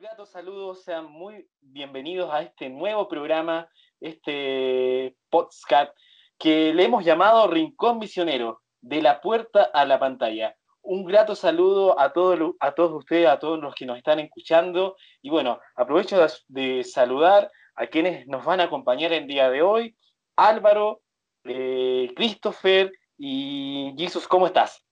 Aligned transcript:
grato 0.00 0.24
saludo, 0.24 0.74
sean 0.74 1.12
muy 1.12 1.46
bienvenidos 1.60 2.32
a 2.32 2.40
este 2.40 2.70
nuevo 2.70 3.06
programa, 3.06 3.68
este 4.00 5.14
podcast 5.28 5.94
que 6.38 6.72
le 6.72 6.84
hemos 6.84 7.04
llamado 7.04 7.46
Rincón 7.48 7.98
Misionero, 7.98 8.62
de 8.80 9.02
la 9.02 9.20
puerta 9.20 9.64
a 9.64 9.84
la 9.84 10.00
pantalla. 10.00 10.56
Un 10.80 11.04
grato 11.04 11.36
saludo 11.36 12.00
a 12.00 12.14
todos, 12.14 12.54
a 12.60 12.72
todos 12.72 12.92
ustedes, 12.92 13.28
a 13.28 13.38
todos 13.38 13.60
los 13.60 13.74
que 13.74 13.84
nos 13.84 13.98
están 13.98 14.20
escuchando. 14.20 14.96
Y 15.20 15.28
bueno, 15.28 15.60
aprovecho 15.76 16.26
de, 16.48 16.82
saludar 16.82 17.52
a 17.74 17.86
quienes 17.86 18.26
nos 18.26 18.42
van 18.42 18.60
a 18.60 18.64
acompañar 18.64 19.12
el 19.12 19.26
día 19.26 19.50
de 19.50 19.60
hoy. 19.60 19.94
Álvaro, 20.34 21.02
eh, 21.44 22.10
Christopher 22.16 22.90
y 23.18 23.94
Jesus, 23.98 24.26
¿cómo 24.26 24.46
estás? 24.46 24.82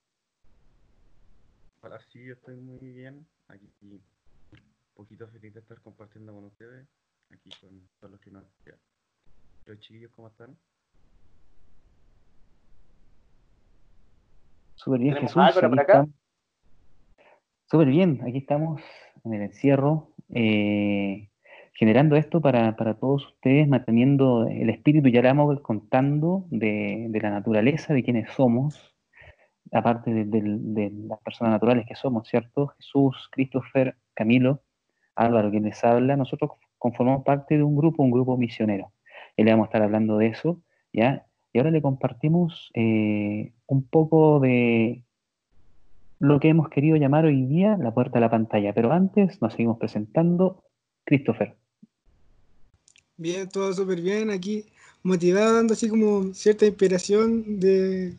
Hola, 1.81 1.99
sí, 2.13 2.29
estoy 2.29 2.57
muy 2.57 2.77
bien. 2.93 3.27
Aquí 3.49 3.71
poquito 4.99 5.29
feliz 5.29 5.55
de 5.55 5.61
estar 5.61 5.81
compartiendo 5.81 6.35
con 6.35 6.47
ustedes, 6.47 6.85
aquí 7.31 7.51
con 7.61 7.89
todos 8.01 8.11
los 8.11 8.21
que 8.21 8.33
nos 8.33 8.43
Los 9.65 9.79
chiquillos, 9.79 10.11
¿cómo 10.17 10.27
están? 10.27 10.57
Súper 14.75 15.01
bien, 15.01 15.15
Jesús. 15.15 15.41
Súper 17.71 17.89
bien, 17.89 18.23
aquí 18.27 18.39
estamos 18.39 18.83
en 19.25 19.35
el 19.35 19.43
encierro, 19.43 20.15
eh, 20.31 21.31
generando 21.75 22.17
esto 22.17 22.41
para, 22.41 22.75
todos 22.99 23.25
ustedes, 23.29 23.69
manteniendo 23.69 24.49
el 24.49 24.69
espíritu, 24.69 25.11
ya 25.11 25.23
le 25.23 25.29
vamos 25.29 25.61
contando 25.61 26.45
de, 26.51 27.09
la 27.23 27.31
naturaleza, 27.31 27.95
de 27.95 28.03
quienes 28.03 28.33
somos, 28.33 28.97
aparte 29.71 30.25
de, 30.25 30.91
las 31.07 31.21
personas 31.21 31.53
naturales 31.53 31.87
que 31.87 31.95
somos, 31.95 32.27
¿cierto? 32.27 32.69
Jesús, 32.79 33.29
Christopher, 33.31 33.97
Camilo, 34.15 34.65
Álvaro, 35.19 35.51
quien 35.51 35.65
les 35.65 35.83
habla, 35.85 36.17
nosotros 36.17 36.53
conformamos 36.79 37.25
parte 37.25 37.57
de 37.57 37.63
un 37.63 37.77
grupo, 37.77 38.03
un 38.03 38.11
grupo 38.11 38.37
misionero. 38.37 38.93
Y 39.37 39.45
le 39.45 39.51
vamos 39.51 39.65
a 39.65 39.69
estar 39.69 39.83
hablando 39.83 40.19
de 40.19 40.29
eso, 40.29 40.63
¿ya? 40.93 41.27
Y 41.53 41.59
ahora 41.59 41.71
le 41.71 41.83
compartimos 41.83 42.71
eh, 42.75 43.53
un 43.67 43.87
poco 43.87 44.41
de 44.41 45.05
lo 46.19 46.41
que 46.41 46.49
hemos 46.49 46.69
querido 46.69 46.97
llamar 46.97 47.25
hoy 47.25 47.47
día 47.47 47.77
la 47.79 47.95
puerta 47.95 48.19
a 48.19 48.21
la 48.21 48.31
pantalla. 48.31 48.73
Pero 48.73 48.93
antes 48.93 49.41
nos 49.41 49.53
seguimos 49.53 49.79
presentando. 49.79 50.63
Christopher. 51.05 51.57
Bien, 53.17 53.49
todo 53.49 53.73
súper 53.73 54.01
bien 54.01 54.31
aquí, 54.31 54.67
motivado, 55.03 55.55
dando 55.55 55.73
así 55.73 55.89
como 55.89 56.35
cierta 56.35 56.67
inspiración 56.67 57.59
de 57.59 58.15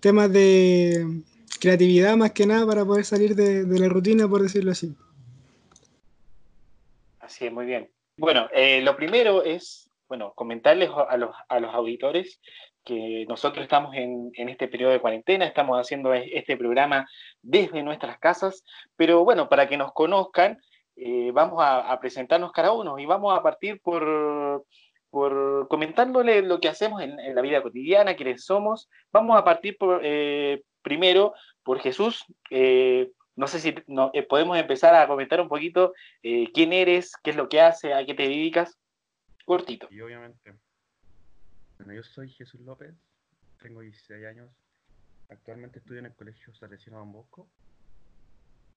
temas 0.00 0.32
de 0.32 1.22
creatividad 1.60 2.16
más 2.16 2.32
que 2.32 2.46
nada 2.46 2.66
para 2.66 2.84
poder 2.84 3.04
salir 3.04 3.36
de, 3.36 3.64
la 3.78 3.88
rutina, 3.88 4.26
por 4.26 4.42
decirlo 4.42 4.72
así. 4.72 4.96
Así 7.30 7.46
es, 7.46 7.52
muy 7.52 7.64
bien. 7.64 7.88
Bueno, 8.16 8.48
eh, 8.52 8.80
lo 8.82 8.96
primero 8.96 9.44
es 9.44 9.88
bueno, 10.08 10.32
comentarles 10.34 10.90
a 11.08 11.16
los, 11.16 11.30
a 11.48 11.60
los 11.60 11.72
auditores 11.72 12.40
que 12.84 13.24
nosotros 13.28 13.62
estamos 13.62 13.94
en, 13.94 14.32
en, 14.34 14.48
este 14.48 14.66
periodo 14.66 14.90
de 14.90 15.00
cuarentena, 15.00 15.44
estamos 15.44 15.78
haciendo 15.78 16.12
este 16.12 16.56
programa 16.56 17.08
desde 17.40 17.84
nuestras 17.84 18.18
casas, 18.18 18.64
pero 18.96 19.22
bueno, 19.22 19.48
para 19.48 19.68
que 19.68 19.76
nos 19.76 19.92
conozcan, 19.92 20.58
eh, 20.96 21.30
vamos 21.32 21.62
a, 21.64 21.96
presentarnos 22.00 22.50
cada 22.50 22.72
uno 22.72 22.98
y 22.98 23.06
vamos 23.06 23.38
a 23.38 23.40
partir 23.44 23.80
por, 23.80 24.66
por 25.10 25.68
comentándole 25.68 26.42
lo 26.42 26.58
que 26.58 26.68
hacemos 26.68 27.00
en, 27.02 27.16
la 27.32 27.42
vida 27.42 27.62
cotidiana, 27.62 28.16
quiénes 28.16 28.44
somos. 28.44 28.90
Vamos 29.12 29.38
a 29.38 29.44
partir 29.44 29.78
por, 29.78 30.00
eh, 30.02 30.64
primero 30.82 31.34
por 31.62 31.78
Jesús. 31.78 32.24
Eh, 32.50 33.12
no 33.40 33.46
sé 33.46 33.58
si 33.58 33.74
no, 33.86 34.12
podemos 34.28 34.58
empezar 34.58 34.94
a 34.94 35.06
comentar 35.06 35.40
un 35.40 35.48
poquito 35.48 35.94
quién 36.20 36.74
eres, 36.74 37.14
qué 37.24 37.30
es 37.30 37.36
lo 37.36 37.48
que 37.48 37.62
haces, 37.62 37.94
a 37.94 38.04
qué 38.04 38.12
te 38.12 38.24
dedicas. 38.24 38.78
Cortito. 39.46 39.88
Y 39.90 40.02
obviamente. 40.02 40.54
Bueno, 41.78 41.94
yo 41.94 42.02
soy 42.02 42.28
Jesús 42.28 42.60
López, 42.60 42.94
tengo 43.58 43.80
16 43.80 44.26
años. 44.26 44.50
Actualmente 45.30 45.78
estudio 45.78 46.00
en 46.00 46.06
el 46.06 46.14
Colegio 46.14 46.52
Salesiano 46.52 46.98
Don 46.98 47.12
Bosco. 47.12 47.48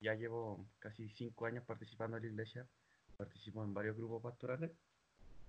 Ya 0.00 0.14
llevo 0.14 0.66
casi 0.78 1.10
5 1.10 1.44
años 1.44 1.64
participando 1.64 2.16
en 2.16 2.22
la 2.22 2.28
iglesia. 2.30 2.66
Participo 3.18 3.62
en 3.62 3.74
varios 3.74 3.96
grupos 3.98 4.22
pastorales. 4.22 4.70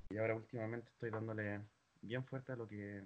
Y 0.09 0.17
ahora 0.17 0.35
últimamente 0.35 0.89
estoy 0.89 1.09
dándole 1.09 1.61
bien 2.01 2.25
fuerte 2.25 2.51
a 2.51 2.57
lo 2.57 2.67
que 2.67 2.97
es 2.97 3.05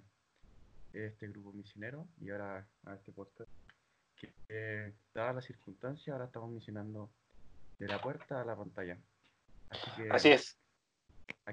este 0.92 1.28
grupo 1.28 1.52
misionero 1.52 2.08
y 2.20 2.30
ahora 2.30 2.66
a 2.84 2.94
este 2.94 3.12
podcast. 3.12 3.59
Que 4.20 4.32
eh, 4.48 4.92
dada 5.14 5.32
la 5.32 5.40
circunstancia, 5.40 6.12
ahora 6.12 6.26
estamos 6.26 6.50
misionando 6.50 7.10
de 7.78 7.88
la 7.88 8.00
puerta 8.00 8.40
a 8.40 8.44
la 8.44 8.54
pantalla. 8.54 8.98
Así 10.10 10.30
es. 10.30 10.58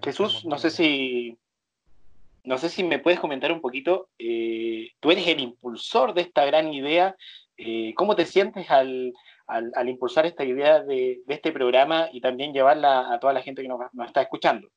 Jesús, 0.01 0.45
no 0.45 0.57
sé 0.57 0.69
si 0.69 1.37
no 2.47 2.57
sé 2.57 2.69
si 2.69 2.83
me 2.83 2.99
puedes 2.99 3.19
comentar 3.19 3.51
un 3.51 3.59
poquito, 3.59 4.09
eh, 4.17 4.91
tú 5.01 5.11
eres 5.11 5.27
el 5.27 5.41
impulsor 5.41 6.13
de 6.13 6.21
esta 6.21 6.45
gran 6.45 6.73
idea, 6.73 7.13
eh, 7.57 7.93
¿cómo 7.95 8.15
te 8.15 8.25
sientes 8.25 8.71
al, 8.71 9.13
impulsar 9.85 10.25
esta 10.25 10.45
idea 10.45 10.81
de, 10.81 11.21
este 11.27 11.51
programa 11.51 12.07
y 12.11 12.21
también 12.21 12.53
llevarla 12.53 13.13
a 13.13 13.19
toda 13.19 13.33
la 13.33 13.41
gente 13.41 13.61
que 13.61 13.67
nos, 13.67 13.81
está 14.05 14.21
escuchando? 14.21 14.69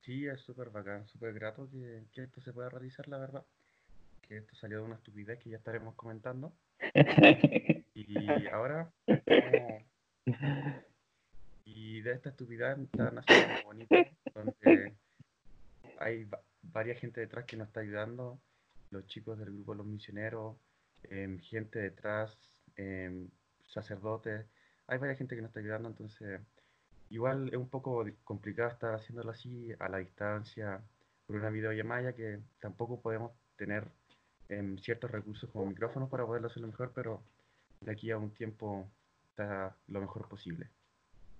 Sí, 0.00 0.26
es 0.26 0.40
súper 0.40 0.70
bacán, 0.70 1.06
súper 1.06 1.34
grato 1.34 1.68
que, 1.70 2.22
esto 2.22 2.40
se 2.40 2.52
pueda 2.52 2.70
realizar, 2.70 3.06
la 3.08 3.18
verdad. 3.18 3.44
Que 4.26 4.38
esto 4.38 4.56
salió 4.56 4.78
de 4.78 4.84
una 4.84 4.94
estupidez 4.94 5.38
que 5.38 5.50
ya 5.50 5.58
estaremos 5.58 5.94
comentando. 5.96 6.50
y 7.94 8.46
ahora, 8.48 8.90
y 11.64 12.00
de 12.00 12.12
esta 12.12 12.30
estupidez 12.30 12.78
están 12.78 13.18
haciendo 13.18 13.54
algo 13.54 13.66
bonito, 13.66 13.94
donde 14.34 14.94
hay 15.98 16.26
varias 16.62 16.98
gente 16.98 17.20
detrás 17.20 17.44
que 17.44 17.56
nos 17.56 17.68
está 17.68 17.80
ayudando, 17.80 18.40
los 18.90 19.06
chicos 19.06 19.38
del 19.38 19.52
grupo 19.52 19.74
Los 19.74 19.86
Misioneros, 19.86 20.56
em, 21.04 21.38
gente 21.38 21.78
detrás, 21.78 22.36
em, 22.76 23.28
sacerdotes, 23.68 24.46
hay 24.86 24.98
varias 24.98 25.18
gente 25.18 25.36
que 25.36 25.42
nos 25.42 25.50
está 25.50 25.60
ayudando, 25.60 25.88
entonces 25.88 26.40
igual 27.10 27.48
es 27.48 27.56
un 27.56 27.68
poco 27.68 28.04
complicado 28.24 28.70
estar 28.70 28.94
haciéndolo 28.94 29.30
así 29.30 29.72
a 29.78 29.88
la 29.88 29.98
distancia 29.98 30.80
por 31.26 31.36
una 31.36 31.50
videollamada 31.50 32.12
que 32.12 32.40
tampoco 32.60 33.00
podemos 33.00 33.32
tener 33.56 33.86
em, 34.50 34.76
ciertos 34.78 35.10
recursos 35.10 35.48
como 35.50 35.66
micrófonos 35.66 36.08
para 36.08 36.26
poderlo 36.26 36.48
hacerlo 36.48 36.68
mejor, 36.68 36.92
pero 36.94 37.22
de 37.80 37.92
aquí 37.92 38.10
a 38.10 38.18
un 38.18 38.30
tiempo 38.30 38.86
está 39.30 39.74
lo 39.88 40.00
mejor 40.00 40.28
posible. 40.28 40.66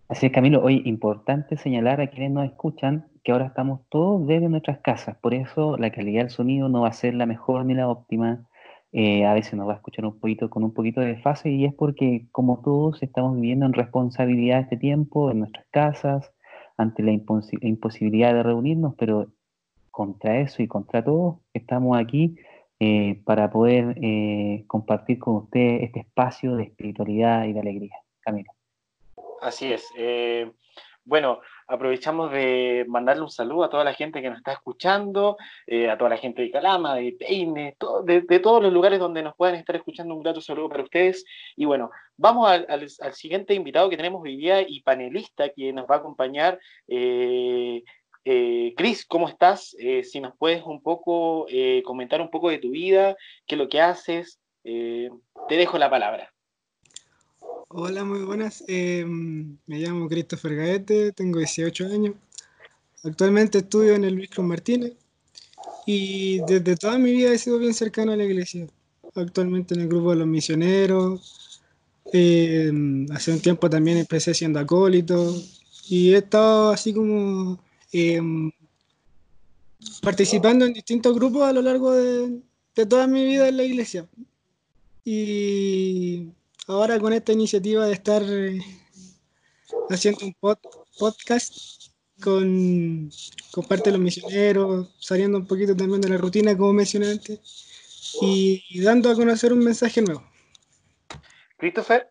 Así 0.09 0.27
es, 0.27 0.33
Camilo, 0.33 0.61
hoy 0.63 0.83
importante 0.87 1.57
señalar 1.57 2.01
a 2.01 2.09
quienes 2.09 2.33
nos 2.33 2.45
escuchan 2.45 3.07
que 3.23 3.31
ahora 3.31 3.47
estamos 3.47 3.83
todos 3.91 4.27
desde 4.27 4.49
nuestras 4.49 4.79
casas, 4.81 5.17
por 5.19 5.35
eso 5.35 5.77
la 5.77 5.93
calidad 5.93 6.23
del 6.23 6.31
sonido 6.31 6.69
no 6.69 6.81
va 6.81 6.89
a 6.89 6.93
ser 6.93 7.15
la 7.15 7.27
mejor 7.27 7.65
ni 7.65 7.75
la 7.75 7.89
óptima, 7.89 8.49
eh, 8.93 9.25
a 9.25 9.35
veces 9.35 9.55
nos 9.55 9.69
va 9.69 9.75
a 9.75 9.77
escuchar 9.77 10.05
un 10.05 10.19
poquito 10.19 10.51
con 10.51 10.65
un 10.65 10.75
poquito 10.75 11.01
de 11.01 11.09
desfase 11.09 11.51
y 11.51 11.65
es 11.65 11.73
porque 11.73 12.27
como 12.33 12.61
todos 12.61 13.01
estamos 13.05 13.37
viviendo 13.37 13.67
en 13.67 13.73
responsabilidad 13.73 14.61
este 14.61 14.77
tiempo, 14.77 15.31
en 15.31 15.41
nuestras 15.41 15.67
casas, 15.71 16.33
ante 16.77 17.05
la 17.05 17.13
imposibilidad 17.13 18.35
de 18.35 18.43
reunirnos, 18.43 18.95
pero 18.97 19.29
contra 19.93 20.41
eso 20.41 20.63
y 20.63 20.67
contra 20.67 21.05
todo 21.05 21.41
estamos 21.53 21.99
aquí 21.99 22.37
eh, 22.83 23.21
para 23.27 23.51
poder 23.51 23.95
eh, 24.03 24.65
compartir 24.67 25.19
con 25.19 25.37
usted 25.37 25.83
este 25.83 26.01
espacio 26.01 26.57
de 26.57 26.63
espiritualidad 26.63 27.45
y 27.45 27.53
de 27.53 27.61
alegría. 27.61 27.95
Camilo. 28.21 28.51
Así 29.43 29.71
es. 29.71 29.87
Eh, 29.99 30.51
bueno, 31.05 31.41
aprovechamos 31.69 32.33
de 32.33 32.87
mandarle 32.89 33.23
un 33.23 33.31
saludo 33.31 33.65
a 33.65 33.69
toda 33.69 33.85
la 33.85 33.93
gente 33.93 34.23
que 34.23 34.31
nos 34.31 34.39
está 34.39 34.53
escuchando, 34.53 35.37
a 35.91 35.99
toda 35.99 36.09
la 36.09 36.17
gente 36.17 36.41
de 36.41 36.51
Calama, 36.51 36.95
de 36.95 37.13
Peine, 37.13 37.77
de, 38.05 38.41
todos 38.41 38.63
los 38.63 38.73
lugares 38.73 38.99
donde 38.99 39.23
nos 39.23 39.37
puedan 39.37 39.57
estar 39.57 39.77
escuchando. 39.77 40.15
Un 40.15 40.23
grato 40.23 40.41
saludo 40.41 40.71
para 40.71 40.85
ustedes. 40.85 41.27
Y 41.57 41.67
bueno, 41.67 41.91
vamos 42.17 42.51
al, 42.51 42.89
siguiente 43.13 43.53
invitado 43.53 43.91
que 43.91 43.97
tenemos 43.99 44.23
hoy 44.23 44.37
día 44.37 44.63
y 44.67 44.81
panelista 44.81 45.51
que 45.51 45.71
nos 45.71 45.85
va 45.85 45.97
a 45.97 45.99
acompañar. 45.99 46.59
Cris, 48.25 49.07
¿cómo 49.07 49.29
estás? 49.29 49.75
si 50.05 50.21
nos 50.21 50.37
puedes 50.37 50.63
un 50.65 50.83
poco 50.83 51.47
comentar 51.85 52.21
un 52.21 52.31
poco 52.31 52.51
de 52.51 52.59
tu 52.59 52.71
vida, 52.71 53.17
qué 53.47 53.55
es 53.55 53.59
lo 53.59 53.69
que 53.69 53.81
haces, 53.81 54.39
te 54.63 55.11
dejo 55.49 55.79
la 55.79 55.91
palabra. 55.91 56.33
Hola, 57.69 58.05
muy 58.05 58.25
buenas. 58.25 58.65
Me 58.69 59.79
llamo 59.79 60.09
Christopher 60.09 60.57
Gaete, 60.57 61.13
tengo 61.13 61.39
18 61.39 61.87
años. 61.87 62.15
Actualmente 63.05 63.59
estudio 63.59 63.95
en 63.95 64.05
el 64.05 64.15
Luis 64.15 64.29
Cruz 64.29 64.47
Martínez 64.47 64.95
y 65.87 66.41
desde 66.47 66.77
toda 66.77 66.99
mi 66.99 67.13
vida 67.13 67.33
he 67.33 67.39
sido 67.39 67.59
bien 67.59 67.73
cercano 67.73 68.13
a 68.13 68.17
la 68.17 68.25
iglesia. 68.25 68.67
Actualmente 69.15 69.75
en 69.75 69.81
el 69.81 69.89
grupo 69.89 70.11
de 70.11 70.17
los 70.17 70.27
misioneros. 70.27 71.63
Hace 72.05 73.33
un 73.33 73.41
tiempo 73.41 73.71
también 73.71 73.99
empecé 73.99 74.35
siendo 74.35 74.59
acólito 74.59 75.35
y 75.89 76.13
he 76.13 76.19
estado 76.19 76.71
así 76.71 76.93
como 76.93 77.59
em, 77.93 78.51
participando 80.03 80.65
en 80.65 80.73
distintos 80.73 81.15
grupos 81.15 81.43
a 81.43 81.53
lo 81.53 81.63
largo 81.63 81.93
de, 81.93 82.43
toda 82.89 83.07
mi 83.07 83.25
vida 83.25 83.49
en 83.49 83.57
la 83.57 83.65
iglesia. 83.65 84.09
Y 85.05 86.29
ahora 86.67 86.99
con 86.99 87.13
esta 87.13 87.33
iniciativa 87.33 87.87
de 87.87 87.93
estar 87.93 88.23
eh, 88.27 88.61
haciendo 89.91 90.27
un 90.27 90.35
podcast 90.99 91.55
con, 92.21 93.11
con 93.51 93.65
parte 93.65 93.91
de 93.91 93.93
los 93.93 94.01
misioneros, 94.01 94.89
saliendo 94.99 95.39
un 95.39 95.47
poquito 95.47 95.77
también 95.77 96.01
de 96.01 96.09
la 96.09 96.19
rutina, 96.19 96.57
como 96.57 96.73
mencioné 96.73 97.11
antes, 97.11 97.41
y, 98.21 98.81
dando 98.81 99.11
a 99.11 99.15
conocer 99.15 99.53
un 99.53 99.61
mensaje 99.61 100.03
nuevo. 100.03 100.23
Christopher, 101.59 102.10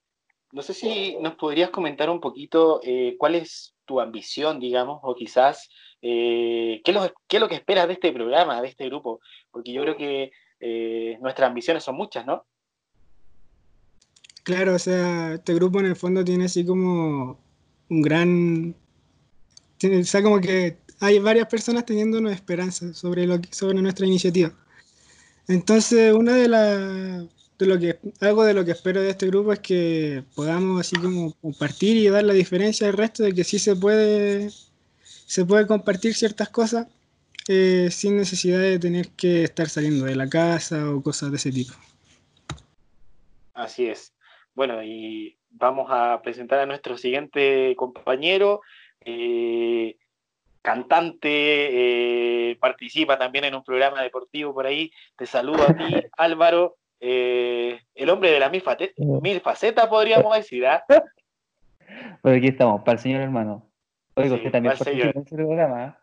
no 0.51 0.61
sé 0.61 0.73
si 0.73 1.17
nos 1.21 1.35
podrías 1.35 1.69
comentar 1.69 2.09
un 2.09 2.19
poquito 2.19 2.81
eh, 2.83 3.15
cuál 3.17 3.35
es 3.35 3.75
tu 3.85 3.99
ambición, 3.99 4.59
digamos, 4.59 4.99
o 5.03 5.15
quizás 5.15 5.69
eh, 6.01 6.81
¿qué, 6.83 6.93
qué, 7.27 7.37
es 7.37 7.41
lo, 7.41 7.49
que 7.49 7.55
esperas 7.55 7.87
de 7.87 7.93
este 7.93 8.11
programa, 8.11 8.61
de 8.61 8.69
este 8.69 8.85
grupo, 8.85 9.19
porque 9.51 9.73
yo 9.73 9.81
creo 9.81 9.97
que 9.97 10.31
eh, 10.59 11.17
nuestras 11.21 11.49
ambiciones 11.49 11.83
son 11.83 11.95
muchas, 11.95 12.25
¿no? 12.25 12.45
Claro, 14.43 14.75
o 14.75 14.79
sea, 14.79 15.33
este 15.33 15.53
grupo 15.53 15.79
en 15.79 15.87
el 15.87 15.95
fondo 15.95 16.23
tiene 16.23 16.45
así 16.45 16.65
como 16.65 17.39
un 17.89 18.01
gran... 18.01 18.75
o 19.83 20.03
sea, 20.03 20.23
como 20.23 20.39
que 20.39 20.77
hay 21.01 21.19
varias 21.19 21.47
personas 21.47 21.85
teniendo 21.85 22.17
una 22.17 22.33
esperanza 22.33 22.93
sobre, 22.93 23.27
lo 23.27 23.39
sobre 23.51 23.81
nuestra 23.81 24.07
iniciativa. 24.07 24.53
Entonces, 25.47 26.13
una 26.13 26.35
de 26.35 26.47
las... 26.47 27.38
De 27.59 27.65
lo 27.65 27.77
que, 27.77 27.99
algo 28.21 28.45
de 28.45 28.53
lo 28.53 28.63
que 28.63 28.71
espero 28.71 29.01
de 29.01 29.09
este 29.09 29.27
grupo 29.27 29.51
es 29.51 29.59
que 29.59 30.23
podamos 30.33 30.79
así 30.79 30.95
como 30.95 31.33
compartir 31.41 31.97
y 31.97 32.07
dar 32.07 32.23
la 32.23 32.33
diferencia 32.33 32.87
al 32.87 32.93
resto 32.93 33.23
de 33.23 33.33
que 33.33 33.43
sí 33.43 33.59
se 33.59 33.75
puede, 33.75 34.49
se 35.01 35.45
puede 35.45 35.67
compartir 35.67 36.15
ciertas 36.15 36.47
cosas 36.47 36.87
eh, 37.49 37.89
sin 37.91 38.15
necesidad 38.15 38.59
de 38.59 38.79
tener 38.79 39.09
que 39.09 39.43
estar 39.43 39.67
saliendo 39.67 40.05
de 40.05 40.15
la 40.15 40.29
casa 40.29 40.89
o 40.89 41.03
cosas 41.03 41.31
de 41.31 41.35
ese 41.37 41.51
tipo. 41.51 41.73
Así 43.53 43.87
es. 43.87 44.13
Bueno, 44.55 44.81
y 44.81 45.37
vamos 45.49 45.87
a 45.89 46.21
presentar 46.21 46.59
a 46.59 46.65
nuestro 46.65 46.97
siguiente 46.97 47.75
compañero, 47.75 48.61
eh, 49.01 49.97
cantante, 50.61 52.51
eh, 52.51 52.55
participa 52.57 53.17
también 53.17 53.45
en 53.45 53.55
un 53.55 53.63
programa 53.63 54.01
deportivo 54.01 54.53
por 54.53 54.65
ahí. 54.65 54.93
Te 55.17 55.25
saludo 55.25 55.63
a 55.63 55.73
ti, 55.75 55.83
Álvaro, 56.17 56.77
eh, 56.99 57.79
el 57.95 58.09
hombre 58.09 58.31
de 58.31 58.39
las 58.39 58.51
mil, 58.51 58.63
mil 59.21 59.41
facetas, 59.41 59.87
podríamos 59.87 60.35
decir. 60.35 60.65
¿ah? 60.65 60.83
Bueno, 62.21 62.37
aquí 62.37 62.47
estamos, 62.49 62.81
para 62.81 62.93
el 62.93 62.99
señor 62.99 63.21
hermano. 63.21 63.67
Oigo, 64.13 64.35
usted 64.35 64.51
también 64.51 64.77
participa 64.77 65.09
en 65.09 65.21
ese 65.21 65.35
programa. 65.35 65.97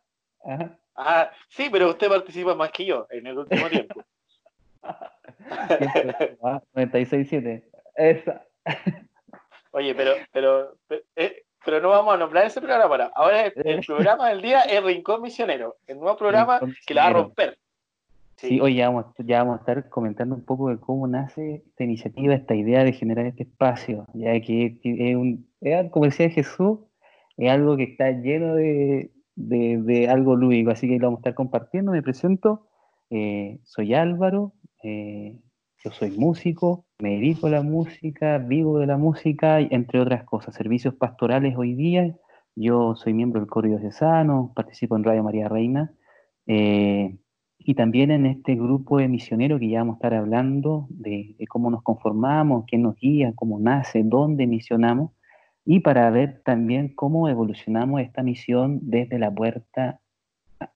Ah, 0.96 1.30
sí, 1.48 1.68
pero 1.70 1.90
usted 1.90 2.08
participa 2.08 2.54
más 2.54 2.70
que 2.70 2.86
yo 2.86 3.06
en 3.10 3.26
el 3.26 3.38
último 3.38 3.68
tiempo. 3.68 4.02
96.7. 6.74 7.62
Esa. 7.94 8.44
Oye, 9.72 9.94
pero, 9.94 10.14
pero, 10.32 10.76
eh, 11.16 11.44
pero, 11.64 11.80
no 11.80 11.90
vamos 11.90 12.14
a 12.14 12.16
nombrar 12.16 12.46
ese 12.46 12.60
programa 12.60 12.84
ahora. 12.84 13.12
Ahora 13.14 13.46
el, 13.46 13.84
programa 13.84 14.30
del 14.30 14.42
día 14.42 14.62
es 14.62 14.82
Rincón 14.82 15.22
Misionero, 15.22 15.76
el 15.86 15.98
nuevo 15.98 16.16
programa 16.16 16.60
que 16.86 16.94
la 16.94 17.04
va 17.04 17.08
a 17.08 17.12
romper. 17.12 17.58
Sí, 18.36 18.60
hoy 18.60 18.76
ya 18.76 18.90
vamos, 18.90 19.06
ya 19.24 19.38
vamos 19.38 19.56
a 19.56 19.60
estar 19.60 19.88
comentando 19.88 20.34
un 20.34 20.44
poco 20.44 20.68
de 20.68 20.78
cómo 20.78 21.06
nace 21.06 21.64
esta 21.66 21.84
iniciativa, 21.84 22.34
esta 22.34 22.54
idea 22.54 22.84
de 22.84 22.92
generar 22.92 23.24
este 23.24 23.44
espacio, 23.44 24.06
ya 24.12 24.38
que 24.40 24.78
es, 24.82 25.16
un, 25.16 25.48
como 25.90 26.04
decía 26.04 26.28
Jesús, 26.28 26.80
es 27.38 27.50
algo 27.50 27.78
que 27.78 27.84
está 27.84 28.10
lleno 28.10 28.54
de, 28.54 29.10
de, 29.36 30.08
algo 30.08 30.36
lúdico, 30.36 30.70
así 30.70 30.86
que 30.86 30.98
lo 30.98 31.06
vamos 31.06 31.18
a 31.18 31.20
estar 31.20 31.34
compartiendo. 31.34 31.92
Me 31.92 32.02
presento, 32.02 32.68
eh, 33.08 33.58
soy 33.64 33.94
Álvaro, 33.94 34.52
eh, 34.82 35.38
yo 35.82 35.90
soy 35.92 36.10
músico, 36.10 36.84
me 36.98 37.12
dedico 37.12 37.46
a 37.46 37.50
la 37.50 37.62
música, 37.62 38.36
vivo 38.36 38.78
de 38.78 38.86
la 38.86 38.98
música, 38.98 39.60
entre 39.60 40.00
otras 40.00 40.24
cosas, 40.24 40.54
servicios 40.54 40.94
pastorales 40.94 41.56
hoy 41.56 41.74
día. 41.74 42.14
Yo 42.54 42.96
soy 42.96 43.14
miembro 43.14 43.40
del 43.40 43.48
Coro 43.48 43.68
Diocesano, 43.68 44.52
participo 44.54 44.96
en 44.96 45.04
Radio 45.04 45.22
María 45.22 45.48
Reina 45.48 45.94
eh, 46.46 47.16
y 47.66 47.74
también 47.74 48.10
en 48.10 48.26
este 48.26 48.54
grupo 48.54 48.98
de 48.98 49.08
misioneros 49.08 49.60
que 49.60 49.68
ya 49.68 49.80
vamos 49.80 49.94
a 49.94 49.98
estar 49.98 50.14
hablando 50.14 50.86
de, 50.88 51.36
cómo 51.48 51.70
nos 51.70 51.82
conformamos, 51.82 52.64
quién 52.66 52.82
nos 52.82 52.96
guía, 52.96 53.32
cómo 53.34 53.58
nace, 53.58 54.02
dónde 54.04 54.46
misionamos 54.46 55.10
y 55.64 55.80
para 55.80 56.08
ver 56.10 56.42
también 56.44 56.94
cómo 56.94 57.28
evolucionamos 57.28 58.00
esta 58.00 58.22
misión 58.22 58.78
desde 58.82 59.18
la 59.18 59.34
puerta 59.34 60.00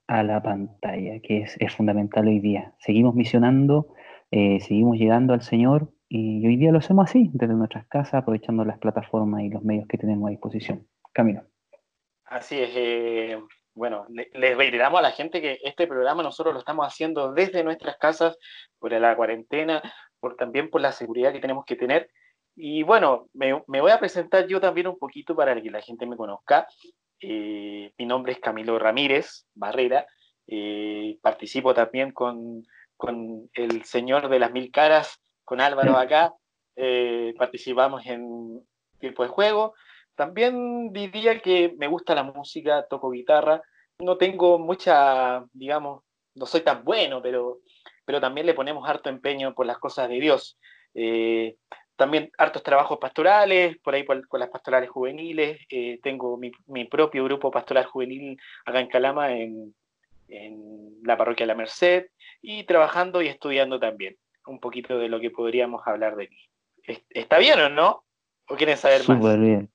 a 0.08 0.22
la 0.22 0.42
pantalla, 0.42 1.20
que 1.20 1.42
es, 1.42 1.56
es 1.60 1.72
fundamental 1.72 2.26
hoy 2.26 2.40
día. 2.40 2.74
Seguimos 2.80 3.14
misionando 3.14 3.94
eh, 4.30 4.60
seguimos 4.60 4.96
llegando 4.96 5.34
al 5.34 5.42
Señor 5.42 5.92
y 6.08 6.46
hoy 6.46 6.56
día 6.56 6.70
lo 6.70 6.78
hacemos 6.78 7.08
así, 7.08 7.30
desde 7.32 7.54
nuestras 7.54 7.86
casas, 7.86 8.14
aprovechando 8.14 8.64
las 8.64 8.78
plataformas 8.78 9.42
y 9.42 9.48
los 9.48 9.62
medios 9.62 9.88
que 9.88 9.98
tenemos 9.98 10.28
a 10.28 10.30
disposición. 10.30 10.86
Camino. 11.12 11.42
Así 12.26 12.56
es. 12.56 12.70
Eh, 12.76 13.38
bueno, 13.74 14.06
les 14.08 14.56
reiteramos 14.56 14.98
a 14.98 15.02
la 15.02 15.12
gente 15.12 15.40
que 15.40 15.58
este 15.62 15.86
programa 15.86 16.22
nosotros 16.22 16.52
lo 16.52 16.60
estamos 16.60 16.86
haciendo 16.86 17.32
desde 17.32 17.64
nuestras 17.64 17.96
casas 17.98 18.36
por 18.78 18.92
la 18.92 19.16
cuarentena, 19.16 19.82
por 20.18 20.36
también 20.36 20.70
por 20.70 20.80
la 20.80 20.92
seguridad 20.92 21.32
que 21.32 21.40
tenemos 21.40 21.64
que 21.64 21.76
tener. 21.76 22.10
Y 22.56 22.82
bueno, 22.82 23.28
me, 23.32 23.52
voy 23.80 23.90
a 23.90 23.98
presentar 23.98 24.46
yo 24.46 24.60
también 24.60 24.88
un 24.88 24.98
poquito 24.98 25.34
para 25.34 25.60
que 25.60 25.70
la 25.70 25.80
gente 25.80 26.06
me 26.06 26.16
conozca. 26.16 26.66
Eh, 27.20 27.92
mi 27.96 28.06
nombre 28.06 28.32
es 28.32 28.40
Camilo 28.40 28.78
Ramírez 28.78 29.46
Barrera. 29.54 30.06
participo 31.22 31.72
también 31.74 32.12
con 32.12 32.64
con 33.00 33.48
el 33.54 33.82
Señor 33.84 34.28
de 34.28 34.38
las 34.38 34.52
Mil 34.52 34.70
Caras, 34.70 35.20
con 35.42 35.60
Álvaro 35.60 35.96
acá, 35.96 36.34
eh, 36.76 37.32
participamos 37.38 38.04
en 38.04 38.60
tiempo 38.98 39.22
de 39.22 39.30
juego. 39.30 39.74
También 40.20 40.92
diría 40.92 41.40
que 41.40 41.74
me 41.78 41.86
gusta 41.86 42.14
la 42.14 42.22
música, 42.22 42.86
toco 42.90 43.10
guitarra, 43.10 43.62
no 44.00 44.18
tengo 44.18 44.58
mucha, 44.58 45.42
digamos, 45.54 46.02
no 46.34 46.44
soy 46.44 46.60
tan 46.60 46.84
bueno, 46.84 47.22
pero, 47.22 47.60
pero 48.04 48.20
también 48.20 48.46
le 48.46 48.52
ponemos 48.52 48.86
harto 48.86 49.08
empeño 49.08 49.54
por 49.54 49.64
las 49.64 49.78
cosas 49.78 50.10
de 50.10 50.20
Dios. 50.20 50.58
Eh, 50.92 51.56
también 51.96 52.30
hartos 52.36 52.62
trabajos 52.62 52.98
pastorales, 52.98 53.78
por 53.78 53.94
ahí 53.94 54.04
con 54.04 54.40
las 54.40 54.50
pastorales 54.50 54.90
juveniles. 54.90 55.58
Eh, 55.70 55.98
tengo 56.02 56.36
mi, 56.36 56.84
propio 56.84 57.24
grupo 57.24 57.50
pastoral 57.50 57.86
juvenil 57.86 58.38
acá 58.66 58.80
en 58.80 58.88
Calama, 58.88 59.32
en, 59.32 59.74
en 60.28 61.02
la 61.02 61.16
parroquia 61.16 61.46
la 61.46 61.54
Merced 61.54 62.08
y 62.42 62.64
trabajando 62.64 63.22
y 63.22 63.28
estudiando 63.28 63.80
también. 63.80 64.18
Un 64.44 64.60
poquito 64.60 64.98
de 64.98 65.08
lo 65.08 65.18
que 65.18 65.30
podríamos 65.30 65.80
hablar 65.86 66.16
de 66.16 66.28
mí. 66.28 66.98
¿Está 67.08 67.38
bien 67.38 67.58
o 67.58 67.70
no? 67.70 68.04
¿O 68.50 68.56
quieren 68.56 68.76
saber 68.76 68.98
más? 69.08 69.16
Súper 69.16 69.38
bien. 69.38 69.70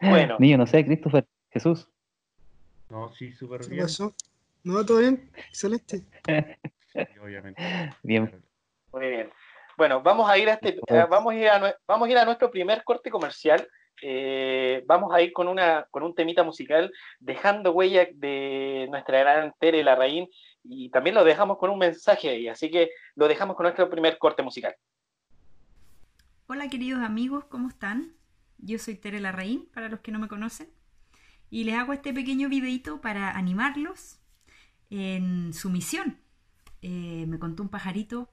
Bueno. 0.00 0.36
Niño, 0.38 0.58
no 0.58 0.66
sé, 0.66 0.84
Christopher, 0.84 1.26
Jesús. 1.50 1.88
No, 2.88 3.12
sí, 3.12 3.32
súper 3.32 3.68
bien. 3.68 3.86
¿No? 4.62 4.84
¿Todo 4.84 4.98
bien? 4.98 5.30
Excelente. 5.48 6.04
obviamente. 7.22 7.62
Bien. 8.02 8.42
Muy 8.92 9.08
bien. 9.08 9.30
Bueno, 9.76 10.02
vamos 10.02 10.28
a 10.28 10.38
ir 10.38 10.48
a 10.50 10.54
este, 10.54 10.78
vamos 11.08 11.32
a 11.32 11.36
ir 11.36 11.48
a, 11.48 11.74
vamos 11.86 12.08
a 12.08 12.10
ir 12.10 12.18
a 12.18 12.24
nuestro 12.24 12.50
primer 12.50 12.84
corte 12.84 13.10
comercial 13.10 13.66
eh, 14.02 14.82
vamos 14.86 15.12
a 15.12 15.20
ir 15.20 15.32
con, 15.32 15.48
una, 15.48 15.86
con 15.90 16.02
un 16.02 16.14
temita 16.14 16.42
musical, 16.42 16.92
dejando 17.18 17.72
huella 17.72 18.08
de 18.12 18.86
nuestra 18.90 19.20
gran 19.20 19.52
Tere 19.58 19.84
Larraín, 19.84 20.28
y 20.64 20.90
también 20.90 21.14
lo 21.14 21.24
dejamos 21.24 21.58
con 21.58 21.70
un 21.70 21.78
mensaje 21.78 22.30
ahí, 22.30 22.48
así 22.48 22.70
que 22.70 22.90
lo 23.14 23.28
dejamos 23.28 23.56
con 23.56 23.64
nuestro 23.64 23.88
primer 23.90 24.18
corte 24.18 24.42
musical. 24.42 24.74
Hola 26.46 26.68
queridos 26.68 27.02
amigos, 27.02 27.44
¿cómo 27.44 27.68
están? 27.68 28.14
Yo 28.62 28.78
soy 28.78 28.96
Tere 28.96 29.20
Larraín, 29.20 29.66
para 29.72 29.88
los 29.88 30.00
que 30.00 30.12
no 30.12 30.18
me 30.18 30.28
conocen, 30.28 30.68
y 31.50 31.64
les 31.64 31.76
hago 31.76 31.92
este 31.92 32.12
pequeño 32.12 32.48
videito 32.48 33.00
para 33.00 33.36
animarlos 33.36 34.18
en 34.90 35.52
su 35.52 35.70
misión. 35.70 36.18
Eh, 36.82 37.24
me 37.26 37.38
contó 37.38 37.62
un 37.62 37.68
pajarito 37.68 38.30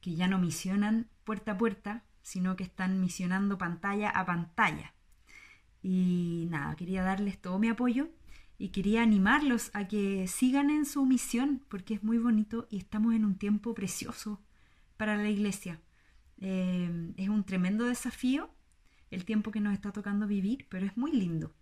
que 0.00 0.14
ya 0.14 0.28
no 0.28 0.38
misionan 0.38 1.08
puerta 1.24 1.52
a 1.52 1.58
puerta, 1.58 2.04
sino 2.22 2.56
que 2.56 2.64
están 2.64 3.00
misionando 3.00 3.58
pantalla 3.58 4.10
a 4.10 4.24
pantalla. 4.24 4.94
Y 5.82 6.46
nada, 6.50 6.76
quería 6.76 7.02
darles 7.02 7.40
todo 7.40 7.58
mi 7.58 7.68
apoyo 7.68 8.10
y 8.58 8.68
quería 8.68 9.02
animarlos 9.02 9.70
a 9.72 9.88
que 9.88 10.26
sigan 10.28 10.70
en 10.70 10.84
su 10.84 11.06
misión 11.06 11.64
porque 11.68 11.94
es 11.94 12.02
muy 12.02 12.18
bonito 12.18 12.66
y 12.70 12.76
estamos 12.76 13.14
en 13.14 13.24
un 13.24 13.36
tiempo 13.36 13.74
precioso 13.74 14.42
para 14.96 15.16
la 15.16 15.30
iglesia. 15.30 15.80
Eh, 16.38 17.12
es 17.16 17.28
un 17.28 17.44
tremendo 17.44 17.84
desafío 17.84 18.50
el 19.10 19.24
tiempo 19.24 19.50
que 19.50 19.60
nos 19.60 19.72
está 19.72 19.92
tocando 19.92 20.26
vivir, 20.26 20.66
pero 20.68 20.86
es 20.86 20.96
muy 20.96 21.12
lindo. 21.12 21.54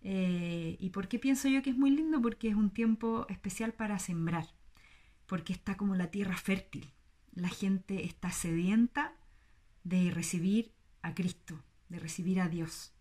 Eh, 0.00 0.76
¿Y 0.78 0.90
por 0.90 1.08
qué 1.08 1.18
pienso 1.18 1.48
yo 1.48 1.62
que 1.62 1.70
es 1.70 1.76
muy 1.76 1.90
lindo? 1.90 2.20
Porque 2.22 2.48
es 2.48 2.54
un 2.54 2.70
tiempo 2.70 3.26
especial 3.28 3.72
para 3.72 3.98
sembrar, 3.98 4.46
porque 5.26 5.52
está 5.52 5.76
como 5.76 5.94
la 5.94 6.10
tierra 6.10 6.36
fértil. 6.36 6.92
La 7.32 7.48
gente 7.48 8.04
está 8.04 8.30
sedienta 8.30 9.14
de 9.84 10.10
recibir 10.10 10.72
a 11.02 11.14
Cristo, 11.14 11.62
de 11.88 11.98
recibir 11.98 12.40
a 12.40 12.48
Dios. 12.48 12.92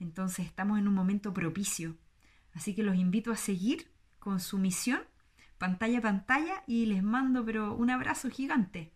Entonces 0.00 0.46
estamos 0.46 0.78
en 0.78 0.88
un 0.88 0.94
momento 0.94 1.32
propicio. 1.32 1.96
Así 2.52 2.74
que 2.74 2.82
los 2.82 2.96
invito 2.96 3.32
a 3.32 3.36
seguir 3.36 3.90
con 4.18 4.40
su 4.40 4.58
misión, 4.58 5.00
pantalla 5.58 5.98
a 5.98 6.02
pantalla, 6.02 6.62
y 6.66 6.86
les 6.86 7.02
mando 7.02 7.44
pero 7.44 7.74
un 7.74 7.90
abrazo 7.90 8.30
gigante, 8.30 8.92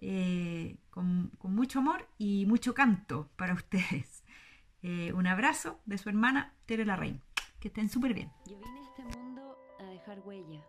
eh, 0.00 0.76
con, 0.90 1.30
mucho 1.42 1.80
amor 1.80 2.08
y 2.18 2.46
mucho 2.46 2.74
canto 2.74 3.28
para 3.36 3.54
ustedes. 3.54 4.24
Eh, 4.80 5.12
un 5.12 5.26
abrazo 5.26 5.80
de 5.86 5.98
su 5.98 6.08
hermana 6.08 6.54
Tere 6.64 6.86
Larraín. 6.86 7.20
Que 7.58 7.66
estén 7.66 7.88
súper 7.88 8.14
bien. 8.14 8.30
Yo 8.46 8.56
vine 8.60 8.78
a 8.78 8.82
este 8.84 9.18
mundo 9.18 9.58
a 9.80 9.82
dejar 9.82 10.20
huella. 10.20 10.64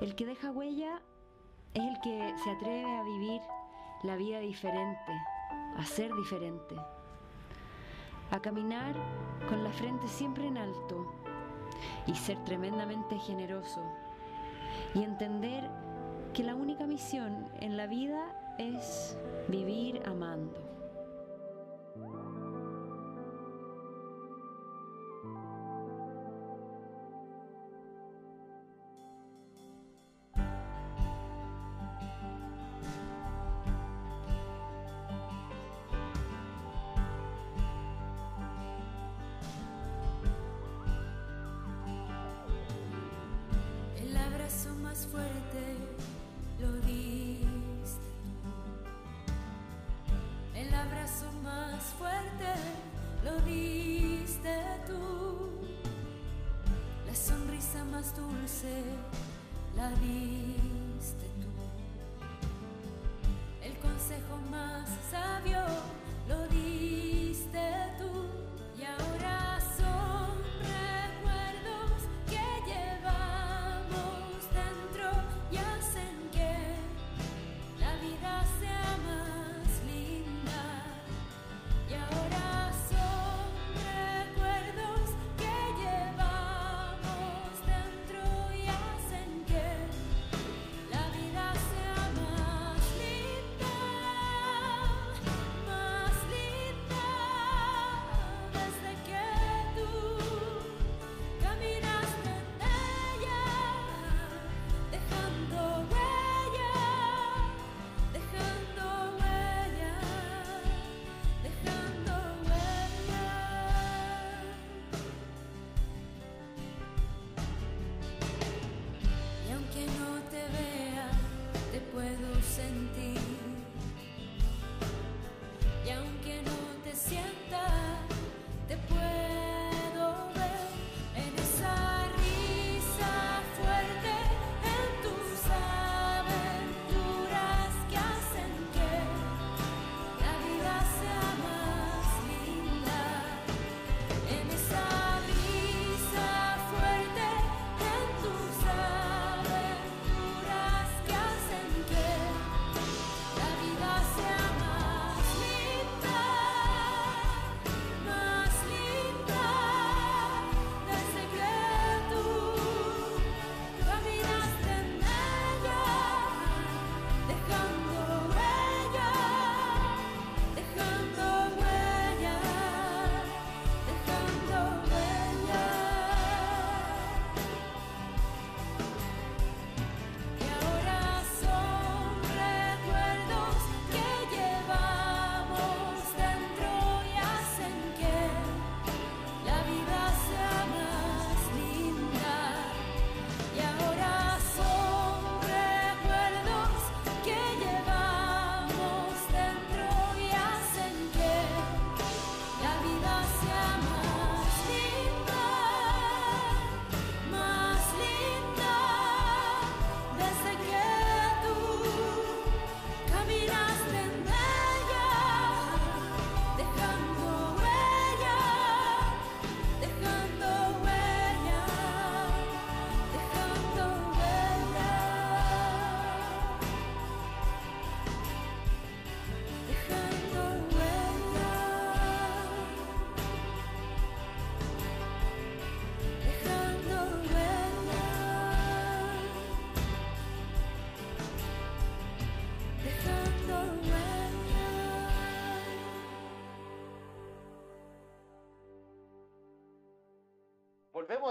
El 0.00 0.14
que 0.14 0.24
deja 0.24 0.50
huella 0.50 1.02
es 1.74 1.82
el 1.82 2.00
que 2.00 2.34
se 2.42 2.50
atreve 2.52 2.90
a 2.90 3.02
vivir 3.02 3.42
la 4.02 4.16
vida 4.16 4.40
diferente, 4.40 5.12
a 5.76 5.84
ser 5.84 6.10
diferente, 6.14 6.74
a 8.30 8.40
caminar 8.40 8.94
con 9.50 9.62
la 9.62 9.70
frente 9.70 10.08
siempre 10.08 10.46
en 10.46 10.56
alto 10.56 11.14
y 12.06 12.14
ser 12.14 12.42
tremendamente 12.44 13.18
generoso 13.18 13.82
y 14.94 15.02
entender 15.02 15.70
que 16.32 16.42
la 16.44 16.54
única 16.54 16.86
misión 16.86 17.46
en 17.60 17.76
la 17.76 17.86
vida 17.86 18.24
es 18.58 19.16
vivir 19.48 20.00
amando. 20.06 20.79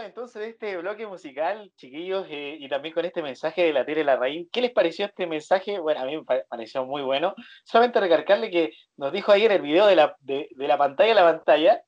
Entonces 0.10 0.42
de 0.42 0.50
este 0.50 0.78
bloque 0.78 1.08
musical, 1.08 1.72
chiquillos, 1.76 2.28
eh, 2.30 2.58
y 2.60 2.68
también 2.68 2.94
con 2.94 3.06
este 3.06 3.22
mensaje 3.24 3.64
de 3.64 3.74
la 3.74 3.86
Tere 3.86 4.04
Larraín. 4.04 4.50
¿Qué 4.52 4.62
les 4.62 4.72
pareció 4.72 5.06
este 5.06 5.26
mensaje? 5.28 5.80
Bueno, 5.80 6.02
a 6.02 6.06
mí 6.06 6.18
me 6.18 6.24
pa- 6.24 6.44
pareció 6.50 6.86
muy 6.86 7.02
bueno. 7.02 7.34
Solamente 7.64 8.00
recargarle 8.00 8.50
que 8.50 8.72
nos 8.98 9.12
dijo 9.14 9.32
ayer 9.32 9.52
el 9.52 9.62
video 9.62 9.88
de 9.88 9.96
la, 9.96 10.16
de, 10.20 10.50
de 10.56 10.68
la 10.68 10.78
pantalla 10.78 11.12
a 11.14 11.16
la 11.16 11.32
pantalla, 11.34 11.82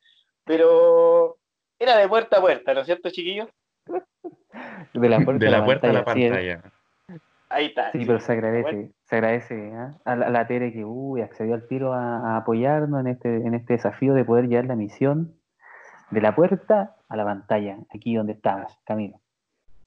pero 0.46 1.38
era 1.80 1.98
de 1.98 2.08
puerta 2.08 2.38
a 2.38 2.42
puerta, 2.42 2.74
¿no 2.74 2.80
es 2.82 2.86
cierto, 2.86 3.10
chiquillos? 3.10 3.50
De 4.94 5.10
la 5.10 5.20
puerta, 5.20 5.46
de 5.46 5.52
la 5.52 5.66
puerta 5.66 5.90
a 5.90 5.94
la 5.94 6.04
sí, 6.14 6.24
es- 6.26 6.32
pantalla. 6.32 6.62
Ahí 7.50 7.66
está. 7.66 7.92
Sí, 7.92 8.06
pero 8.06 8.20
se 8.22 8.32
agradece, 8.32 8.62
Bueno. 8.72 8.90
se 9.04 9.16
agradece 9.18 9.72
¿ah? 9.76 9.92
a, 10.06 10.16
la, 10.16 10.28
a 10.28 10.30
la 10.30 10.48
Tere 10.48 10.72
que 10.72 10.86
uy, 10.86 11.22
accedió 11.22 11.54
al 11.54 11.68
tiro 11.68 11.92
a, 11.92 12.36
a 12.36 12.38
apoyarnos 12.38 13.02
en 13.02 13.08
este, 13.08 13.28
en 13.36 13.54
este 13.56 13.74
desafío 13.74 14.14
de 14.14 14.24
poder 14.24 14.48
llevar 14.48 14.66
la 14.68 14.78
misión 14.78 15.36
de 16.12 16.22
la 16.22 16.34
puerta 16.34 16.96
a 17.12 17.18
la 17.18 17.26
pantalla, 17.26 17.78
aquí 17.94 18.16
donde 18.16 18.34
estamos, 18.34 18.72
Camilo. 18.86 19.20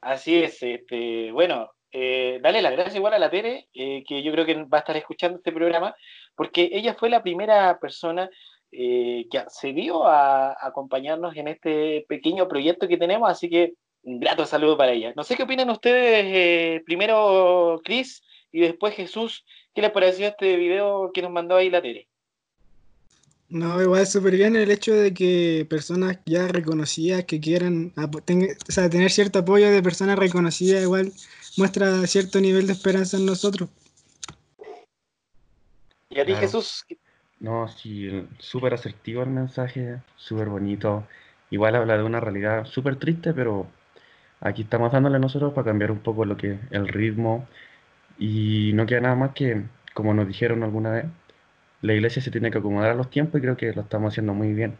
Así 0.02 0.42
es, 0.42 0.62
este, 0.62 1.32
bueno, 1.32 1.70
eh, 1.90 2.38
dale 2.42 2.60
las 2.60 2.72
gracias 2.72 2.96
igual 2.96 3.14
a 3.14 3.18
la 3.18 3.30
Tere, 3.30 3.68
eh, 3.72 4.04
que 4.06 4.22
yo 4.22 4.30
creo 4.32 4.44
que 4.44 4.54
va 4.64 4.78
a 4.78 4.80
estar 4.80 4.96
escuchando 4.96 5.38
este 5.38 5.50
programa, 5.50 5.94
porque 6.34 6.68
ella 6.70 6.94
fue 6.94 7.08
la 7.08 7.22
primera 7.22 7.78
persona 7.78 8.28
eh, 8.70 9.26
que 9.30 9.38
accedió 9.38 10.04
a, 10.04 10.48
a 10.48 10.66
acompañarnos 10.66 11.34
en 11.36 11.48
este 11.48 12.04
pequeño 12.08 12.46
proyecto 12.46 12.86
que 12.86 12.98
tenemos, 12.98 13.30
así 13.30 13.48
que 13.48 13.72
un 14.02 14.20
grato 14.20 14.44
saludo 14.44 14.76
para 14.76 14.92
ella. 14.92 15.14
No 15.16 15.24
sé 15.24 15.34
qué 15.34 15.44
opinan 15.44 15.70
ustedes, 15.70 16.82
primero 16.82 17.80
Cris 17.82 18.22
y 18.52 18.60
después 18.60 18.94
Jesús, 18.94 19.46
¿qué 19.74 19.80
les 19.80 19.90
pareció 19.92 20.26
este 20.26 20.56
video 20.56 21.10
que 21.14 21.22
nos 21.22 21.30
mandó 21.30 21.56
ahí 21.56 21.70
la 21.70 21.80
Tere? 21.80 22.06
No, 23.54 23.80
igual 23.80 24.04
súper 24.04 24.34
bien 24.34 24.56
el 24.56 24.68
hecho 24.72 24.92
de 24.92 25.14
que 25.14 25.64
personas 25.70 26.18
ya 26.26 26.48
reconocidas 26.48 27.22
que 27.22 27.38
quieran 27.38 27.92
o 27.96 28.72
sea, 28.72 28.90
tener 28.90 29.12
cierto 29.12 29.38
apoyo 29.38 29.70
de 29.70 29.80
personas 29.80 30.18
reconocidas 30.18 30.82
igual 30.82 31.12
muestra 31.56 32.04
cierto 32.08 32.40
nivel 32.40 32.66
de 32.66 32.72
esperanza 32.72 33.16
en 33.16 33.26
nosotros. 33.26 33.68
Y 36.10 36.18
a 36.18 36.24
ti, 36.24 36.32
Claro. 36.32 36.40
Jesús, 36.40 36.84
No, 37.38 37.68
sí, 37.68 38.26
súper 38.40 38.74
asertivo 38.74 39.22
el 39.22 39.30
mensaje, 39.30 40.00
súper 40.16 40.48
bonito. 40.48 41.06
Igual 41.50 41.76
habla 41.76 41.96
de 41.96 42.02
una 42.02 42.18
realidad 42.18 42.64
súper 42.64 42.96
triste, 42.96 43.32
pero 43.34 43.68
aquí 44.40 44.62
estamos 44.62 44.90
dándole 44.90 45.20
nosotros 45.20 45.52
para 45.54 45.66
cambiar 45.66 45.92
un 45.92 46.00
poco 46.00 46.24
lo 46.24 46.36
que 46.36 46.58
el 46.72 46.88
ritmo. 46.88 47.46
Y 48.18 48.72
no 48.74 48.84
queda 48.84 49.02
nada 49.02 49.14
más 49.14 49.32
que, 49.32 49.62
como 49.94 50.12
nos 50.12 50.26
dijeron 50.26 50.64
alguna 50.64 50.90
vez, 50.90 51.04
la 51.84 51.92
iglesia 51.92 52.22
se 52.22 52.30
tiene 52.30 52.50
que 52.50 52.56
acomodar 52.56 52.92
a 52.92 52.94
los 52.94 53.10
tiempos 53.10 53.38
y 53.38 53.42
creo 53.42 53.58
que 53.58 53.74
lo 53.74 53.82
estamos 53.82 54.14
haciendo 54.14 54.32
muy 54.32 54.54
bien. 54.54 54.78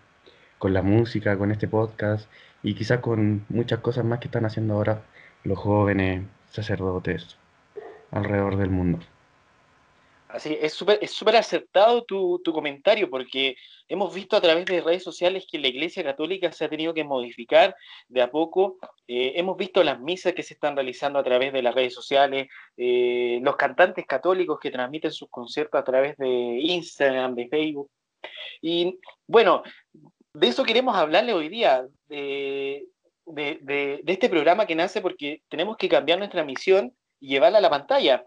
Con 0.59 0.73
la 0.73 0.81
música, 0.81 1.37
con 1.37 1.51
este 1.53 1.69
podcast 1.69 2.31
y 2.63 2.75
quizás 2.75 3.01
con 3.01 3.45
muchas 3.51 3.81
cosas 3.81 4.07
más 4.07 4.21
que 4.21 4.29
están 4.29 4.47
haciendo 4.47 4.73
ahora 4.75 5.03
los 5.43 5.59
jóvenes 5.59 6.23
sacerdotes 6.51 7.37
alrededor 8.11 8.57
del 8.57 8.71
mundo. 8.71 9.01
Así, 10.35 10.59
es 10.61 10.73
súper 10.75 10.99
es 11.01 11.13
súper 11.13 11.37
acertado 11.37 12.03
tu, 12.05 12.41
tu 12.43 12.53
comentario, 12.53 13.09
porque 13.09 13.55
hemos 13.89 14.13
visto 14.13 14.37
a 14.37 14.41
través 14.41 14.65
de 14.65 14.81
redes 14.81 15.05
sociales 15.05 15.47
que 15.49 15.61
la 15.61 15.69
Iglesia 15.69 16.03
Católica 16.03 16.51
se 16.51 16.65
ha 16.65 16.69
tenido 16.69 16.93
que 16.93 17.05
modificar 17.05 17.77
de 18.09 18.21
a 18.21 18.29
poco. 18.31 18.79
Eh, 19.07 19.35
hemos 19.37 19.57
visto 19.57 19.85
las 19.85 20.01
misas 20.01 20.33
que 20.33 20.43
se 20.43 20.55
están 20.55 20.75
realizando 20.75 21.21
a 21.21 21.23
través 21.23 21.53
de 21.53 21.63
las 21.63 21.73
redes 21.73 21.95
sociales, 21.95 22.49
eh, 22.77 23.39
los 23.43 23.55
cantantes 23.55 24.07
católicos 24.07 24.59
que 24.61 24.73
transmiten 24.73 25.13
sus 25.13 25.31
conciertos 25.31 25.81
a 25.81 25.85
través 25.85 26.17
de 26.17 26.27
Instagram, 26.29 27.37
de 27.37 27.47
Facebook. 27.49 27.89
Y 28.61 28.99
bueno, 29.29 29.63
de 30.33 30.49
eso 30.49 30.65
queremos 30.65 30.97
hablarle 30.97 31.33
hoy 31.33 31.49
día, 31.49 31.87
de- 32.09 32.87
de- 33.63 34.01
de 34.03 34.13
este 34.13 34.29
programa 34.29 34.67
que 34.67 34.75
nace 34.75 35.01
porque 35.01 35.43
tenemos 35.49 35.77
que 35.77 35.89
cambiar 35.89 36.19
nuestra 36.19 36.45
misión 36.45 36.93
y 37.21 37.29
llevarla 37.29 37.59
a 37.59 37.61
la 37.63 37.71
pantalla. 37.71 38.25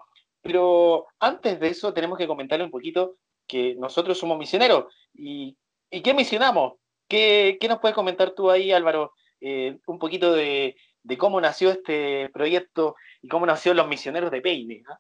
Pero 0.48 1.08
antes 1.20 1.60
de 1.60 1.68
eso 1.68 1.94
tenemos 1.94 2.18
que 2.18 2.26
comentarle 2.26 2.64
un 2.64 2.72
poquito 2.72 3.18
que 3.46 3.76
nosotros 3.76 4.18
somos 4.18 4.38
misioneros. 4.40 4.86
¿Y, 5.14 5.58
y 5.92 6.02
qué 6.02 6.14
misionamos? 6.14 6.76
¿Qué, 7.08 7.58
qué 7.60 7.68
nos 7.68 7.80
puedes 7.80 7.96
comentar 7.96 8.32
tú 8.32 8.50
ahí, 8.50 8.72
Álvaro? 8.72 9.12
Eh, 9.42 9.78
un 9.88 10.00
poquito 10.00 10.34
de, 10.34 10.76
de 11.04 11.18
cómo 11.18 11.40
nació 11.42 11.70
este 11.70 12.30
proyecto 12.30 12.96
y 13.22 13.28
cómo 13.28 13.46
nació 13.46 13.74
los 13.74 13.88
misioneros 13.88 14.32
de 14.32 14.42
Peine. 14.42 14.84
¿ah? 14.90 15.00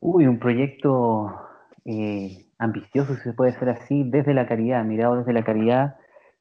Uy, 0.00 0.26
un 0.26 0.38
proyecto 0.38 1.30
eh, 1.84 2.46
ambicioso, 2.58 3.14
si 3.16 3.22
se 3.22 3.32
puede 3.34 3.52
decir 3.52 3.68
así, 3.68 4.02
desde 4.06 4.32
la 4.32 4.46
caridad, 4.46 4.84
mirado 4.84 5.16
desde 5.16 5.32
la 5.32 5.44
caridad, 5.44 5.96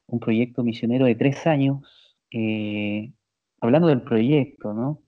un 0.08 0.20
proyecto 0.20 0.64
misionero 0.64 1.06
de 1.06 1.16
tres 1.16 1.46
años. 1.46 1.84
eh, 2.32 3.12
hablando 3.62 3.88
del 3.88 4.02
proyecto, 4.02 4.74
¿no? 4.74 5.02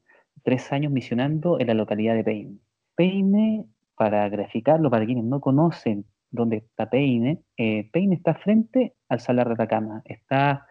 Tres 0.50 0.74
años 0.74 0.92
misionando 0.92 1.60
en 1.60 1.68
la 1.68 1.76
localidad 1.76 2.16
de 2.16 2.24
Peine. 2.24 2.58
Peine, 2.96 3.68
para 3.96 4.28
graficarlo, 4.30 4.90
para 4.90 5.06
quienes 5.06 5.26
no 5.26 5.42
conocen 5.42 6.06
dónde 6.32 6.58
está 6.58 6.90
Peine, 6.90 7.44
eh, 7.56 7.88
Peine 7.92 8.16
está 8.16 8.34
frente 8.34 8.96
al 9.10 9.20
Salar 9.20 9.48
de 9.48 9.54
Atacama, 9.54 10.02
está 10.06 10.66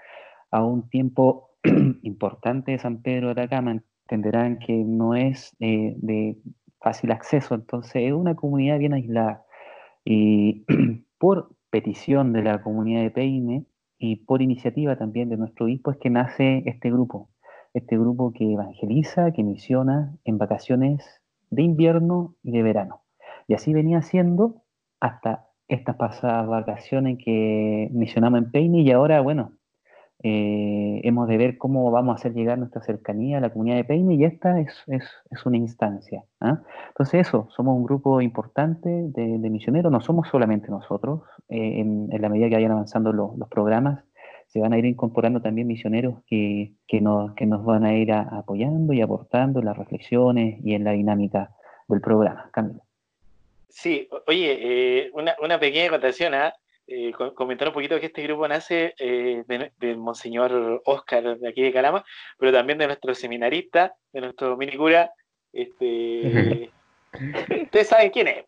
a 0.50 0.64
un 0.64 0.90
tiempo 0.90 1.50
importante 2.02 2.72
de 2.72 2.80
San 2.80 3.02
Pedro 3.02 3.28
de 3.28 3.40
Atacama, 3.40 3.80
entenderán 4.02 4.58
que 4.58 4.72
no 4.72 5.14
es 5.14 5.54
eh, 5.60 5.94
de 5.98 6.38
fácil 6.80 7.12
acceso, 7.12 7.54
entonces 7.54 8.02
es 8.02 8.12
una 8.12 8.34
comunidad 8.34 8.80
bien 8.80 8.94
aislada. 8.94 9.44
Y 10.04 10.64
por 11.18 11.54
petición 11.70 12.32
de 12.32 12.42
la 12.42 12.62
comunidad 12.62 13.02
de 13.02 13.12
Peine 13.12 13.64
y 13.96 14.16
por 14.16 14.42
iniciativa 14.42 14.98
también 14.98 15.28
de 15.28 15.36
nuestro 15.36 15.66
obispo 15.66 15.92
es 15.92 15.98
que 15.98 16.10
nace 16.10 16.64
este 16.66 16.90
grupo, 16.90 17.30
este 17.78 17.98
grupo 17.98 18.32
que 18.32 18.52
evangeliza, 18.52 19.32
que 19.32 19.42
misiona 19.42 20.16
en 20.24 20.38
vacaciones 20.38 21.04
de 21.50 21.62
invierno 21.62 22.34
y 22.42 22.52
de 22.52 22.62
verano. 22.62 23.02
Y 23.46 23.54
así 23.54 23.72
venía 23.72 24.02
siendo 24.02 24.62
hasta 25.00 25.46
estas 25.68 25.96
pasadas 25.96 26.46
vacaciones 26.46 27.18
que 27.22 27.88
misionamos 27.92 28.38
en 28.38 28.50
Peine 28.50 28.80
y 28.80 28.90
ahora, 28.90 29.20
bueno, 29.20 29.52
eh, 30.22 31.00
hemos 31.04 31.28
de 31.28 31.36
ver 31.36 31.58
cómo 31.58 31.90
vamos 31.92 32.12
a 32.12 32.14
hacer 32.16 32.34
llegar 32.34 32.58
nuestra 32.58 32.82
cercanía 32.82 33.38
a 33.38 33.40
la 33.40 33.50
comunidad 33.50 33.76
de 33.76 33.84
Peine 33.84 34.14
y 34.14 34.24
esta 34.24 34.58
es, 34.58 34.74
es, 34.88 35.46
una 35.46 35.58
instancia. 35.58 36.24
¿ah? 36.40 36.62
Entonces 36.88 37.26
eso, 37.28 37.48
somos 37.54 37.76
un 37.76 37.84
grupo 37.84 38.20
importante 38.20 38.88
de, 38.88 39.50
misioneros, 39.50 39.92
no 39.92 40.00
somos 40.00 40.28
solamente 40.28 40.70
nosotros, 40.70 41.22
eh, 41.48 41.80
en, 41.80 42.08
la 42.10 42.28
medida 42.28 42.48
que 42.48 42.56
vayan 42.56 42.72
avanzando 42.72 43.12
los 43.12 43.48
programas, 43.48 44.02
se 44.48 44.60
van 44.60 44.72
a 44.72 44.78
ir 44.78 44.84
incorporando 44.86 45.40
también 45.40 45.66
misioneros 45.68 46.22
que, 46.26 46.72
que, 46.86 47.00
nos, 47.00 47.34
que 47.34 47.46
nos 47.46 47.64
van 47.64 47.84
a 47.84 47.94
ir 47.94 48.12
a- 48.12 48.22
apoyando 48.22 48.92
y 48.92 49.00
aportando 49.00 49.60
en 49.60 49.66
las 49.66 49.76
reflexiones 49.78 50.58
y 50.64 50.74
en 50.74 50.84
la 50.84 50.92
dinámica 50.92 51.50
del 51.86 52.00
programa. 52.00 52.48
Camilo. 52.52 52.80
Sí, 53.68 54.08
oye, 54.26 54.58
eh, 54.60 55.10
una, 55.12 55.36
una 55.42 55.60
pequeña 55.60 55.86
acotación, 55.88 56.34
¿ah? 56.34 56.52
Eh, 56.86 57.12
co- 57.12 57.34
comentar 57.34 57.68
un 57.68 57.74
poquito 57.74 58.00
que 58.00 58.06
este 58.06 58.22
grupo 58.22 58.48
nace 58.48 58.94
eh, 58.98 59.44
de, 59.46 59.70
de 59.78 59.94
Monseñor 59.96 60.80
Oscar 60.86 61.38
de 61.38 61.48
aquí 61.48 61.60
de 61.60 61.70
Calama, 61.72 62.02
pero 62.38 62.50
también 62.50 62.78
de 62.78 62.86
nuestro 62.86 63.14
seminarista, 63.14 63.94
de 64.14 64.20
nuestro 64.22 64.56
minicura. 64.56 65.12
Este, 65.52 66.70
ustedes 67.62 67.88
saben 67.88 68.10
quién 68.10 68.28
es. 68.28 68.44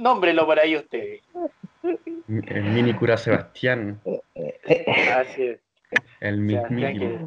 Nómbrelo 0.00 0.46
por 0.46 0.58
ahí 0.58 0.76
ustedes. 0.76 1.20
El 2.26 2.64
mini 2.64 2.94
cura 2.94 3.16
Sebastián, 3.18 4.00
Así 5.14 5.42
es. 5.42 5.60
el 6.20 6.38
mi- 6.38 6.54
Sebastián, 6.54 6.74
mini- 6.74 6.98
que- 6.98 7.26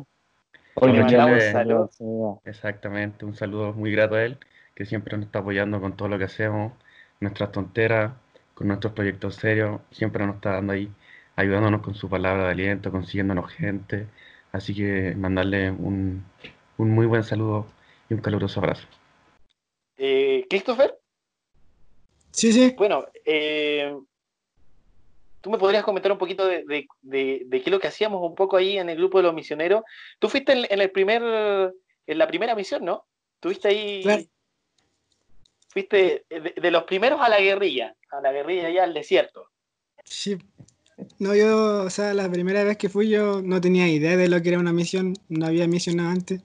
Hoy 0.75 0.91
le 0.91 0.99
nos 0.99 1.11
mandamos 1.11 1.53
mandamos 1.53 1.87
un 1.87 1.91
saludo. 1.91 2.41
Exactamente, 2.45 3.25
un 3.25 3.35
saludo 3.35 3.73
muy 3.73 3.91
grato 3.91 4.15
a 4.15 4.23
él, 4.23 4.37
que 4.75 4.85
siempre 4.85 5.17
nos 5.17 5.25
está 5.25 5.39
apoyando 5.39 5.81
con 5.81 5.97
todo 5.97 6.07
lo 6.07 6.17
que 6.17 6.25
hacemos, 6.25 6.73
nuestras 7.19 7.51
tonteras, 7.51 8.13
con 8.53 8.67
nuestros 8.67 8.93
proyectos 8.93 9.35
serios, 9.35 9.81
siempre 9.91 10.25
nos 10.25 10.35
está 10.35 10.53
dando 10.53 10.73
ahí, 10.73 10.91
ayudándonos 11.35 11.81
con 11.81 11.95
su 11.95 12.09
palabra 12.09 12.45
de 12.45 12.51
aliento, 12.51 12.91
consiguiéndonos 12.91 13.51
gente. 13.51 14.07
Así 14.51 14.73
que 14.75 15.13
mandarle 15.15 15.71
un, 15.71 16.23
un 16.77 16.91
muy 16.91 17.05
buen 17.05 17.23
saludo 17.23 17.65
y 18.09 18.13
un 18.13 18.21
caluroso 18.21 18.59
abrazo. 18.59 18.87
Eh, 19.97 20.45
Christopher, 20.49 20.95
Sí, 22.31 22.53
sí. 22.53 22.75
bueno, 22.77 23.05
eh, 23.25 23.97
tú 25.47 25.51
me 25.51 25.57
podrías 25.57 25.85
comentar 25.85 26.11
un 26.11 26.17
poquito 26.17 26.45
de, 26.45 26.65
de- 26.65 26.87
de- 27.01 27.41
de 27.45 27.61
qué 27.61 27.69
es 27.69 27.71
lo 27.71 27.79
que 27.79 27.87
hacíamos 27.87 28.21
un 28.21 28.35
poco 28.35 28.57
ahí 28.57 28.77
en 28.77 28.89
el 28.89 28.97
grupo 28.97 29.17
de 29.19 29.23
los 29.23 29.33
misioneros. 29.33 29.81
Tú 30.19 30.27
fuiste 30.27 30.51
en, 30.51 30.65
en 30.69 30.81
el 30.81 30.91
primer, 30.91 31.23
en 32.05 32.17
la 32.17 32.27
primera 32.27 32.53
misión, 32.53 32.83
¿no? 32.83 33.05
Tuviste 33.39 33.69
ahí, 33.69 34.03
Claro. 34.03 34.23
fuiste 35.69 36.25
de, 36.29 36.53
de 36.61 36.71
los 36.71 36.83
primeros 36.83 37.21
a 37.21 37.29
la 37.29 37.39
guerrilla, 37.39 37.95
a 38.11 38.19
la 38.19 38.33
guerrilla 38.33 38.67
allá 38.67 38.83
al 38.83 38.93
desierto. 38.93 39.49
Sí. 40.03 40.37
No, 41.19 41.33
yo, 41.33 41.83
o 41.83 41.89
sea, 41.89 42.13
la 42.13 42.29
primera 42.29 42.65
vez 42.65 42.75
que 42.75 42.89
fui 42.89 43.07
yo 43.07 43.41
no 43.41 43.61
tenía 43.61 43.87
idea 43.87 44.17
de 44.17 44.27
lo 44.27 44.41
que 44.41 44.49
era 44.49 44.59
una 44.59 44.73
misión, 44.73 45.13
no 45.29 45.45
había 45.45 45.65
misionado 45.67 46.09
antes. 46.09 46.41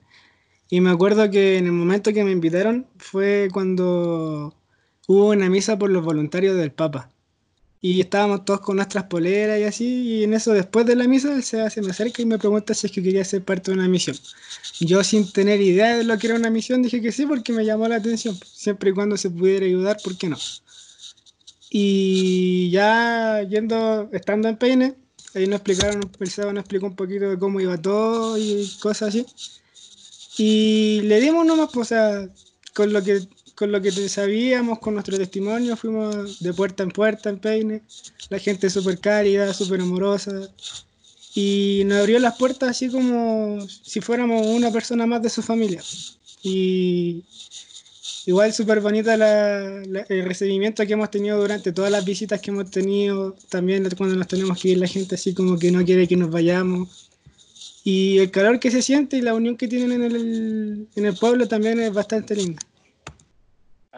Y 0.69 0.79
me 0.79 0.91
acuerdo 0.91 1.29
que 1.29 1.57
en 1.57 1.65
el 1.65 1.73
momento 1.73 2.13
que 2.13 2.23
me 2.23 2.31
invitaron 2.31 2.87
fue 2.97 3.49
cuando 3.51 4.53
hubo 5.09 5.29
una 5.31 5.49
misa 5.49 5.77
por 5.77 5.89
los 5.89 6.05
voluntarios 6.05 6.55
del 6.55 6.71
Papa. 6.71 7.09
Y 7.85 7.99
estábamos 7.99 8.45
todos 8.45 8.61
con 8.61 8.77
nuestras 8.77 9.03
poleras 9.03 9.59
y 9.59 9.63
así, 9.63 9.85
y 9.85 10.23
en 10.23 10.33
eso 10.33 10.53
después 10.53 10.85
de 10.85 10.95
la 10.95 11.05
misa 11.05 11.35
él 11.35 11.43
se, 11.43 11.69
se 11.69 11.81
me 11.81 11.91
acerca 11.91 12.21
y 12.21 12.25
me 12.25 12.39
pregunta 12.39 12.73
si 12.73 12.87
es 12.87 12.93
que 12.93 13.03
quería 13.03 13.25
ser 13.25 13.43
parte 13.43 13.71
de 13.71 13.77
una 13.77 13.89
misión. 13.89 14.15
Yo 14.79 15.03
sin 15.03 15.29
tener 15.29 15.59
idea 15.59 15.97
de 15.97 16.05
lo 16.05 16.17
que 16.17 16.27
era 16.27 16.37
una 16.37 16.49
misión 16.49 16.81
dije 16.81 17.01
que 17.01 17.11
sí 17.11 17.25
porque 17.25 17.51
me 17.51 17.65
llamó 17.65 17.89
la 17.89 17.97
atención, 17.97 18.39
siempre 18.45 18.91
y 18.91 18.93
cuando 18.93 19.17
se 19.17 19.29
pudiera 19.29 19.65
ayudar, 19.65 19.97
¿por 20.01 20.17
qué 20.17 20.29
no? 20.29 20.37
Y 21.69 22.69
ya 22.71 23.41
yendo, 23.49 24.09
estando 24.13 24.47
en 24.47 24.55
Peine, 24.55 24.95
ahí 25.35 25.45
nos 25.47 25.57
explicaron, 25.57 26.09
el 26.21 26.31
Seba 26.31 26.53
nos 26.53 26.61
explicó 26.61 26.85
un 26.85 26.95
poquito 26.95 27.29
de 27.29 27.37
cómo 27.37 27.59
iba 27.59 27.77
todo 27.77 28.37
y 28.37 28.71
cosas 28.79 29.09
así. 29.09 29.25
Y 30.37 31.01
le 31.03 31.19
dimos 31.19 31.45
nomás, 31.45 31.69
pues, 31.73 31.87
o 31.87 31.95
sea, 31.95 32.29
con 32.73 32.93
lo 32.93 33.03
que, 33.03 33.27
con 33.63 33.71
lo 33.71 33.81
que 33.81 33.91
sabíamos, 34.09 34.79
con 34.79 34.93
nuestro 34.95 35.17
testimonio, 35.17 35.77
fuimos 35.77 36.41
de 36.41 36.53
puerta 36.53 36.83
en 36.83 36.91
puerta 36.91 37.29
en 37.29 37.39
Peine. 37.39 37.81
La 38.29 38.37
gente 38.37 38.69
súper 38.69 38.99
cálida, 38.99 39.53
súper 39.53 39.79
amorosa. 39.79 40.33
Y 41.33 41.83
nos 41.85 41.99
abrió 41.99 42.19
las 42.19 42.35
puertas 42.35 42.71
así 42.71 42.89
como 42.89 43.65
si 43.67 44.01
fuéramos 44.01 44.45
una 44.45 44.69
persona 44.69 45.05
más 45.05 45.21
de 45.21 45.29
su 45.29 45.41
familia. 45.41 45.81
Y, 46.43 47.23
igual 48.25 48.51
súper 48.51 48.81
bonita 48.81 49.15
la- 49.15 49.81
la- 49.87 50.05
el 50.09 50.25
recibimiento 50.25 50.85
que 50.85 50.91
hemos 50.93 51.09
tenido 51.09 51.39
durante 51.39 51.71
todas 51.71 51.89
las 51.89 52.03
visitas 52.03 52.41
que 52.41 52.51
hemos 52.51 52.69
tenido, 52.69 53.37
también 53.47 53.87
cuando 53.97 54.17
nos 54.17 54.27
tenemos 54.27 54.59
que 54.61 54.71
ir 54.71 54.77
la 54.77 54.87
gente 54.87 55.15
así 55.15 55.33
como 55.33 55.57
que 55.57 55.71
no 55.71 55.85
quiere 55.85 56.05
que 56.05 56.17
nos 56.17 56.29
vayamos. 56.29 56.89
Y 57.85 58.17
el 58.17 58.29
calor 58.29 58.59
que 58.59 58.71
se 58.71 58.81
siente 58.81 59.15
y 59.17 59.21
la 59.21 59.33
unión 59.33 59.55
que 59.55 59.69
tienen 59.69 60.03
en 60.03 60.03
el, 60.03 60.87
en 60.97 61.05
el 61.05 61.15
pueblo 61.15 61.47
también 61.47 61.79
es 61.79 61.93
bastante 61.93 62.35
linda. 62.35 62.61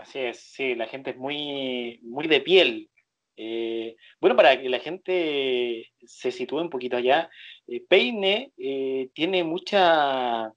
Así 0.05 0.19
es, 0.19 0.39
sí, 0.39 0.75
la 0.75 0.85
gente 0.85 1.09
es 1.11 1.17
muy, 1.17 1.99
muy 2.03 2.27
de 2.27 2.39
piel. 2.39 2.91
Eh, 3.35 3.95
bueno, 4.21 4.35
para 4.35 4.61
que 4.61 4.69
la 4.69 4.77
gente 4.79 5.91
se 6.05 6.31
sitúe 6.31 6.61
un 6.61 6.69
poquito 6.69 6.95
allá, 6.95 7.27
eh, 7.65 7.83
Peine 7.89 8.51
eh, 8.55 9.09
tiene 9.15 9.43
mucha, 9.43 10.53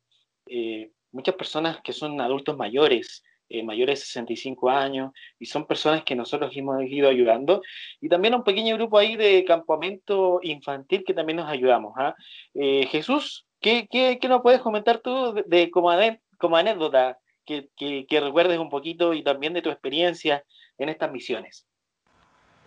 eh, 0.46 0.90
muchas 1.12 1.34
personas 1.34 1.80
que 1.82 1.94
son 1.94 2.20
adultos 2.20 2.58
mayores, 2.58 3.22
eh, 3.48 3.62
mayores 3.62 4.00
de 4.00 4.04
65 4.04 4.68
años, 4.68 5.12
y 5.38 5.46
son 5.46 5.66
personas 5.66 6.04
que 6.04 6.14
nosotros 6.14 6.54
hemos 6.54 6.84
ido 6.84 7.08
ayudando, 7.08 7.62
y 8.02 8.08
también 8.10 8.34
un 8.34 8.44
pequeño 8.44 8.76
grupo 8.76 8.98
ahí 8.98 9.16
de 9.16 9.46
campamento 9.46 10.40
infantil 10.42 11.04
que 11.06 11.14
también 11.14 11.38
nos 11.38 11.48
ayudamos. 11.48 11.94
¿ah? 11.96 12.14
Eh, 12.52 12.86
Jesús, 12.90 13.46
¿qué, 13.62 13.88
qué, 13.90 14.18
qué 14.20 14.28
nos 14.28 14.42
puedes 14.42 14.60
comentar 14.60 14.98
tú 14.98 15.32
de, 15.32 15.44
de 15.46 15.70
como, 15.70 15.90
como 16.36 16.56
anécdota 16.58 17.18
que, 17.48 17.70
que, 17.76 18.06
que 18.06 18.20
recuerdes 18.20 18.58
un 18.60 18.70
poquito 18.70 19.14
y 19.14 19.24
también 19.24 19.54
de 19.54 19.62
tu 19.62 19.70
experiencia 19.70 20.44
en 20.78 20.90
estas 20.90 21.10
misiones? 21.10 21.66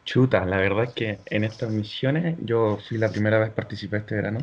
Chuta, 0.06 0.46
la 0.46 0.58
verdad 0.58 0.84
es 0.84 0.94
que 0.94 1.20
en 1.26 1.44
estas 1.44 1.72
misiones 1.72 2.38
yo 2.44 2.78
fui 2.88 3.00
la 3.00 3.10
primera 3.10 3.40
vez 3.40 3.50
que 3.50 3.56
participé 3.56 3.98
este 3.98 4.16
verano. 4.16 4.40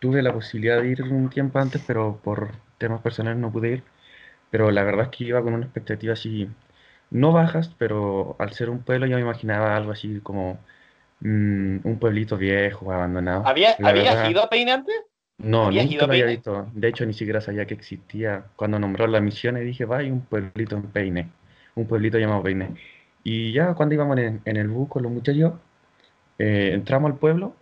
Tuve 0.00 0.22
la 0.22 0.32
posibilidad 0.32 0.80
de 0.80 0.88
ir 0.88 1.02
un 1.02 1.28
tiempo 1.30 1.58
antes, 1.58 1.82
pero 1.86 2.18
por 2.24 2.50
temas 2.78 3.02
personales 3.02 3.38
no 3.38 3.52
pude 3.52 3.72
ir. 3.72 3.82
Pero 4.50 4.70
la 4.70 4.84
verdad 4.84 5.06
es 5.06 5.16
que 5.16 5.24
iba 5.24 5.42
con 5.42 5.54
una 5.54 5.66
expectativa 5.66 6.14
así, 6.14 6.48
no 7.10 7.32
bajas, 7.32 7.70
pero 7.78 8.36
al 8.38 8.52
ser 8.54 8.70
un 8.70 8.80
pueblo 8.82 9.06
yo 9.06 9.16
me 9.16 9.22
imaginaba 9.22 9.76
algo 9.76 9.92
así 9.92 10.20
como 10.22 10.58
mm, 11.20 11.78
un 11.84 11.98
pueblito 12.00 12.36
viejo, 12.38 12.92
abandonado. 12.92 13.42
¿Había, 13.44 13.76
La 13.78 13.88
¿Habías 13.90 14.14
verdad- 14.16 14.30
ido 14.30 14.42
a 14.44 14.50
Peine 14.50 14.72
antes? 14.72 14.96
No, 15.42 15.66
¿Habías 15.66 15.86
nunca 15.86 15.94
ido 15.96 16.06
lo 16.06 16.12
había 16.12 16.26
visto. 16.26 16.70
De 16.74 16.88
hecho, 16.88 17.06
ni 17.06 17.14
siquiera 17.14 17.40
sabía 17.40 17.66
que 17.66 17.74
existía. 17.74 18.44
Cuando 18.56 18.78
nombró 18.78 19.06
la 19.06 19.20
misión, 19.20 19.56
y 19.56 19.60
dije, 19.62 19.84
va, 19.86 19.98
hay 19.98 20.10
un 20.10 20.20
pueblito 20.22 20.76
en 20.76 20.82
Peine, 20.92 21.30
un 21.74 21.86
pueblito 21.86 22.18
llamado 22.18 22.42
Peine. 22.42 22.74
Y 23.24 23.52
ya 23.52 23.74
cuando 23.74 23.94
íbamos 23.94 24.18
en, 24.18 24.42
en 24.44 24.56
el 24.56 24.68
bus 24.68 24.88
con 24.88 25.02
los 25.02 25.12
muchachos, 25.12 25.54
eh, 26.38 26.72
entramos 26.74 27.12
al 27.12 27.18
pueblo 27.18 27.56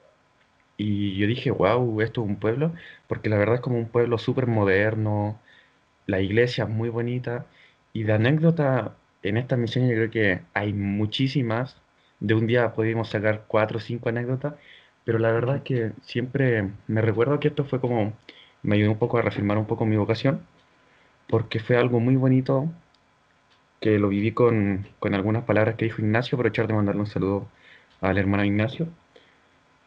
y 0.77 1.17
yo 1.19 1.27
dije, 1.27 1.51
wow, 1.51 2.01
esto 2.03 2.23
es 2.23 2.29
un 2.29 2.37
pueblo, 2.39 2.73
porque 3.09 3.29
la 3.29 3.39
verdad 3.39 3.57
es 3.57 3.61
como 3.63 3.79
un 3.79 3.89
pueblo 3.89 4.19
súper 4.19 4.47
moderno, 4.47 5.41
la 6.07 6.21
iglesia 6.21 6.65
es 6.65 6.71
muy 6.71 6.89
bonita. 6.91 7.47
Y 7.93 8.05
de 8.05 8.13
anécdota, 8.15 8.97
en 9.23 9.37
estas 9.39 9.59
misiones 9.59 9.91
yo 9.91 9.97
creo 9.97 10.11
que 10.11 10.43
hay 10.55 10.73
muchísimas. 10.75 11.77
De 12.21 12.35
un 12.35 12.47
día 12.47 12.73
pudimos 12.75 13.11
sacar 13.11 13.45
cuatro 13.49 13.79
o 13.79 13.81
cinco 13.81 14.09
anécdotas, 14.09 14.55
pero 15.09 15.19
la 15.19 15.33
verdad 15.33 15.57
es 15.57 15.63
que 15.63 15.93
siempre 16.03 16.69
me 16.87 17.01
recuerdo 17.01 17.41
que 17.41 17.49
esto 17.49 17.65
fue 17.65 17.81
como, 17.81 18.13
me 18.63 18.77
ayudó 18.77 18.91
un 18.93 18.99
poco 18.99 19.17
a 19.17 19.23
reafirmar 19.23 19.57
un 19.57 19.65
poco 19.65 19.87
mi 19.87 19.97
vocación, 19.97 20.43
porque 21.29 21.61
fue 21.61 21.79
algo 21.79 21.99
muy 21.99 22.17
bonito, 22.17 22.71
que 23.81 23.99
lo 23.99 24.11
viví 24.11 24.33
con, 24.33 24.87
con 24.99 25.15
algunas 25.15 25.45
palabras 25.45 25.77
que 25.77 25.87
dijo 25.87 26.03
Ignacio, 26.03 26.37
aprovechar 26.37 26.67
de 26.67 26.75
mandarle 26.75 27.01
un 27.01 27.07
saludo 27.07 27.49
al 28.03 28.19
hermano 28.19 28.45
Ignacio. 28.45 28.87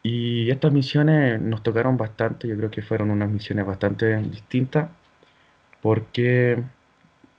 Y 0.02 0.50
estas 0.50 0.72
misiones 0.72 1.40
nos 1.40 1.62
tocaron 1.62 1.96
bastante, 1.96 2.48
yo 2.48 2.56
creo 2.56 2.72
que 2.72 2.82
fueron 2.82 3.12
unas 3.12 3.30
misiones 3.30 3.64
bastante 3.64 4.16
distintas, 4.16 4.90
porque 5.82 6.64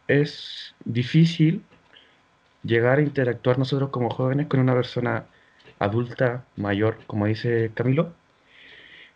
es 0.08 0.74
difícil 0.86 1.66
llegar 2.64 3.00
a 3.00 3.02
interactuar 3.02 3.60
nosotros 3.60 3.90
como 3.90 4.10
jóvenes 4.10 4.48
con 4.48 4.62
una 4.62 4.74
persona 4.74 5.26
adulta, 5.84 6.46
mayor, 6.58 7.00
como 7.08 7.26
dice 7.28 7.72
Camilo, 7.74 8.14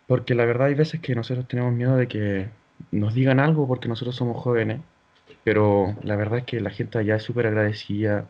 porque 0.06 0.34
la 0.34 0.44
verdad 0.46 0.68
hay 0.68 0.74
veces 0.74 1.00
que 1.00 1.14
nosotros 1.14 1.46
tenemos 1.48 1.72
miedo 1.72 1.96
de 1.96 2.08
que 2.08 2.48
nos 2.92 3.14
digan 3.14 3.40
algo 3.40 3.68
porque 3.68 3.88
nosotros 3.88 4.16
somos 4.16 4.42
jóvenes, 4.42 4.80
pero 5.44 5.96
la 6.02 6.16
verdad 6.16 6.40
es 6.40 6.44
que 6.44 6.60
la 6.60 6.70
gente 6.70 6.98
allá 6.98 7.16
es 7.16 7.22
súper 7.22 7.46
agradecida, 7.46 8.26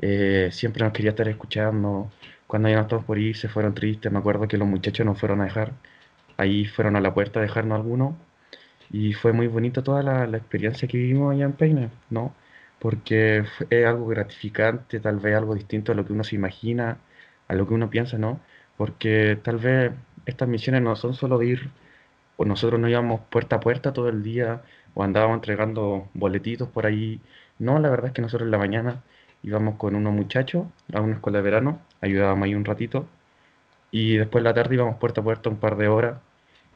eh, 0.00 0.50
siempre 0.52 0.84
nos 0.84 0.92
quería 0.92 1.10
estar 1.12 1.28
escuchando, 1.28 2.10
cuando 2.46 2.68
ya 2.68 2.76
no 2.76 2.82
estamos 2.82 3.04
por 3.04 3.18
ir 3.18 3.36
se 3.36 3.48
fueron 3.48 3.74
tristes, 3.74 4.12
me 4.12 4.18
acuerdo 4.18 4.48
que 4.48 4.58
los 4.58 4.68
muchachos 4.68 5.06
nos 5.06 5.18
fueron 5.18 5.40
a 5.40 5.44
dejar, 5.44 5.72
ahí 6.36 6.66
fueron 6.66 6.96
a 6.96 7.00
la 7.00 7.14
puerta 7.14 7.40
a 7.40 7.42
dejarnos 7.42 7.76
algunos, 7.76 8.14
y 8.90 9.14
fue 9.14 9.32
muy 9.32 9.46
bonita 9.48 9.82
toda 9.82 10.02
la, 10.02 10.36
experiencia 10.36 10.88
que 10.88 10.98
vivimos 10.98 11.32
allá 11.34 11.44
en 11.46 11.52
Peine, 11.54 11.90
¿no? 12.10 12.34
Porque 12.78 13.44
es 13.70 13.86
algo 13.86 14.06
gratificante, 14.08 15.00
tal 15.00 15.18
vez 15.20 15.36
algo 15.36 15.54
distinto 15.54 15.92
a 15.92 15.94
lo 15.94 16.04
que 16.06 16.12
uno 16.12 16.24
se 16.24 16.36
imagina, 16.36 16.98
a 17.48 17.54
lo 17.54 17.66
que 17.66 17.74
uno 17.74 17.90
piensa, 17.90 18.18
¿no? 18.18 18.40
Porque 18.76 19.38
tal 19.42 19.58
vez 19.58 19.92
estas 20.26 20.48
misiones 20.48 20.82
no 20.82 20.96
son 20.96 21.14
solo 21.14 21.38
de 21.38 21.46
ir, 21.46 21.70
o 22.36 22.44
nosotros 22.44 22.80
no 22.80 22.88
íbamos 22.88 23.20
puerta 23.30 23.56
a 23.56 23.60
puerta 23.60 23.92
todo 23.92 24.08
el 24.08 24.22
día, 24.22 24.62
o 24.94 25.02
andábamos 25.04 25.36
entregando 25.36 26.08
boletitos 26.14 26.68
por 26.68 26.86
ahí. 26.86 27.20
No, 27.58 27.78
la 27.78 27.90
verdad 27.90 28.06
es 28.08 28.12
que 28.12 28.22
nosotros 28.22 28.46
en 28.46 28.52
la 28.52 28.58
mañana 28.58 29.02
íbamos 29.42 29.76
con 29.76 29.94
unos 29.94 30.12
muchachos 30.14 30.66
a 30.92 31.00
una 31.00 31.14
escuela 31.14 31.38
de 31.38 31.44
verano, 31.44 31.80
ayudábamos 32.00 32.46
ahí 32.46 32.54
un 32.54 32.64
ratito, 32.64 33.06
y 33.90 34.16
después 34.16 34.40
en 34.40 34.44
la 34.44 34.54
tarde 34.54 34.74
íbamos 34.74 34.96
puerta 34.98 35.20
a 35.20 35.24
puerta 35.24 35.50
un 35.50 35.58
par 35.58 35.76
de 35.76 35.88
horas, 35.88 36.18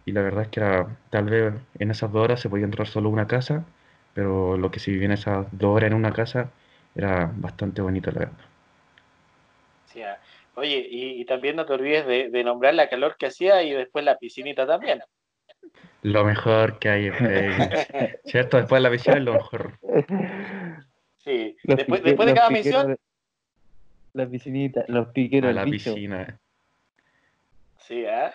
y 0.04 0.12
la 0.12 0.22
verdad 0.22 0.44
es 0.44 0.48
que 0.48 0.86
tal 1.10 1.24
vez 1.26 1.54
en 1.78 1.90
esas 1.90 2.12
dos 2.12 2.24
horas 2.24 2.40
se 2.40 2.48
podía 2.48 2.64
entrar 2.64 2.86
solo 2.88 3.08
una 3.10 3.26
casa, 3.26 3.64
pero 4.14 4.56
lo 4.56 4.70
que 4.70 4.80
se 4.80 4.90
vivía 4.90 5.06
en 5.06 5.12
esas 5.12 5.46
dos 5.52 5.76
horas 5.76 5.88
en 5.90 5.94
una 5.94 6.12
casa 6.12 6.50
era 6.94 7.30
bastante 7.36 7.82
bonito, 7.82 8.10
la 8.12 8.20
verdad. 8.20 8.38
Sí. 9.86 10.02
Oye, 10.56 10.86
y, 10.90 11.20
y 11.20 11.24
también 11.26 11.54
no 11.56 11.66
te 11.66 11.74
olvides 11.74 12.06
de, 12.06 12.30
de 12.30 12.44
nombrar 12.44 12.74
la 12.74 12.88
calor 12.88 13.16
que 13.18 13.26
hacía 13.26 13.62
y 13.62 13.72
después 13.72 14.04
la 14.04 14.16
piscinita 14.18 14.66
también. 14.66 15.00
Lo 16.02 16.24
mejor 16.24 16.78
que 16.78 16.88
hay 16.88 17.10
¿cierto? 18.24 18.56
Después 18.56 18.78
de 18.78 18.82
la 18.82 18.90
misión 18.90 19.16
es 19.18 19.22
lo 19.22 19.34
mejor. 19.34 19.78
Sí, 21.18 21.56
Los 21.64 21.76
después, 21.76 22.00
pique- 22.00 22.04
después 22.04 22.26
de 22.28 22.34
cada 22.34 22.50
misión, 22.50 22.88
de- 22.88 22.96
Las 24.14 24.28
piscinitas, 24.28 24.88
los 24.88 25.08
piqueros 25.08 25.50
A 25.50 25.54
la 25.54 25.64
bicho. 25.64 25.92
piscina. 25.94 26.40
sí, 27.78 28.06
¿ah? 28.06 28.34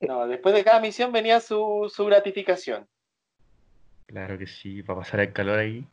No, 0.00 0.26
después 0.26 0.54
de 0.54 0.64
cada 0.64 0.80
misión 0.80 1.12
venía 1.12 1.38
su, 1.38 1.92
su 1.94 2.06
gratificación. 2.06 2.88
Claro 4.06 4.38
que 4.38 4.46
sí, 4.46 4.82
para 4.82 5.00
pasar 5.00 5.20
el 5.20 5.32
calor 5.32 5.58
ahí. 5.58 5.86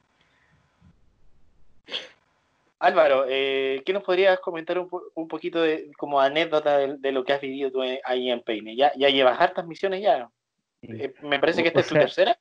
Álvaro, 2.79 3.25
eh, 3.27 3.81
¿qué 3.85 3.91
nos 3.93 4.03
podrías 4.03 4.39
comentar 4.39 4.79
un, 4.79 4.87
po- 4.87 5.03
un 5.15 5.27
poquito 5.27 5.61
de, 5.61 5.91
como 5.97 6.19
anécdota 6.21 6.77
de, 6.77 6.97
de 6.97 7.11
lo 7.11 7.23
que 7.23 7.33
has 7.33 7.41
vivido 7.41 7.71
tú 7.71 7.81
ahí 7.81 8.29
en 8.31 8.41
Peine? 8.41 8.75
Ya, 8.75 8.91
ya 8.95 9.09
llevas 9.09 9.39
hartas 9.39 9.67
misiones 9.67 10.01
ya. 10.01 10.29
Sí. 10.81 10.87
Eh, 10.91 11.13
me 11.23 11.39
parece 11.39 11.61
que 11.61 11.67
esta 11.67 11.79
o 11.79 11.81
es 11.81 11.87
tu 11.87 11.93
sea, 11.95 12.01
tercera. 12.03 12.39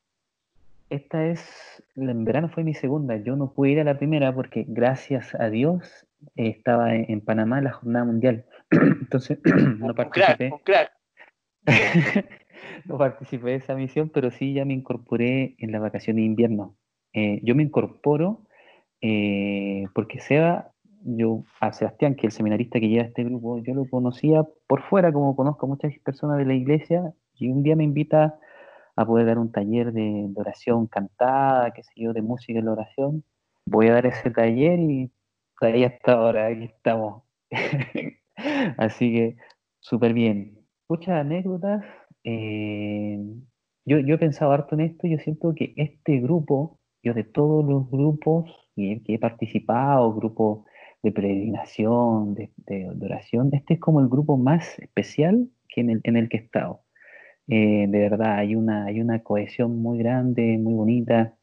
Esta 0.90 1.26
es, 1.26 1.82
en 1.96 2.24
verano 2.24 2.48
fue 2.48 2.62
mi 2.64 2.72
segunda. 2.72 3.16
Yo 3.16 3.36
no 3.36 3.52
pude 3.52 3.70
ir 3.70 3.80
a 3.80 3.84
la 3.84 3.98
primera 3.98 4.32
porque 4.34 4.64
gracias 4.68 5.34
a 5.34 5.50
Dios 5.50 6.06
eh, 6.36 6.48
estaba 6.48 6.94
en, 6.94 7.06
en 7.10 7.20
Panamá 7.20 7.58
en 7.58 7.64
la 7.64 7.72
jornada 7.72 8.04
mundial. 8.04 8.46
Entonces 8.70 9.40
no 9.44 9.52
Un, 9.54 9.82
un 9.82 9.94
crack, 9.94 10.38
participé. 10.38 10.50
un 10.52 10.58
crack. 10.60 10.92
No 12.84 12.98
participé 12.98 13.50
de 13.50 13.56
esa 13.56 13.74
misión, 13.74 14.08
pero 14.08 14.30
sí 14.30 14.52
ya 14.54 14.64
me 14.64 14.72
incorporé 14.74 15.54
en 15.58 15.70
la 15.72 15.78
vacación 15.78 16.16
de 16.16 16.22
invierno. 16.22 16.74
Eh, 17.12 17.40
yo 17.42 17.54
me 17.54 17.62
incorporo 17.62 18.46
eh, 19.00 19.86
porque 19.94 20.20
Seba, 20.20 20.72
yo, 21.04 21.44
a 21.60 21.72
Sebastián, 21.72 22.14
que 22.14 22.26
es 22.26 22.34
el 22.34 22.36
seminarista 22.38 22.80
que 22.80 22.88
lleva 22.88 23.04
este 23.04 23.24
grupo, 23.24 23.58
yo 23.58 23.74
lo 23.74 23.84
conocía 23.88 24.44
por 24.66 24.82
fuera, 24.82 25.12
como 25.12 25.36
conozco 25.36 25.66
a 25.66 25.68
muchas 25.68 25.92
personas 26.00 26.38
de 26.38 26.46
la 26.46 26.54
iglesia, 26.54 27.14
y 27.34 27.48
un 27.48 27.62
día 27.62 27.76
me 27.76 27.84
invita 27.84 28.38
a 28.96 29.06
poder 29.06 29.26
dar 29.26 29.38
un 29.38 29.52
taller 29.52 29.92
de, 29.92 30.26
de 30.28 30.40
oración 30.40 30.86
cantada, 30.88 31.72
qué 31.72 31.82
sé 31.84 31.92
yo, 31.96 32.12
de 32.12 32.22
música 32.22 32.58
en 32.58 32.64
la 32.66 32.72
oración. 32.72 33.24
Voy 33.66 33.88
a 33.88 33.94
dar 33.94 34.06
ese 34.06 34.30
taller 34.30 34.80
y 34.80 35.12
de 35.60 35.66
ahí 35.68 35.84
hasta 35.84 36.12
ahora, 36.12 36.46
aquí 36.48 36.64
estamos. 36.64 37.22
Así 38.78 39.12
que 39.12 39.36
súper 39.80 40.14
bien. 40.14 40.58
Muchas 40.88 41.20
anécdotas. 41.20 41.84
eh, 42.24 43.18
yo, 43.84 43.98
yo 44.00 44.16
he 44.16 44.18
pensado 44.18 44.52
harto 44.52 44.74
en 44.74 44.82
esto, 44.82 45.06
yo 45.06 45.18
siento 45.18 45.54
que 45.54 45.72
este 45.76 46.20
grupo, 46.20 46.77
yo 47.02 47.14
de 47.14 47.24
todos 47.24 47.64
los 47.64 47.90
grupos 47.90 48.50
que, 48.76 49.02
he 49.06 49.18
participado, 49.18 50.12
grupos 50.14 50.64
de 51.02 51.12
peregrinación, 51.12 52.34
de, 52.34 52.52
de- 52.56 52.90
de 52.94 53.06
oración, 53.06 53.50
este 53.52 53.74
es 53.74 53.80
como 53.80 54.00
el 54.00 54.08
grupo 54.08 54.36
más 54.36 54.78
especial 54.78 55.48
que 55.68 55.80
en 55.82 55.90
el, 55.90 56.00
en 56.04 56.16
el 56.16 56.28
que 56.28 56.38
he 56.38 56.40
estado. 56.40 56.82
Eh, 57.48 57.86
de 57.88 57.98
verdad, 58.00 58.38
hay 58.38 58.54
una, 58.54 58.84
hay 58.86 59.00
una 59.00 59.22
cohesión 59.22 59.80
muy 59.82 59.98
grande, 59.98 60.58
muy 60.58 60.74
bonita. 60.74 61.34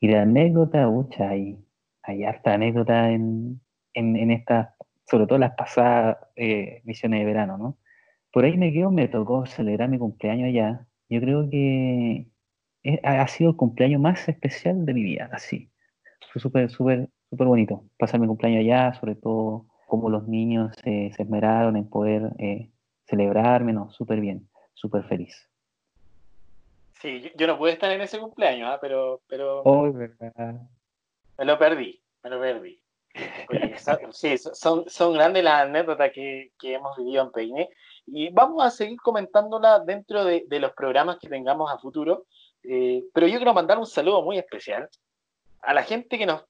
Y 0.00 0.08
de 0.08 0.16
anécdota, 0.18 0.88
ucha, 0.88 1.30
hay, 1.30 1.58
hay 2.02 2.24
harta 2.24 2.54
anécdota 2.54 3.10
en, 3.10 3.60
en, 3.94 4.16
en 4.16 4.30
estas, 4.30 4.70
sobre 5.10 5.26
todo 5.26 5.38
las 5.38 5.54
pasadas 5.56 6.16
eh, 6.36 6.80
misiones 6.84 7.20
de 7.20 7.26
verano, 7.26 7.58
¿no? 7.58 7.78
Por 8.32 8.44
ahí 8.46 8.58
me 8.58 8.72
quedo, 8.72 8.90
me 8.92 9.08
tocó 9.08 9.46
celebrar 9.46 9.88
mi 9.90 9.98
cumpleaños 9.98 10.48
allá. 10.48 10.88
Yo 11.10 11.20
creo 11.22 11.50
que 11.50 12.28
ha 13.02 13.26
sido 13.28 13.50
el 13.50 13.56
cumpleaños 13.56 14.00
más 14.00 14.28
especial 14.28 14.84
de 14.86 14.94
mi 14.94 15.02
vida, 15.02 15.28
así. 15.32 15.70
fue 16.32 16.40
súper, 16.40 16.70
súper, 16.70 17.08
súper 17.28 17.46
bonito 17.46 17.84
pasar 17.98 18.20
mi 18.20 18.26
cumpleaños 18.26 18.60
allá, 18.60 18.94
sobre 18.94 19.14
todo 19.16 19.66
cómo 19.86 20.08
los 20.08 20.26
niños 20.28 20.74
se 20.82 21.12
se 21.14 21.22
esmeraron 21.22 21.76
en 21.76 21.88
poder 21.88 22.32
eh, 22.38 22.70
celebrarme, 23.04 23.72
no, 23.72 23.90
súper 23.90 24.20
bien, 24.20 24.48
súper 24.74 25.04
feliz. 25.04 25.48
Sí, 27.00 27.20
yo, 27.22 27.30
yo 27.36 27.46
no 27.46 27.58
pude 27.58 27.72
estar 27.72 27.90
en 27.90 28.00
ese 28.02 28.18
cumpleaños, 28.18 28.68
¿ah? 28.70 28.78
pero, 28.80 29.22
pero 29.26 29.62
Oh, 29.64 29.90
verdad. 29.92 30.60
me 31.38 31.44
lo 31.44 31.58
perdí, 31.58 32.02
me 32.22 32.30
lo 32.30 32.40
perdí. 32.40 32.82
Oye, 33.48 33.76
sa- 33.78 33.98
sí, 34.12 34.36
so- 34.38 34.54
son, 34.54 34.84
son 34.88 35.14
grandes 35.14 35.42
las 35.42 35.62
anécdotas 35.62 36.12
que, 36.12 36.52
que 36.58 36.74
hemos 36.74 36.96
vivido 36.96 37.24
en 37.24 37.32
Peine 37.32 37.68
y 38.06 38.30
vamos 38.30 38.62
a 38.64 38.70
seguir 38.70 38.98
comentándolas 39.00 39.84
dentro 39.86 40.24
de, 40.24 40.44
de 40.46 40.60
los 40.60 40.72
programas 40.72 41.18
que 41.18 41.28
tengamos 41.28 41.70
a 41.72 41.78
futuro. 41.78 42.26
Eh, 42.62 43.04
pero 43.12 43.26
yo 43.26 43.36
quiero 43.36 43.54
mandar 43.54 43.78
un 43.78 43.86
saludo 43.86 44.22
muy 44.22 44.38
especial 44.38 44.88
a 45.62 45.74
la 45.74 45.82
gente 45.82 46.18
que 46.18 46.26
nos 46.26 46.44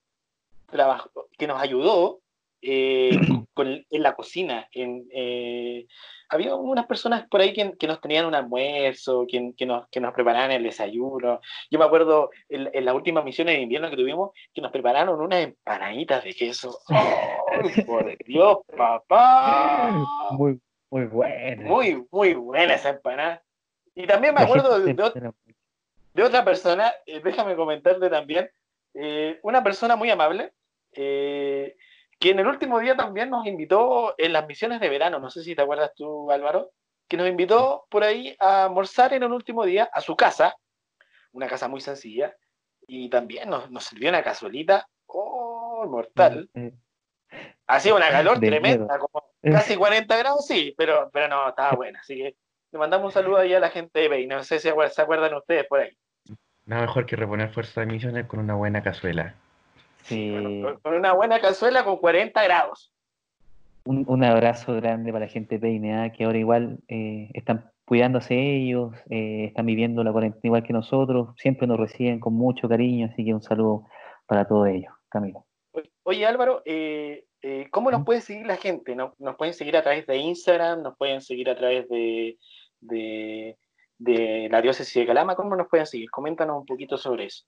trabajó, 0.67 1.11
que 1.39 1.47
nos 1.47 1.61
ayudó 1.61 2.21
eh, 2.63 3.11
con- 3.55 3.85
en 3.89 4.03
la 4.03 4.15
cocina. 4.15 4.69
En, 4.73 5.07
eh, 5.13 5.87
había 6.29 6.55
unas 6.55 6.87
personas 6.87 7.27
por 7.29 7.41
ahí 7.41 7.53
que, 7.53 7.77
que 7.77 7.87
nos 7.89 8.01
tenían 8.01 8.27
un 8.27 8.35
almuerzo, 8.35 9.27
que, 9.29 9.53
que 9.57 9.67
nos, 9.67 9.89
que 9.89 9.99
nos 10.01 10.13
preparaban 10.15 10.53
el 10.53 10.63
desayuno. 10.63 11.41
Yo 11.71 11.79
me 11.79 11.85
acuerdo 11.85 12.31
en, 12.49 12.71
en 12.73 12.85
las 12.85 12.95
últimas 12.95 13.25
misiones 13.25 13.57
de 13.57 13.63
invierno 13.63 13.91
que 13.91 13.97
tuvimos, 13.97 14.31
que 14.55 14.61
nos 14.61 14.71
prepararon 14.71 15.21
unas 15.21 15.43
empanaditas 15.43 16.23
de 16.23 16.35
queso. 16.35 16.79
¡Ay, 16.89 17.83
por 17.85 18.17
Dios, 18.25 18.59
papá! 18.77 19.91
Muy, 20.33 20.61
muy 20.91 21.07
bueno. 21.07 21.63
Muy, 21.63 22.07
muy 22.13 22.35
buena 22.35 22.75
esa 22.75 22.91
empanada. 22.91 23.43
Y 23.95 24.07
también 24.07 24.35
me 24.35 24.43
acuerdo 24.43 24.79
de, 24.79 24.95
de 24.95 25.33
de 26.15 26.23
otra 26.23 26.45
persona, 26.45 26.93
eh, 27.07 27.21
déjame 27.23 27.57
comentarte 27.57 28.11
también, 28.11 28.51
eh, 28.95 29.39
una 29.43 29.63
persona 29.63 29.97
muy 29.97 30.11
amable, 30.11 30.53
eh, 30.93 31.77
que 32.19 32.31
en 32.31 32.39
el 32.41 32.47
último 32.47 32.79
día 32.81 32.97
también 32.97 33.31
nos 33.31 33.47
invitó 33.47 34.15
en 34.19 34.33
las 34.33 34.47
misiones 34.47 34.81
de 34.81 34.89
verano, 34.89 35.19
no 35.19 35.31
sé 35.31 35.43
si 35.43 35.55
te 35.55 35.63
acuerdas 35.63 35.93
tú, 35.95 36.31
Álvaro, 36.31 36.73
que 37.09 37.17
nos 37.17 37.29
invitó 37.29 37.87
por 37.91 38.05
ahí 38.05 38.37
a 38.39 38.65
almorzar 38.65 39.13
en 39.15 39.23
el 39.23 39.33
último 39.33 39.65
día 39.65 39.89
a 39.93 40.01
su 40.01 40.17
casa, 40.17 40.55
una 41.33 41.49
casa 41.49 41.69
muy 41.69 41.81
sencilla, 41.81 42.37
y 42.87 43.09
también 43.09 43.49
nos, 43.49 43.71
nos 43.71 43.85
sirvió 43.85 44.11
una 44.11 44.23
cazuelita, 44.23 44.89
oh, 45.07 45.87
mortal. 45.89 46.49
Eh, 46.55 46.73
Hacía 47.67 47.95
una 47.95 48.11
calor 48.11 48.41
De 48.41 48.49
tremenda, 48.49 48.87
miedo. 48.87 49.09
como 49.13 49.31
casi 49.43 49.77
40 49.77 50.17
grados, 50.17 50.45
sí, 50.47 50.75
pero, 50.77 51.09
pero 51.13 51.29
no, 51.29 51.49
estaba 51.49 51.73
buena. 51.73 52.01
Así 52.01 52.17
que 52.17 52.37
le 52.73 52.79
mandamos 52.79 53.07
un 53.07 53.13
saludo 53.13 53.39
ahí 53.39 53.53
a 53.55 53.61
la 53.61 53.71
gente 53.71 53.99
de 54.01 54.09
Bay. 54.09 54.27
No 54.27 54.43
sé 54.43 54.59
si 54.59 54.69
se 54.69 55.03
acuerdan 55.03 55.35
ustedes 55.35 55.67
por 55.67 55.81
ahí. 55.81 55.91
Nada 56.67 56.83
mejor 56.83 57.07
que 57.07 57.17
reponer 57.17 57.51
fuerza 57.51 57.81
de 57.81 57.87
misiones 57.87 58.27
con 58.27 58.39
una 58.41 58.55
buena 58.55 58.83
cazuela. 58.83 59.35
Sí. 60.03 60.31
Bueno, 60.31 60.79
con- 60.83 60.95
una 60.95 61.13
buena 61.13 61.41
cazuela 61.41 61.85
con 61.85 61.97
40 61.99 62.43
grados. 62.45 62.93
Un, 63.85 64.05
un 64.07 64.23
abrazo 64.25 64.75
grande 64.77 65.11
para 65.13 65.25
la 65.27 65.31
gente 65.33 65.57
de 65.57 65.61
Peine, 65.61 65.97
¿ah? 65.97 66.13
que 66.13 66.25
ahora 66.25 66.39
igual 66.39 66.79
eh, 66.89 67.31
están 67.35 67.71
cuidándose 67.87 68.35
ellos, 68.39 68.95
eh, 69.09 69.47
están 69.49 69.67
viviendo 69.67 70.05
la 70.05 70.13
cuarentena 70.13 70.43
igual 70.45 70.63
que 70.63 70.73
nosotros, 70.73 71.31
siempre 71.39 71.67
nos 71.67 71.81
reciben 71.81 72.21
con 72.21 72.35
mucho 72.35 72.69
cariño, 72.69 73.09
así 73.11 73.25
que 73.25 73.35
un 73.35 73.43
saludo 73.43 73.87
para 74.27 74.47
todos 74.47 74.69
ellos, 74.69 74.93
Camilo. 75.09 75.45
Oye, 76.05 76.25
Álvaro, 76.27 76.63
eh, 76.67 77.25
eh, 77.43 77.67
¿cómo 77.71 77.91
nos 77.91 78.05
puede 78.05 78.21
seguir 78.21 78.47
la 78.47 78.57
gente? 78.59 78.95
¿No- 78.95 79.15
¿Nos 79.19 79.35
pueden 79.37 79.55
seguir 79.55 79.77
a 79.77 79.83
través 79.83 80.07
de 80.07 80.17
Instagram? 80.19 80.83
¿Nos 80.83 80.97
pueden 80.97 81.21
seguir 81.21 81.49
a 81.51 81.57
través 81.57 81.89
de, 81.89 82.37
de, 82.81 83.57
de 83.99 84.49
la 84.51 84.63
diócesis 84.63 84.95
de 84.95 85.07
Calama? 85.07 85.37
¿Cómo 85.37 85.57
nos 85.57 85.69
pueden 85.69 85.87
seguir? 85.87 86.11
Coméntanos 86.11 86.59
un 86.59 86.67
poquito 86.67 86.97
sobre 86.97 87.27
eso. 87.27 87.45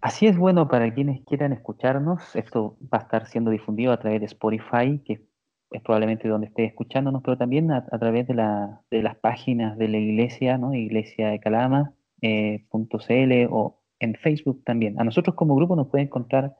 Así 0.00 0.26
es 0.26 0.36
bueno 0.36 0.68
para 0.68 0.92
quienes 0.92 1.24
quieran 1.24 1.54
escucharnos, 1.54 2.36
esto 2.36 2.76
va 2.92 2.98
a 2.98 3.02
estar 3.02 3.26
siendo 3.26 3.50
difundido 3.50 3.90
a 3.90 3.98
través 3.98 4.20
de 4.20 4.26
Spotify, 4.26 5.00
que 5.02 5.24
es 5.70 5.82
probablemente 5.82 6.28
donde 6.28 6.48
esté 6.48 6.66
escuchándonos, 6.66 7.22
pero 7.22 7.38
también 7.38 7.72
a, 7.72 7.86
través 7.86 8.28
de, 8.28 8.34
la, 8.34 8.82
de 8.90 9.02
las 9.02 9.16
páginas 9.16 9.78
de 9.78 9.88
la 9.88 9.96
iglesia, 9.96 10.58
¿no? 10.58 10.74
Iglesia 10.74 11.30
de 11.30 11.40
Calama, 11.40 11.94
eh, 12.20 12.66
.cl 12.70 13.48
o 13.50 13.80
en 13.98 14.14
Facebook 14.14 14.62
también. 14.64 15.00
A 15.00 15.04
nosotros 15.04 15.34
como 15.34 15.56
grupo 15.56 15.74
nos 15.74 15.88
pueden 15.88 16.08
encontrar 16.08 16.54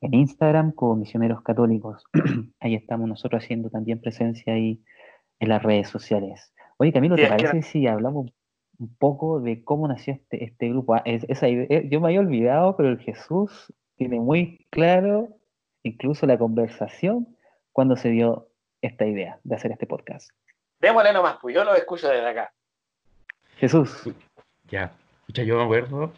en 0.00 0.14
Instagram 0.14 0.72
como 0.72 0.96
Misioneros 0.96 1.42
Católicos. 1.42 2.04
ahí 2.60 2.74
estamos 2.74 3.08
nosotros 3.08 3.42
haciendo 3.44 3.70
también 3.70 4.00
presencia 4.00 4.54
ahí 4.54 4.82
en 5.38 5.48
las 5.48 5.62
redes 5.62 5.88
sociales. 5.88 6.52
Oye, 6.82 6.92
Camilo, 6.92 7.14
Sí, 7.16 7.22
¿te 7.22 7.28
que- 7.28 7.36
parece 7.44 7.62
si 7.62 7.86
hablamos 7.86 8.32
un 8.80 8.96
poco 8.96 9.38
de 9.40 9.62
cómo 9.62 9.86
nació 9.86 10.14
este, 10.14 10.42
este 10.42 10.68
grupo? 10.68 10.96
Ah, 10.96 11.02
es- 11.04 11.24
esa 11.28 11.48
idea- 11.48 11.80
yo 11.84 12.00
me 12.00 12.08
había 12.08 12.18
olvidado, 12.18 12.76
pero 12.76 12.88
el 12.88 12.98
Jesús 12.98 13.72
tiene 13.94 14.18
muy 14.18 14.66
claro 14.70 15.28
incluso 15.84 16.26
la 16.26 16.36
conversación 16.38 17.36
cuando 17.70 17.94
se 17.94 18.08
dio 18.08 18.48
esta 18.80 19.06
idea 19.06 19.38
de 19.44 19.54
hacer 19.54 19.70
este 19.70 19.86
podcast. 19.86 20.30
Démosle 20.80 21.12
nomás, 21.12 21.36
pues 21.40 21.54
yo 21.54 21.62
lo 21.62 21.72
escucho 21.76 22.08
desde 22.08 22.26
acá. 22.28 22.52
Jesús, 23.58 24.10
Ya, 24.68 24.90
yo 25.28 25.58
me 25.58 25.62
acuerdo, 25.62 26.12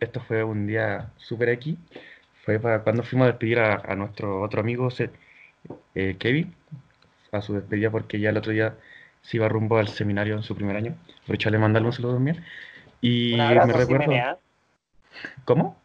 esto 0.00 0.20
fue 0.20 0.42
un 0.42 0.66
día 0.66 1.12
súper 1.18 1.50
aquí, 1.50 1.76
fue 2.42 2.58
para 2.58 2.82
cuando 2.82 3.02
fuimos 3.02 3.26
a 3.26 3.32
despedir 3.32 3.58
a, 3.58 3.82
a 3.84 3.94
nuestro 3.94 4.40
otro 4.40 4.60
amigo 4.60 4.88
eh, 5.94 6.16
Kevin, 6.18 6.54
a 7.32 7.42
su 7.42 7.52
despedida 7.52 7.90
porque 7.90 8.18
ya 8.18 8.30
el 8.30 8.38
otro 8.38 8.52
día 8.52 8.78
se 9.26 9.38
iba 9.38 9.48
rumbo 9.48 9.78
al 9.78 9.88
seminario 9.88 10.36
en 10.36 10.44
su 10.44 10.54
primer 10.54 10.76
año, 10.76 10.94
aprovecharle 11.22 11.58
mandarle 11.58 11.88
un 11.88 11.92
saludo 11.92 12.14
también, 12.14 12.44
y 13.00 13.32
Un 13.32 13.38
me 13.38 13.44
abrazo 13.44 13.72
recuerdo, 13.72 14.04
Chimenea. 14.04 14.38
¿cómo? 15.44 15.82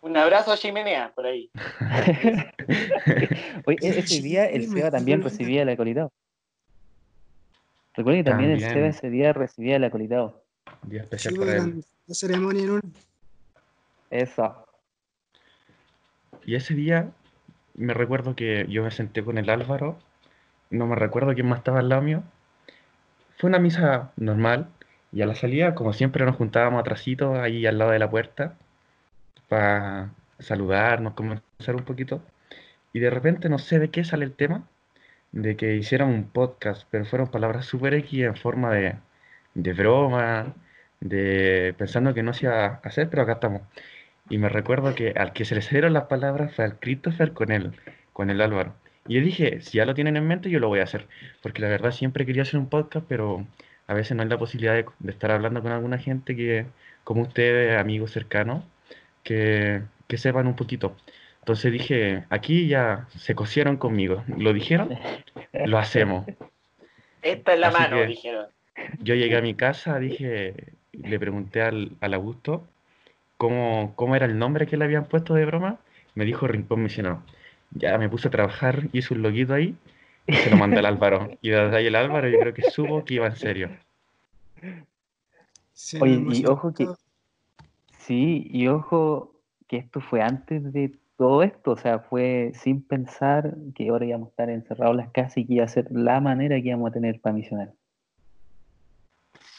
Un 0.00 0.16
abrazo 0.16 0.52
a 0.52 0.56
Chimenea 0.56 1.10
por 1.12 1.26
ahí. 1.26 1.50
Oye, 3.66 3.78
e- 3.80 3.98
ese 3.98 4.22
día 4.22 4.46
el 4.46 4.68
Seba 4.68 4.92
también 4.92 5.22
recibía 5.22 5.62
el 5.62 5.70
acolitado. 5.70 6.12
Recuerden 7.94 8.22
que 8.22 8.30
también 8.30 8.52
el. 8.52 8.60
Seba 8.60 8.86
ese 8.86 9.10
día 9.10 9.32
recibía 9.32 9.74
el 9.74 9.82
acolitado. 9.82 10.44
Día 10.82 11.02
especial 11.02 11.34
para 11.34 11.56
él. 11.56 11.84
la 12.06 12.14
ceremonia 12.14 12.62
en 12.62 12.70
un... 12.70 12.94
Eso. 14.10 14.64
Y 16.44 16.54
ese 16.54 16.74
día 16.74 17.10
me 17.74 17.92
recuerdo 17.92 18.36
que 18.36 18.66
yo 18.68 18.84
me 18.84 18.92
senté 18.92 19.24
con 19.24 19.36
el 19.36 19.50
Álvaro, 19.50 19.98
no 20.70 20.86
me 20.86 20.94
recuerdo 20.94 21.34
quién 21.34 21.48
más 21.48 21.58
estaba 21.58 21.80
al 21.80 21.88
lado 21.88 22.02
mío. 22.02 22.22
Fue 23.38 23.48
una 23.48 23.58
misa 23.58 24.12
normal 24.16 24.68
y 25.12 25.22
a 25.22 25.26
la 25.26 25.34
salida, 25.34 25.74
como 25.74 25.92
siempre, 25.92 26.24
nos 26.24 26.36
juntábamos 26.36 26.80
atrasito 26.80 27.40
ahí 27.40 27.66
al 27.66 27.78
lado 27.78 27.92
de 27.92 27.98
la 28.00 28.10
puerta 28.10 28.56
para 29.48 30.12
saludarnos, 30.40 31.14
conversar 31.14 31.76
un 31.76 31.84
poquito. 31.84 32.22
Y 32.92 33.00
de 33.00 33.10
repente 33.10 33.48
no 33.48 33.58
sé 33.58 33.78
de 33.78 33.90
qué 33.90 34.04
sale 34.04 34.24
el 34.24 34.34
tema, 34.34 34.68
de 35.32 35.56
que 35.56 35.76
hicieran 35.76 36.08
un 36.10 36.24
podcast, 36.30 36.86
pero 36.90 37.04
fueron 37.06 37.30
palabras 37.30 37.66
súper 37.66 37.94
X 37.94 38.22
en 38.24 38.36
forma 38.36 38.72
de, 38.74 38.96
de 39.54 39.72
broma, 39.74 40.54
de 41.00 41.74
pensando 41.78 42.14
que 42.14 42.22
no 42.22 42.34
se 42.34 42.46
iba 42.46 42.66
a 42.66 42.80
hacer, 42.84 43.10
pero 43.10 43.22
acá 43.22 43.34
estamos. 43.34 43.62
Y 44.30 44.38
me 44.38 44.48
recuerdo 44.48 44.94
que 44.94 45.12
al 45.16 45.32
que 45.32 45.44
se 45.44 45.54
le 45.54 45.62
salieron 45.62 45.92
las 45.94 46.04
palabras 46.04 46.54
fue 46.54 46.64
al 46.64 46.78
Christopher 46.78 47.32
con 47.34 47.52
él, 47.52 47.74
con 48.12 48.30
el 48.30 48.40
Álvaro. 48.40 48.74
Y 49.08 49.14
yo 49.14 49.20
dije, 49.22 49.60
si 49.62 49.78
ya 49.78 49.86
lo 49.86 49.94
tienen 49.94 50.16
en 50.16 50.26
mente, 50.26 50.50
yo 50.50 50.60
lo 50.60 50.68
voy 50.68 50.80
a 50.80 50.84
hacer. 50.84 51.08
Porque 51.42 51.62
la 51.62 51.68
verdad 51.68 51.90
siempre 51.90 52.26
quería 52.26 52.42
hacer 52.42 52.60
un 52.60 52.68
podcast, 52.68 53.06
pero 53.08 53.46
a 53.86 53.94
veces 53.94 54.16
no 54.16 54.22
hay 54.22 54.28
la 54.28 54.38
posibilidad 54.38 54.74
de, 54.74 54.84
de 54.98 55.10
estar 55.10 55.30
hablando 55.30 55.62
con 55.62 55.72
alguna 55.72 55.98
gente 55.98 56.36
que, 56.36 56.66
como 57.04 57.22
ustedes, 57.22 57.78
amigos 57.78 58.12
cercanos, 58.12 58.64
que, 59.24 59.82
que 60.06 60.18
sepan 60.18 60.46
un 60.46 60.56
poquito. 60.56 60.94
Entonces 61.40 61.72
dije, 61.72 62.24
aquí 62.28 62.68
ya 62.68 63.06
se 63.16 63.34
cosieron 63.34 63.78
conmigo. 63.78 64.22
Lo 64.36 64.52
dijeron, 64.52 64.90
lo 65.52 65.78
hacemos. 65.78 66.26
Esta 67.22 67.54
es 67.54 67.58
la 67.58 67.68
Así 67.68 67.78
mano, 67.78 68.02
dijeron. 68.04 68.46
Yo 69.00 69.14
llegué 69.14 69.36
a 69.36 69.40
mi 69.40 69.54
casa, 69.54 69.98
dije, 69.98 70.54
le 70.92 71.18
pregunté 71.18 71.62
al, 71.62 71.92
al 72.00 72.14
Augusto 72.14 72.68
cómo, 73.38 73.94
cómo 73.96 74.14
era 74.14 74.26
el 74.26 74.38
nombre 74.38 74.66
que 74.66 74.76
le 74.76 74.84
habían 74.84 75.06
puesto 75.06 75.34
de 75.34 75.46
broma. 75.46 75.78
Me 76.14 76.26
dijo 76.26 76.46
Rincón 76.46 76.82
Misionero. 76.82 77.22
Ya 77.70 77.98
me 77.98 78.08
puse 78.08 78.28
a 78.28 78.30
trabajar, 78.30 78.88
hice 78.92 79.14
un 79.14 79.22
loguito 79.22 79.54
ahí 79.54 79.76
y 80.26 80.34
se 80.34 80.50
lo 80.50 80.56
mandé 80.56 80.78
al 80.78 80.86
Álvaro. 80.86 81.30
Y 81.42 81.50
desde 81.50 81.76
ahí 81.76 81.86
el 81.86 81.96
Álvaro 81.96 82.28
yo 82.28 82.38
creo 82.38 82.54
que 82.54 82.62
supo 82.62 83.04
que 83.04 83.14
iba 83.14 83.26
en 83.26 83.36
serio. 83.36 83.70
se 85.72 86.00
Oye, 86.02 86.22
y 86.36 86.46
ojo 86.46 86.72
que-. 86.74 86.88
Sí, 87.98 88.48
y 88.50 88.68
ojo 88.68 89.34
que 89.68 89.76
esto 89.76 90.00
fue 90.00 90.22
antes 90.22 90.72
de 90.72 90.94
todo 91.18 91.42
esto, 91.42 91.72
o 91.72 91.76
sea, 91.76 91.98
fue 91.98 92.52
sin 92.54 92.80
pensar 92.80 93.54
que 93.74 93.88
ahora 93.88 94.06
íbamos 94.06 94.28
a 94.28 94.30
estar 94.30 94.50
encerrados 94.50 94.92
en 94.92 94.96
las 94.98 95.10
casas 95.10 95.38
y 95.38 95.46
que 95.46 95.54
iba 95.54 95.64
a 95.64 95.68
ser 95.68 95.88
la 95.90 96.20
manera 96.20 96.56
que 96.56 96.68
íbamos 96.68 96.90
a 96.90 96.92
tener 96.94 97.20
para 97.20 97.34
misionar. 97.34 97.72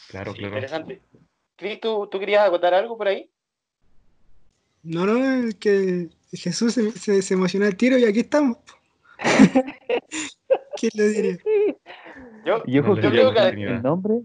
Claro, 0.08 0.32
Sí, 0.32 0.38
claro. 0.38 0.56
interesante. 0.56 1.00
Cris, 1.56 1.80
¿tú, 1.80 2.08
¿tú 2.10 2.18
querías 2.18 2.46
acotar 2.48 2.74
algo 2.74 2.96
por 2.96 3.08
ahí? 3.08 3.30
No, 4.82 5.04
no, 5.04 5.46
es 5.46 5.54
que 5.56 6.08
Jesús 6.32 6.74
se, 6.74 6.92
se, 6.92 7.22
se 7.22 7.34
emocionó 7.34 7.66
al 7.66 7.76
tiro 7.76 7.98
y 7.98 8.04
aquí 8.04 8.20
estamos. 8.20 8.58
¿Quién 10.76 10.92
lo 10.94 11.04
diría? 11.04 11.36
Yo, 12.44 12.58
No 12.58 12.64
yo 12.66 12.82
creo 13.10 13.34
que 13.34 13.48
el 13.48 13.82
nombre, 13.82 14.22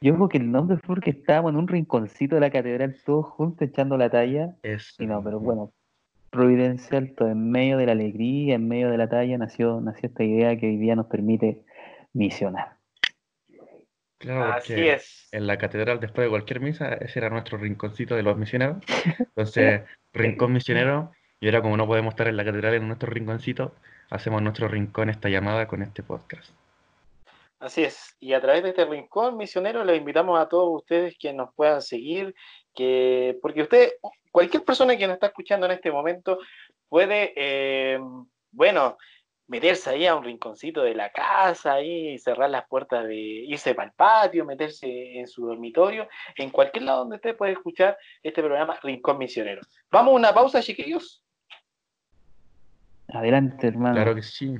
Yo 0.00 0.14
creo 0.14 0.28
que 0.28 0.38
el 0.38 0.50
nombre 0.50 0.76
fue 0.78 0.96
porque 0.96 1.10
estábamos 1.10 1.52
en 1.52 1.58
un 1.58 1.68
rinconcito 1.68 2.34
de 2.34 2.40
la 2.42 2.50
catedral 2.50 2.96
todos 3.04 3.26
juntos 3.26 3.68
echando 3.68 3.96
la 3.96 4.10
talla. 4.10 4.56
Es, 4.62 4.94
Y 4.98 5.06
no, 5.06 5.22
pero 5.22 5.40
bueno, 5.40 5.72
providencial, 6.30 7.14
todo 7.14 7.28
en 7.28 7.50
medio 7.50 7.78
de 7.78 7.86
la 7.86 7.92
alegría, 7.92 8.56
en 8.56 8.68
medio 8.68 8.90
de 8.90 8.98
la 8.98 9.08
talla, 9.08 9.38
nació, 9.38 9.80
nació 9.80 10.08
esta 10.08 10.24
idea 10.24 10.56
que 10.58 10.66
hoy 10.66 10.76
día 10.76 10.96
nos 10.96 11.06
permite 11.06 11.62
misionar. 12.12 12.79
Claro, 14.20 14.52
Así 14.52 14.74
porque 14.74 14.92
es. 14.92 15.28
en 15.32 15.46
la 15.46 15.56
catedral, 15.56 15.98
después 15.98 16.26
de 16.26 16.28
cualquier 16.28 16.60
misa, 16.60 16.92
ese 16.92 17.18
era 17.18 17.30
nuestro 17.30 17.56
rinconcito 17.56 18.14
de 18.14 18.22
los 18.22 18.36
misioneros. 18.36 18.76
Entonces, 19.18 19.82
rincón 20.12 20.52
misionero, 20.52 21.10
y 21.40 21.46
ahora 21.46 21.62
como 21.62 21.78
no 21.78 21.86
podemos 21.86 22.12
estar 22.12 22.28
en 22.28 22.36
la 22.36 22.44
catedral 22.44 22.74
en 22.74 22.86
nuestro 22.86 23.10
rinconcito, 23.10 23.74
hacemos 24.10 24.42
nuestro 24.42 24.68
rincón 24.68 25.08
esta 25.08 25.30
llamada 25.30 25.66
con 25.66 25.82
este 25.82 26.02
podcast. 26.02 26.52
Así 27.60 27.82
es. 27.82 28.14
Y 28.20 28.34
a 28.34 28.42
través 28.42 28.62
de 28.62 28.70
este 28.70 28.84
rincón 28.84 29.38
misionero 29.38 29.84
les 29.84 29.96
invitamos 29.96 30.38
a 30.38 30.50
todos 30.50 30.68
ustedes 30.82 31.16
que 31.18 31.32
nos 31.32 31.54
puedan 31.54 31.80
seguir, 31.80 32.34
que 32.74 33.38
porque 33.40 33.62
usted, 33.62 33.92
cualquier 34.30 34.64
persona 34.64 34.98
que 34.98 35.06
nos 35.06 35.14
está 35.14 35.28
escuchando 35.28 35.64
en 35.64 35.72
este 35.72 35.90
momento 35.90 36.38
puede, 36.90 37.32
eh, 37.36 37.98
bueno, 38.50 38.98
meterse 39.50 39.90
ahí 39.90 40.06
a 40.06 40.14
un 40.14 40.22
rinconcito 40.22 40.80
de 40.82 40.94
la 40.94 41.10
casa, 41.10 41.74
ahí 41.74 42.16
cerrar 42.18 42.48
las 42.50 42.68
puertas 42.68 43.04
de 43.08 43.16
irse 43.16 43.74
para 43.74 43.88
el 43.88 43.94
patio, 43.94 44.44
meterse 44.44 45.18
en 45.18 45.26
su 45.26 45.44
dormitorio, 45.44 46.08
en 46.36 46.50
cualquier 46.50 46.84
lado 46.84 47.00
donde 47.00 47.16
usted 47.16 47.36
puede 47.36 47.52
escuchar 47.52 47.98
este 48.22 48.42
programa 48.42 48.78
Rincón 48.80 49.18
Misionero. 49.18 49.60
Vamos 49.90 50.12
a 50.12 50.16
una 50.16 50.32
pausa, 50.32 50.62
chiquillos. 50.62 51.24
Adelante, 53.12 53.66
hermano. 53.66 53.96
Claro 53.96 54.14
que 54.14 54.22
sí. 54.22 54.54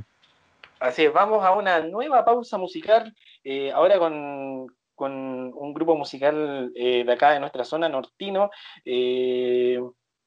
Así 0.80 1.04
es, 1.04 1.12
vamos 1.12 1.44
a 1.44 1.52
una 1.52 1.78
nueva 1.80 2.24
pausa 2.24 2.58
musical, 2.58 3.14
eh, 3.44 3.70
ahora 3.70 3.96
con, 3.96 4.66
con 4.96 5.12
un 5.12 5.72
grupo 5.72 5.94
musical 5.94 6.72
eh, 6.74 7.04
de 7.04 7.12
acá 7.12 7.30
de 7.30 7.38
nuestra 7.38 7.62
zona, 7.62 7.88
Nortino, 7.88 8.50
eh, 8.84 9.78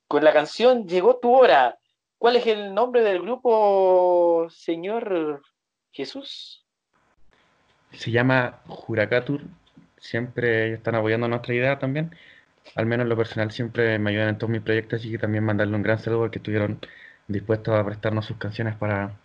con 0.07 0.23
la 0.23 0.31
canción 0.31 0.87
Llegó 0.87 1.17
tu 1.17 1.33
hora. 1.33 1.77
¿Cuál 2.23 2.37
es 2.37 2.47
el 2.47 2.73
nombre 2.73 3.01
del 3.01 3.21
grupo, 3.21 4.47
señor 4.49 5.41
Jesús? 5.91 6.65
Se 7.91 8.11
llama 8.11 8.61
Juracatur. 8.65 9.41
Siempre 9.97 10.75
están 10.75 10.95
apoyando 10.95 11.27
nuestra 11.27 11.53
idea 11.53 11.79
también. 11.79 12.15
Al 12.75 12.85
menos 12.85 13.03
en 13.03 13.09
lo 13.09 13.17
personal 13.17 13.51
siempre 13.51 13.99
me 13.99 14.11
ayudan 14.11 14.29
en 14.29 14.37
todos 14.37 14.49
mis 14.49 14.61
proyectos, 14.61 15.01
así 15.01 15.11
que 15.11 15.17
también 15.17 15.43
mandarle 15.43 15.75
un 15.75 15.83
gran 15.83 15.99
saludo 15.99 16.19
porque 16.21 16.39
estuvieron 16.39 16.79
dispuestos 17.27 17.77
a 17.77 17.83
prestarnos 17.83 18.25
sus 18.25 18.37
canciones 18.37 18.77
para, 18.77 19.19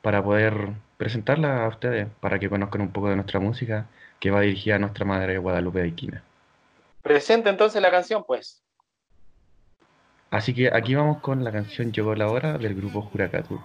para 0.00 0.24
poder 0.24 0.70
presentarlas 0.96 1.60
a 1.60 1.68
ustedes, 1.68 2.08
para 2.20 2.38
que 2.38 2.48
conozcan 2.48 2.80
un 2.80 2.90
poco 2.90 3.10
de 3.10 3.16
nuestra 3.16 3.38
música 3.38 3.86
que 4.18 4.30
va 4.30 4.40
dirigida 4.40 4.76
a 4.76 4.78
nuestra 4.78 5.04
madre 5.04 5.36
Guadalupe 5.36 5.80
de 5.80 5.88
Iquina. 5.88 6.22
Presente 7.02 7.50
entonces 7.50 7.82
la 7.82 7.90
canción, 7.90 8.24
pues. 8.26 8.63
Así 10.34 10.52
que 10.52 10.68
aquí 10.74 10.96
vamos 10.96 11.18
con 11.18 11.44
la 11.44 11.52
canción 11.52 11.92
Llegó 11.92 12.12
la 12.16 12.28
hora 12.28 12.58
del 12.58 12.74
grupo 12.74 13.08
nosotros. 13.08 13.60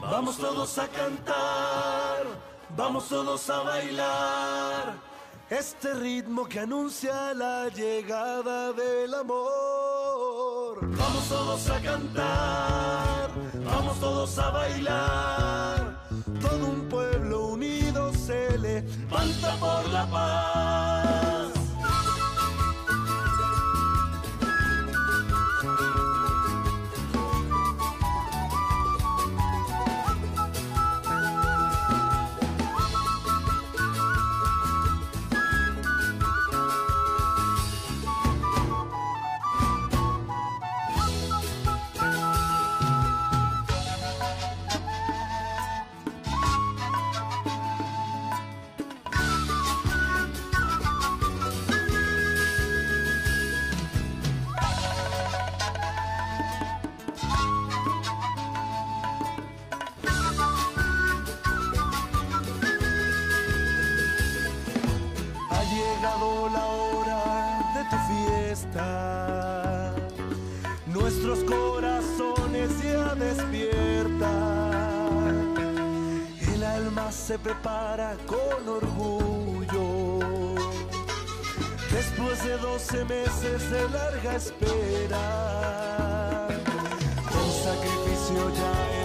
Vamos 0.00 0.38
todos 0.38 0.78
a 0.78 0.86
cantar, 0.86 2.26
vamos 2.76 3.08
todos 3.08 3.50
a 3.50 3.62
bailar. 3.64 4.15
Este 5.48 5.94
ritmo 5.94 6.44
que 6.46 6.58
anuncia 6.58 7.32
la 7.32 7.68
llegada 7.68 8.72
del 8.72 9.14
amor. 9.14 10.80
Vamos 10.82 11.28
todos 11.28 11.70
a 11.70 11.80
cantar, 11.80 13.30
vamos 13.64 14.00
todos 14.00 14.38
a 14.40 14.50
bailar. 14.50 16.08
Todo 16.40 16.66
un 16.66 16.88
pueblo 16.88 17.46
unido 17.50 18.12
se 18.12 18.58
levanta 18.58 19.54
por 19.60 19.88
la 19.90 20.06
paz. 20.10 21.35
Prepara 77.46 78.16
con 78.26 78.68
orgullo. 78.68 80.18
Después 81.92 82.44
de 82.44 82.58
12 82.58 83.04
meses 83.04 83.70
de 83.70 83.88
larga 83.88 84.34
espera, 84.34 85.18
con 87.30 87.52
sacrificio 87.64 88.50
ya 88.50 88.95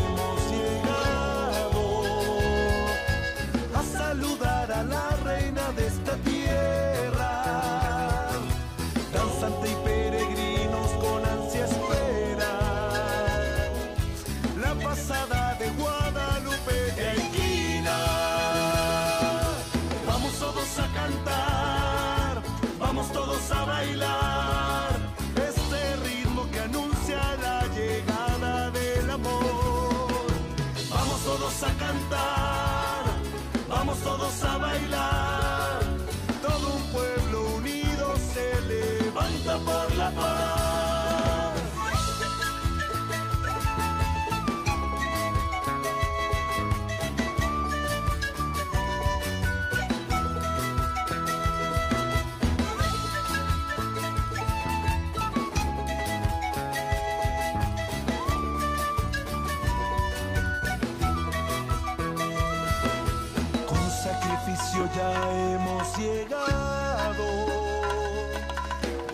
ya 64.96 65.12
hemos 65.54 65.98
llegado 65.98 67.26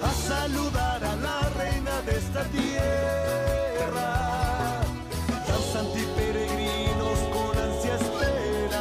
a 0.02 0.12
saludar 0.12 1.04
a 1.04 1.16
la 1.16 1.50
reina 1.50 2.02
de 2.02 2.18
esta 2.18 2.44
tierra. 2.46 4.12
Danzante 5.48 6.00
y 6.00 6.06
peregrinos 6.16 7.20
con 7.34 7.58
ansia 7.58 7.96
esperan 7.96 8.78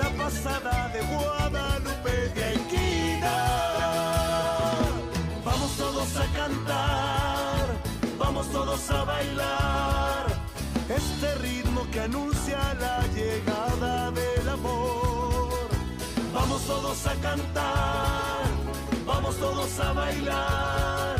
la 0.00 0.08
pasada 0.22 0.88
de 0.88 1.00
Guadalupe 1.14 2.28
de 2.34 2.44
Aiguina. 2.44 3.36
Vamos 5.44 5.76
todos 5.76 6.16
a 6.16 6.26
cantar, 6.34 7.66
vamos 8.18 8.50
todos 8.50 8.90
a 8.90 9.04
bailar. 9.04 10.26
Este 10.88 11.34
ritmo 11.36 11.86
que 11.90 12.00
anuncia 12.00 12.74
la 12.74 13.06
llegada 13.14 14.03
Vamos 16.32 16.62
todos 16.66 17.06
a 17.06 17.14
cantar, 17.16 18.44
vamos 19.06 19.36
todos 19.36 19.80
a 19.80 19.92
bailar. 19.92 21.16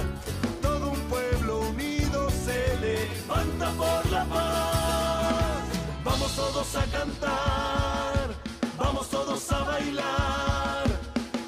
Todo 0.63 0.91
un 0.91 1.01
pueblo 1.03 1.61
unido 1.61 2.31
se 2.31 2.77
levanta 2.79 3.71
por 3.73 4.11
la 4.11 4.25
paz. 4.25 5.65
Vamos 6.05 6.37
todos 6.37 6.77
a 6.77 6.85
cantar, 6.87 8.35
vamos 8.79 9.09
todos 9.11 9.53
a 9.53 9.59
bailar. 9.65 10.85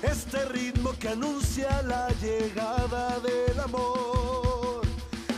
Este 0.03 0.45
ritmo 0.47 0.93
que 0.99 1.09
anuncia 1.09 1.83
la 1.83 2.09
llegada 2.21 3.19
del 3.21 3.59
amor. 3.61 4.83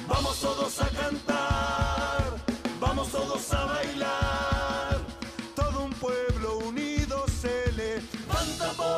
Vamos 0.08 0.40
todos 0.40 0.80
a 0.80 0.88
cantar, 0.88 2.36
vamos 2.80 3.08
todos 3.08 3.52
a 3.52 3.64
bailar. 3.64 4.47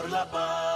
Por 0.01 0.09
la 0.09 0.25
paz. 0.25 0.70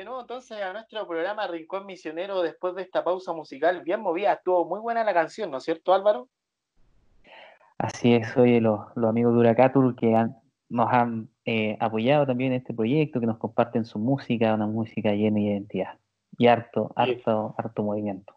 De, 0.00 0.06
nuevo 0.06 0.22
entonces 0.22 0.62
a 0.62 0.72
nuestro 0.72 1.06
programa 1.06 1.46
Rincón 1.46 1.84
Misionero 1.84 2.40
después 2.40 2.74
de 2.74 2.80
esta 2.82 3.04
pausa 3.04 3.34
musical 3.34 3.82
bien 3.82 4.00
movida. 4.00 4.32
Estuvo 4.32 4.64
muy 4.64 4.80
buena 4.80 5.04
la 5.04 5.12
canción, 5.12 5.50
¿no 5.50 5.58
es 5.58 5.64
cierto, 5.64 5.92
Álvaro? 5.92 6.28
Así 7.76 8.14
es, 8.14 8.34
oye, 8.36 8.62
los, 8.62 8.80
los 8.94 9.10
amigos 9.10 9.34
de 9.34 9.40
Huracatur 9.40 9.94
que 9.94 10.14
han- 10.14 10.36
nos 10.70 10.90
han 10.90 11.28
eh, 11.44 11.76
apoyado 11.80 12.26
también 12.26 12.52
en 12.52 12.60
este 12.60 12.72
proyecto, 12.72 13.20
que 13.20 13.26
nos 13.26 13.36
comparten 13.36 13.84
su 13.84 13.98
música, 13.98 14.54
una 14.54 14.66
música 14.66 15.12
llena 15.12 15.36
de 15.36 15.42
identidad. 15.42 15.98
Y 16.38 16.46
harto, 16.46 16.92
harto, 16.96 17.54
harto 17.58 17.82
movimiento. 17.82 18.34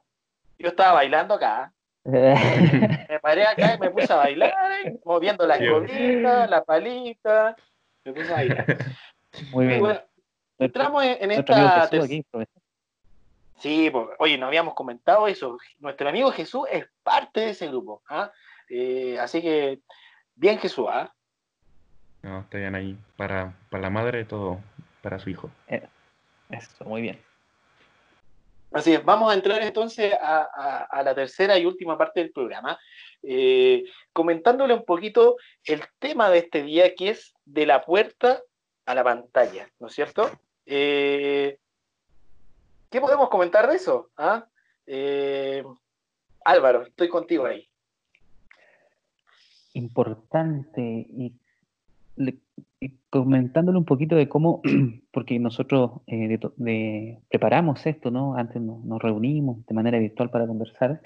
Yo 0.58 0.68
estaba 0.68 0.94
bailando 0.94 1.36
acá. 1.36 1.74
Me 2.04 3.20
paré 3.22 3.46
acá 3.46 3.76
y 3.76 3.80
me 3.80 3.90
puse 3.90 4.12
a 4.12 4.18
bailar, 4.18 4.54
eh, 4.86 5.00
moviendo 5.06 5.48
la 5.48 5.58
Sí. 5.58 5.66
colita, 5.70 6.48
la 6.48 6.62
palita. 6.64 7.56
Me 8.04 8.12
puse 8.12 8.32
a 8.32 8.36
bailar. 8.36 8.66
Muy 9.54 9.68
bien. 9.68 9.80
bueno, 9.80 10.02
entramos 10.60 11.04
en, 11.04 11.32
esta. 11.32 11.84
Aquí. 11.84 12.26
Sí, 13.60 13.90
pues, 13.90 14.08
oye, 14.20 14.38
no 14.38 14.48
habíamos 14.48 14.74
comentado 14.74 15.28
eso. 15.28 15.58
Nuestro 15.80 16.10
amigo 16.10 16.32
Jesús 16.32 16.66
es 16.72 16.86
parte 17.04 17.42
de 17.42 17.50
ese 17.52 17.68
grupo. 17.68 18.02
¿ah? 18.10 18.32
Eh, 18.70 19.18
así 19.20 19.42
que, 19.42 19.80
bien 20.36 20.58
Jesús, 20.60 20.88
¿ah? 20.90 21.14
No, 22.22 22.42
está 22.42 22.58
bien 22.58 22.76
ahí. 22.76 22.98
Para, 23.16 23.56
para 23.70 23.84
la 23.84 23.90
madre, 23.90 24.26
todo 24.26 24.60
para 25.02 25.20
su 25.20 25.30
hijo. 25.30 25.50
Eso, 26.50 26.86
muy 26.86 27.02
bien. 27.02 27.22
Así 28.72 28.94
es, 28.94 29.06
vamos 29.06 29.32
a 29.32 29.36
entrar 29.36 29.62
entonces 29.62 30.14
a, 30.20 30.50
a- 30.52 30.84
a 30.86 31.04
la 31.04 31.14
tercera 31.14 31.58
y 31.60 31.66
última 31.66 31.96
parte 31.96 32.22
del 32.22 32.32
programa, 32.32 32.80
eh, 33.22 33.84
comentándole 34.12 34.74
un 34.74 34.84
poquito 34.84 35.36
el 35.64 35.84
tema 36.00 36.30
de 36.32 36.40
este 36.40 36.64
día, 36.64 36.96
que 36.96 37.10
es 37.10 37.36
de 37.46 37.68
la 37.68 37.82
puerta 37.84 38.42
a 38.86 38.96
la 38.96 39.04
pantalla, 39.04 39.68
¿no 39.80 39.88
es 39.88 39.94
cierto? 39.94 40.30
Eh, 40.66 41.58
¿Qué 42.90 43.02
podemos 43.02 43.30
comentar 43.30 43.68
de 43.70 43.76
eso? 43.76 44.10
ah? 44.18 44.46
Eh, 44.86 45.64
Álvaro, 46.46 46.84
estoy 46.84 47.08
contigo 47.10 47.46
ahí. 47.46 47.68
importante 49.76 50.82
y, 50.82 51.34
y 52.80 52.90
comentándole 53.10 53.78
un 53.78 53.86
poquito 53.86 54.16
de 54.16 54.30
cómo, 54.30 54.62
porque 55.12 55.40
nosotros 55.40 56.02
eh, 56.08 56.38
de 56.58 57.20
preparamos 57.30 57.86
esto, 57.86 58.12
¿no? 58.12 58.36
Antes 58.36 58.62
nos, 58.62 59.02
reunimos 59.02 59.66
de 59.66 59.74
manera 59.74 59.98
virtual 60.00 60.30
para 60.30 60.46
conversar, 60.46 61.02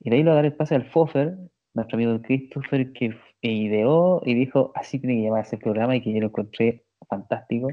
y 0.00 0.10
de 0.10 0.16
ahí 0.16 0.22
voy 0.22 0.32
a 0.32 0.34
dar 0.36 0.44
el 0.44 0.54
pase 0.54 0.74
al 0.76 0.88
Fofer, 0.90 1.34
nuestro 1.72 1.96
amigo 1.96 2.20
Christopher, 2.22 2.92
que 2.92 3.06
f- 3.06 3.18
ideó 3.42 4.22
y 4.24 4.34
dijo, 4.34 4.70
así 4.76 5.00
tiene 5.00 5.16
que 5.16 5.22
llamarse 5.24 5.56
el 5.56 5.62
programa, 5.62 5.96
y 5.96 6.02
que 6.02 6.12
yo 6.12 6.20
lo 6.20 6.26
encontré 6.26 6.84
fantástico, 7.08 7.68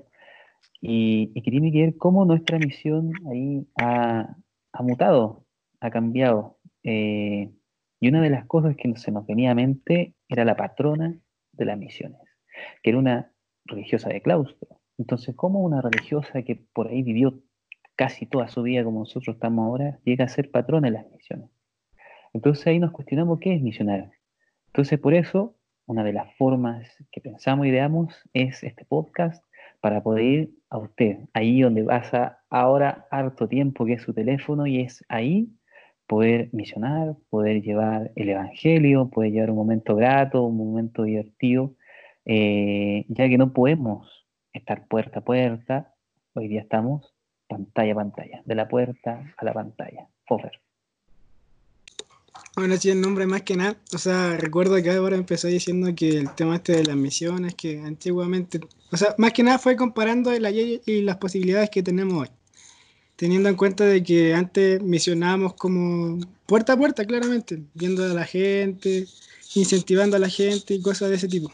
y, 0.82 1.32
y 1.34 1.42
que 1.42 1.52
tiene 1.52 1.72
que 1.72 1.82
ver 1.82 1.98
cómo 1.98 2.26
nuestra 2.26 2.58
misión 2.60 3.12
ahí 3.30 3.68
ha, 3.82 4.36
mutado, 4.80 5.46
ha 5.80 5.92
cambiado. 5.92 6.58
eh, 6.84 7.52
y 8.02 8.08
una 8.08 8.22
de 8.22 8.32
las 8.32 8.46
cosas 8.48 8.76
que 8.76 8.92
se 8.98 9.12
nos 9.12 9.28
venía 9.28 9.52
a 9.52 9.56
mente 9.56 10.16
era 10.28 10.44
la 10.44 10.56
patrona 10.56 11.16
de 11.52 11.66
las 11.66 11.78
misiones, 11.78 12.20
que 12.82 12.90
era 12.90 13.00
una 13.00 13.32
religiosa 13.66 14.10
de 14.10 14.22
claustro. 14.22 14.82
Entonces, 14.98 15.36
¿cómo 15.36 15.60
una 15.62 15.82
religiosa 15.82 16.42
que 16.42 16.56
por 16.74 16.88
ahí 16.88 17.04
vivió 17.04 17.40
casi 17.96 18.26
toda 18.26 18.48
su 18.48 18.64
vida 18.64 18.84
como 18.84 19.00
nosotros 19.02 19.36
estamos 19.36 19.66
ahora, 19.66 20.00
llega 20.04 20.26
a 20.26 20.30
ser 20.30 20.50
patrona 20.50 20.88
de 20.88 20.94
las 20.94 21.12
misiones? 21.12 21.50
Entonces 22.34 22.66
ahí 22.66 22.80
nos 22.80 22.92
cuestionamos 22.92 23.40
qué 23.40 23.54
es 23.54 23.62
misionar. 23.62 24.12
Entonces, 24.68 25.00
por 25.00 25.14
eso, 25.14 25.56
una 25.92 26.06
de 26.06 26.14
las 26.14 26.34
formas 26.38 26.88
que 27.12 27.20
pensamos 27.20 27.66
y 27.66 27.70
ideamos 27.70 28.16
es 28.34 28.64
este 28.64 28.86
podcast 28.86 29.44
para 29.82 30.02
poder 30.02 30.24
ir 30.24 30.52
a 30.70 30.78
usted, 30.78 31.18
ahí 31.34 31.62
donde 31.62 31.84
pasa 31.84 32.40
ahora 32.50 33.08
harto 33.12 33.50
tiempo, 33.50 33.86
que 33.86 33.94
es 33.94 34.02
su 34.02 34.14
teléfono, 34.14 34.66
y 34.66 34.80
es 34.80 35.04
ahí 35.10 35.50
poder 36.08 36.48
misionar, 36.54 37.16
poder 37.30 37.62
llevar 37.62 38.12
el 38.16 38.30
Evangelio, 38.30 39.10
poder 39.10 39.34
llevar 39.34 39.50
un 39.50 39.58
momento 39.58 39.98
grato, 39.98 40.44
un 40.44 40.56
momento 40.56 41.04
divertido, 41.04 41.76
eh, 42.24 43.04
ya 43.10 43.28
que 43.28 43.38
no 43.38 43.52
podemos 43.52 44.26
estar 44.54 44.88
puerta 44.88 45.20
a 45.20 45.26
puerta, 45.26 45.94
hoy 46.34 46.48
día 46.48 46.62
estamos 46.62 47.14
pantalla 47.50 47.92
a 47.92 47.96
pantalla, 47.96 48.42
de 48.46 48.56
la 48.56 48.70
puerta 48.70 49.26
a 49.36 49.44
la 49.44 49.52
pantalla. 49.52 50.08
Fofer. 50.26 50.54
Bueno, 52.56 52.76
sí, 52.78 52.90
el 52.90 53.00
nombre 53.00 53.26
más 53.28 53.44
que 53.44 53.56
nada. 53.56 53.78
O 53.94 53.98
sea, 53.98 54.36
recuerdo 54.38 54.82
que 54.84 54.92
ahora 54.92 55.16
empezó 55.16 55.48
diciendo 55.48 55.94
que 55.96 56.18
el 56.18 56.36
tema 56.36 56.58
este 56.58 56.74
de 56.74 56.84
las 56.84 56.98
misiones, 56.98 57.56
que 57.56 57.80
antiguamente, 57.80 58.60
o 58.92 58.98
sea, 58.98 59.16
más 59.18 59.32
que 59.32 59.44
nada 59.44 59.58
fue 59.58 59.76
comparando 59.78 60.32
el 60.32 60.82
y 60.86 61.02
las 61.02 61.18
posibilidades 61.18 61.70
que 61.70 61.82
tenemos 61.82 62.24
hoy. 62.24 62.30
Teniendo 63.16 63.50
en 63.50 63.56
cuenta 63.56 63.86
de 63.86 64.04
que 64.04 64.34
antes 64.34 64.82
misionábamos 64.82 65.54
como 65.54 66.20
puerta 66.46 66.74
a 66.74 66.78
puerta, 66.78 67.06
claramente, 67.06 67.64
viendo 67.74 68.04
a 68.04 68.10
la 68.10 68.26
gente, 68.26 69.08
incentivando 69.56 70.18
a 70.18 70.20
la 70.20 70.30
gente 70.30 70.74
y 70.74 70.82
cosas 70.82 71.10
de 71.10 71.16
ese 71.16 71.28
tipo. 71.28 71.52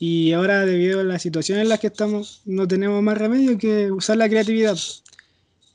Y 0.00 0.32
ahora, 0.32 0.64
debido 0.64 1.00
a 1.00 1.04
la 1.04 1.18
situación 1.18 1.58
en 1.58 1.68
la 1.68 1.78
que 1.78 1.88
estamos, 1.88 2.42
no 2.44 2.66
tenemos 2.66 3.02
más 3.02 3.18
remedio 3.18 3.58
que 3.58 3.90
usar 3.92 4.16
la 4.16 4.28
creatividad. 4.28 4.78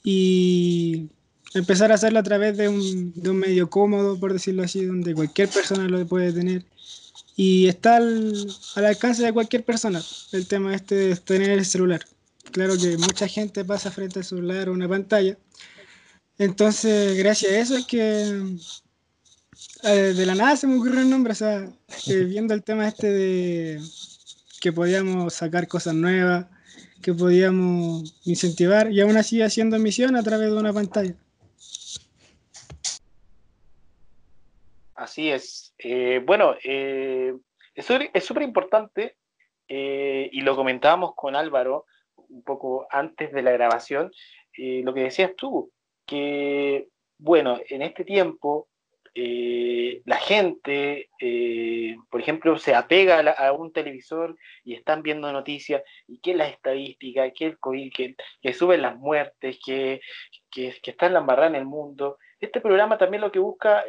Y 0.04 1.10
empezar 1.54 1.92
a 1.92 1.96
hacerlo 1.96 2.20
a 2.20 2.24
través 2.24 2.58
de 2.58 2.68
un, 2.68 3.14
de 3.16 3.30
un 3.30 3.38
medio 3.38 3.70
cómodo, 3.70 4.20
por 4.20 4.34
decirlo 4.34 4.64
así, 4.64 4.86
donde 4.86 5.14
cualquier 5.14 5.50
persona 5.50 5.88
lo 5.88 6.06
puede 6.06 6.32
tener. 6.34 6.66
Y 7.36 7.68
está 7.68 7.98
al, 7.98 8.48
al 8.76 8.86
alcance 8.86 9.24
de 9.24 9.34
cualquier 9.34 9.64
persona. 9.64 10.02
El 10.32 10.48
tema 10.48 10.76
este 10.76 10.96
de 10.96 11.16
tener 11.16 11.52
el 11.52 11.66
celular. 11.66 12.06
Claro 12.52 12.78
que 12.78 12.98
mucha 12.98 13.28
gente 13.28 13.66
pasa 13.66 13.92
frente 13.92 14.20
al 14.20 14.26
celular 14.26 14.70
o 14.70 14.74
una 14.74 14.88
pantalla. 14.88 15.38
Entonces, 16.38 17.18
gracias 17.18 17.52
a 17.52 17.60
eso 17.60 17.78
es 17.78 17.86
que 17.86 18.58
eh, 19.84 20.14
de 20.16 20.26
la 20.26 20.36
nada 20.36 20.56
se 20.56 20.68
me 20.68 20.76
ocurrió 20.76 21.02
el 21.02 21.10
nombre. 21.10 21.34
O 21.34 21.36
sea, 21.36 21.70
eh, 22.08 22.24
viendo 22.28 22.54
el 22.54 22.64
tema 22.64 22.88
este 22.88 23.10
de 23.10 23.82
que 24.60 24.72
podíamos 24.72 25.34
sacar 25.34 25.68
cosas 25.68 25.94
nuevas, 25.94 26.46
que 27.02 27.14
podíamos 27.14 28.16
incentivar 28.24 28.92
y 28.92 29.02
aún 29.02 29.18
así 29.18 29.42
haciendo 29.42 29.78
misión 29.78 30.16
a 30.16 30.24
través 30.24 30.52
de 30.52 30.58
una 30.58 30.72
pantalla. 30.72 31.16
Así 35.04 35.30
es. 35.30 35.76
Eh, 35.80 36.22
bueno, 36.26 36.56
eh, 36.64 37.34
es 37.76 37.86
súper- 37.86 38.42
importante 38.42 39.18
eh, 39.68 40.30
y 40.32 40.42
lo 40.42 40.56
comentábamos 40.56 41.14
con 41.14 41.36
Álvaro 41.36 41.86
un 42.16 42.42
poco 42.42 42.88
antes 42.90 43.34
de 43.34 43.42
la 43.42 43.52
grabación, 43.52 44.12
eh, 44.58 44.82
lo 44.82 44.94
que 44.94 45.02
decías 45.02 45.36
tú, 45.36 45.72
que 46.06 46.88
bueno, 47.18 47.60
en 47.70 47.82
este 47.82 48.06
tiempo 48.06 48.70
la 49.16 50.18
gente, 50.18 51.10
por 52.10 52.20
ejemplo, 52.20 52.58
se 52.58 52.74
apega 52.74 53.20
a, 53.20 53.52
un 53.52 53.72
televisor 53.72 54.36
y 54.64 54.74
están 54.74 55.04
viendo 55.04 55.32
noticias 55.32 55.84
y 56.08 56.20
que 56.20 56.34
la 56.34 56.48
estadística, 56.48 57.30
que 57.32 57.46
el 57.46 57.60
COVID, 57.60 57.94
que, 58.42 58.54
suben 58.54 58.82
las 58.82 58.98
muertes, 58.98 59.60
que, 59.64 60.02
que, 60.50 60.74
que 60.82 60.92
está 60.92 61.06
en 61.06 61.14
la 61.14 61.20
embarrada 61.20 61.50
en 61.50 61.56
el 61.56 61.66
mundo. 61.66 62.18
Este 62.40 62.60
programa 62.60 62.98
también 62.98 63.22
lo 63.22 63.32
que 63.32 63.38
busca 63.38 63.86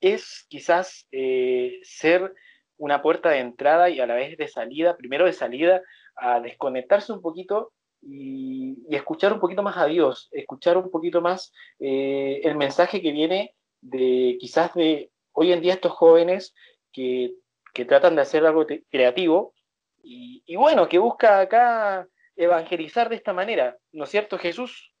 es 0.00 0.46
quizás 0.48 1.06
eh, 1.12 1.78
ser 1.82 2.34
una 2.78 3.02
puerta 3.02 3.30
de 3.30 3.38
entrada 3.38 3.88
y 3.88 4.00
a 4.00 4.06
la 4.06 4.14
vez 4.14 4.36
de 4.36 4.48
salida, 4.48 4.96
primero 4.96 5.24
de 5.24 5.32
salida, 5.32 5.82
a 6.16 6.40
desconectarse 6.40 7.12
un 7.12 7.22
poquito 7.22 7.72
y, 8.02 8.76
escuchar 8.94 9.32
un 9.32 9.40
poquito 9.40 9.62
más 9.62 9.76
a 9.76 9.86
Dios, 9.86 10.28
escuchar 10.32 10.76
un 10.76 10.90
poquito 10.90 11.20
más 11.20 11.52
eh, 11.78 12.40
el 12.44 12.56
mensaje 12.56 13.00
que 13.00 13.12
viene 13.12 13.54
de 13.80 14.36
quizás 14.40 14.74
de 14.74 15.10
hoy 15.32 15.52
en 15.52 15.60
día 15.60 15.74
estos 15.74 15.92
jóvenes 15.92 16.54
que, 16.92 17.34
que 17.72 17.84
tratan 17.84 18.14
de 18.16 18.22
hacer 18.22 18.44
algo 18.46 18.66
creativo 18.90 19.54
y, 20.02 20.42
y 20.46 20.56
bueno, 20.56 20.88
que 20.88 20.98
busca 20.98 21.40
acá 21.40 22.06
evangelizar 22.36 23.08
de 23.08 23.16
esta 23.16 23.32
manera, 23.32 23.76
¿no 23.92 24.04
es 24.04 24.10
cierto 24.10 24.38
Jesús? 24.38 24.92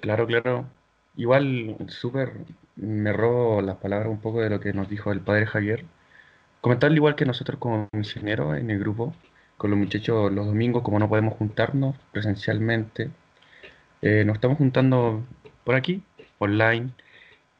Claro, 0.00 0.26
claro. 0.26 0.66
Igual, 1.16 1.76
súper, 1.88 2.32
me 2.76 3.12
robo 3.12 3.62
las 3.62 3.76
palabras 3.76 4.08
un 4.08 4.20
poco 4.20 4.40
de 4.40 4.50
lo 4.50 4.60
que 4.60 4.72
nos 4.72 4.88
dijo 4.88 5.12
el 5.12 5.20
padre 5.20 5.46
Javier. 5.46 5.84
Comentarle 6.60 6.96
igual 6.96 7.14
que 7.16 7.26
nosotros 7.26 7.58
como 7.58 7.88
misioneros 7.92 8.56
en 8.58 8.70
el 8.70 8.78
grupo, 8.78 9.14
con 9.56 9.70
los 9.70 9.78
muchachos 9.78 10.32
los 10.32 10.46
domingos, 10.46 10.82
como 10.82 10.98
no 10.98 11.08
podemos 11.08 11.34
juntarnos 11.34 11.96
presencialmente, 12.12 13.10
eh, 14.02 14.24
nos 14.24 14.36
estamos 14.36 14.58
juntando 14.58 15.24
por 15.64 15.74
aquí, 15.74 16.02
online, 16.38 16.90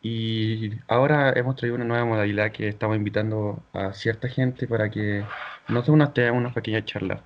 y 0.03 0.73
ahora 0.89 1.33
hemos 1.35 1.57
traído 1.57 1.77
una 1.77 1.87
nueva 1.87 2.05
modalidad 2.05 2.53
que 2.53 2.69
estamos 2.69 2.97
invitando 2.97 3.63
a 3.73 3.95
cierta 3.95 4.29
gente 4.29 4.67
para 4.67 4.91
que 4.91 5.25
nos 5.69 5.89
una, 5.89 6.13
una 6.33 6.53
pequeña 6.53 6.85
charla. 6.85 7.23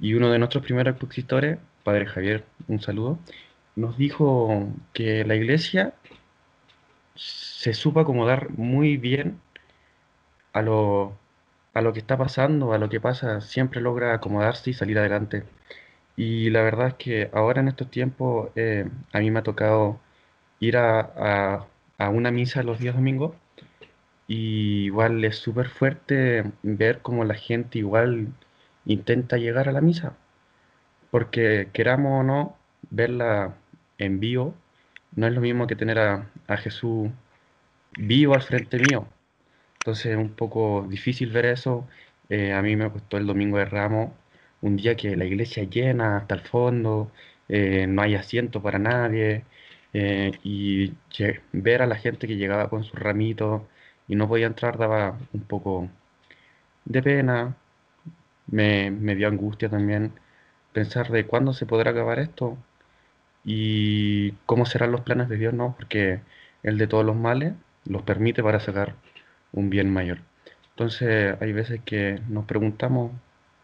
Y 0.00 0.14
uno 0.14 0.30
de 0.30 0.38
nuestros 0.38 0.64
primeros 0.64 0.92
expositores, 0.94 1.58
padre 1.84 2.06
Javier, 2.06 2.44
un 2.68 2.80
saludo, 2.80 3.18
nos 3.76 3.96
dijo 3.96 4.68
que 4.92 5.24
la 5.24 5.36
iglesia 5.36 5.94
se 7.16 7.74
supo 7.74 8.00
acomodar 8.00 8.50
muy 8.50 8.96
bien 8.96 9.40
a 10.52 10.62
lo, 10.62 11.18
a 11.74 11.80
lo 11.82 11.92
que 11.92 12.00
está 12.00 12.16
pasando, 12.16 12.72
a 12.72 12.78
lo 12.78 12.88
que 12.88 13.00
pasa, 13.00 13.40
siempre 13.40 13.80
logra 13.80 14.14
acomodarse 14.14 14.70
y 14.70 14.74
salir 14.74 14.98
adelante. 14.98 15.44
Y 16.16 16.50
la 16.50 16.62
verdad 16.62 16.88
es 16.88 16.94
que 16.96 17.30
ahora 17.34 17.60
en 17.60 17.68
estos 17.68 17.90
tiempos 17.90 18.50
eh, 18.56 18.88
a 19.12 19.20
mí 19.20 19.30
me 19.30 19.40
ha 19.40 19.42
tocado 19.42 20.00
ir 20.60 20.76
a, 20.78 21.00
a- 21.00 21.66
a 21.98 22.10
una 22.10 22.30
misa 22.32 22.62
los 22.64 22.78
días 22.80 22.94
domingos 22.96 23.34
y 24.28 24.86
igual 24.86 25.24
es 25.24 25.36
súper 25.38 25.68
fuerte 25.70 26.44
ver 26.62 27.00
cómo 27.02 27.24
la 27.24 27.34
gente 27.34 27.78
igual 27.80 28.28
intenta 28.86 29.36
llegar 29.38 29.68
a 29.68 29.72
la 29.72 29.80
misa, 29.82 30.16
porque 31.10 31.68
queramos 31.72 32.20
o 32.20 32.22
no, 32.22 32.56
verla 32.90 33.54
en 33.98 34.20
vivo 34.20 34.54
no 35.16 35.26
es 35.26 35.32
lo 35.34 35.40
mismo 35.40 35.66
que 35.66 35.76
tener 35.76 35.98
a, 35.98 36.26
a 36.46 36.56
Jesús 36.56 37.10
vivo 37.90 38.34
al 38.34 38.42
frente 38.42 38.78
mío. 38.78 39.08
Entonces 39.78 40.06
es 40.08 40.16
un 40.18 40.34
poco 40.36 40.86
difícil 40.88 41.30
ver 41.32 41.46
eso. 41.46 41.88
Eh, 42.28 42.52
a 42.52 42.62
mí 42.62 42.76
me 42.76 42.90
costó 42.92 43.16
el 43.18 43.26
domingo 43.26 43.58
de 43.58 43.66
Ramos, 43.66 44.12
un 44.60 44.76
día 44.76 44.96
que 44.96 45.16
la 45.16 45.24
iglesia 45.26 45.64
llena 45.64 46.18
hasta 46.18 46.34
el 46.36 46.42
fondo, 46.42 47.12
eh, 47.48 47.86
no 47.88 48.02
hay 48.02 48.14
asiento 48.16 48.62
para 48.62 48.78
nadie, 48.78 49.46
eh, 49.92 50.38
y 50.42 50.94
ver 51.52 51.82
a 51.82 51.86
la 51.86 51.96
gente 51.96 52.26
que 52.26 52.36
llegaba 52.36 52.68
con 52.70 52.84
sus 52.84 52.98
ramitos 52.98 53.62
y 54.08 54.16
no 54.16 54.28
podía 54.28 54.46
entrar 54.46 54.78
daba 54.78 55.18
un 55.32 55.46
poco 55.46 55.90
de 56.84 57.02
pena, 57.02 57.56
me, 58.46 58.90
me 58.90 59.14
dio 59.16 59.28
angustia 59.28 59.68
también 59.70 60.20
pensar 60.72 61.10
de 61.10 61.26
cuándo 61.26 61.52
se 61.52 61.66
podrá 61.66 61.90
acabar 61.92 62.18
esto 62.20 62.58
y 63.46 64.32
cómo 64.46 64.66
serán 64.66 64.92
los 64.92 65.02
planes 65.02 65.28
de 65.28 65.36
Dios, 65.38 65.54
¿no? 65.54 65.74
Porque 65.76 66.20
el 66.64 66.78
de 66.78 66.88
todos 66.88 67.04
los 67.06 67.16
males 67.16 67.54
los 67.86 68.02
permite 68.02 68.42
para 68.42 68.60
sacar 68.60 68.96
un 69.52 69.70
bien 69.70 69.90
mayor. 69.92 70.18
Entonces 70.70 71.36
hay 71.40 71.52
veces 71.52 71.80
que 71.84 72.20
nos 72.28 72.44
preguntamos 72.46 73.12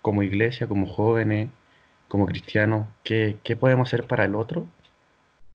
como 0.01 0.23
iglesia, 0.23 0.69
como 0.69 0.87
jóvenes, 0.87 1.51
como 2.09 2.27
cristianos, 2.27 2.89
¿qué, 3.05 3.39
qué 3.45 3.57
podemos 3.57 3.89
hacer 3.89 4.07
para 4.07 4.25
el 4.25 4.37
otro 4.37 4.67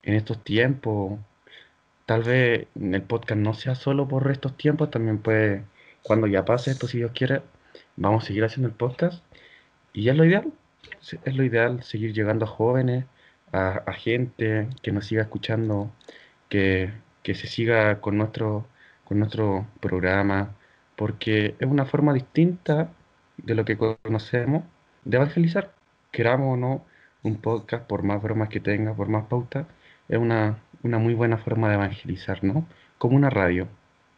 en 0.03 0.15
estos 0.15 0.43
tiempos? 0.43 1.19
Tal 2.05 2.23
vez 2.23 2.67
el 2.80 3.01
podcast 3.03 3.39
no 3.39 3.53
sea 3.53 3.75
solo 3.75 4.07
por 4.07 4.30
estos 4.32 4.57
tiempos, 4.57 4.91
también 4.91 5.19
puede, 5.19 5.63
cuando 6.03 6.28
ya 6.28 6.45
pase 6.45 6.71
esto, 6.71 6.88
si 6.88 6.97
Dios 6.99 7.11
quiere, 7.13 7.41
vamos 7.95 8.23
a 8.23 8.28
seguir 8.28 8.43
haciendo 8.45 8.69
el 8.69 8.75
podcast. 8.75 9.23
Y 9.93 10.09
es 10.09 10.17
lo 10.17 10.25
ideal, 10.25 10.51
es 11.25 11.36
lo 11.36 11.43
ideal 11.43 11.84
seguir 11.84 12.13
llegando 12.13 12.45
a 12.45 12.49
jóvenes, 12.49 13.05
a, 13.51 13.93
gente 13.93 14.69
que 14.81 14.91
nos 14.91 15.05
siga 15.05 15.23
escuchando, 15.23 15.91
que, 16.49 16.91
que 17.23 17.35
se 17.35 17.47
siga 17.47 18.01
con 18.01 18.17
nuestro, 18.17 18.67
con 19.05 19.19
nuestro 19.19 19.67
programa, 19.79 20.55
porque 20.95 21.55
es 21.59 21.67
una 21.67 21.85
forma 21.85 22.13
distinta 22.13 22.89
de 23.37 23.55
lo 23.55 23.65
que 23.65 23.77
conocemos 23.77 24.63
de 25.05 25.17
evangelizar. 25.17 25.73
Queramos 26.11 26.53
o 26.53 26.57
no, 26.57 26.85
un 27.23 27.37
podcast, 27.37 27.85
por 27.87 28.03
más 28.03 28.21
bromas 28.21 28.49
que 28.49 28.59
tenga, 28.59 28.93
por 28.93 29.09
más 29.09 29.25
pautas, 29.27 29.67
es 30.09 30.17
una, 30.17 30.57
una 30.83 30.97
muy 30.99 31.13
buena 31.13 31.37
forma 31.37 31.69
de 31.69 31.75
evangelizar, 31.75 32.43
¿no? 32.43 32.65
Como 32.97 33.15
una 33.15 33.29
radio, 33.29 33.67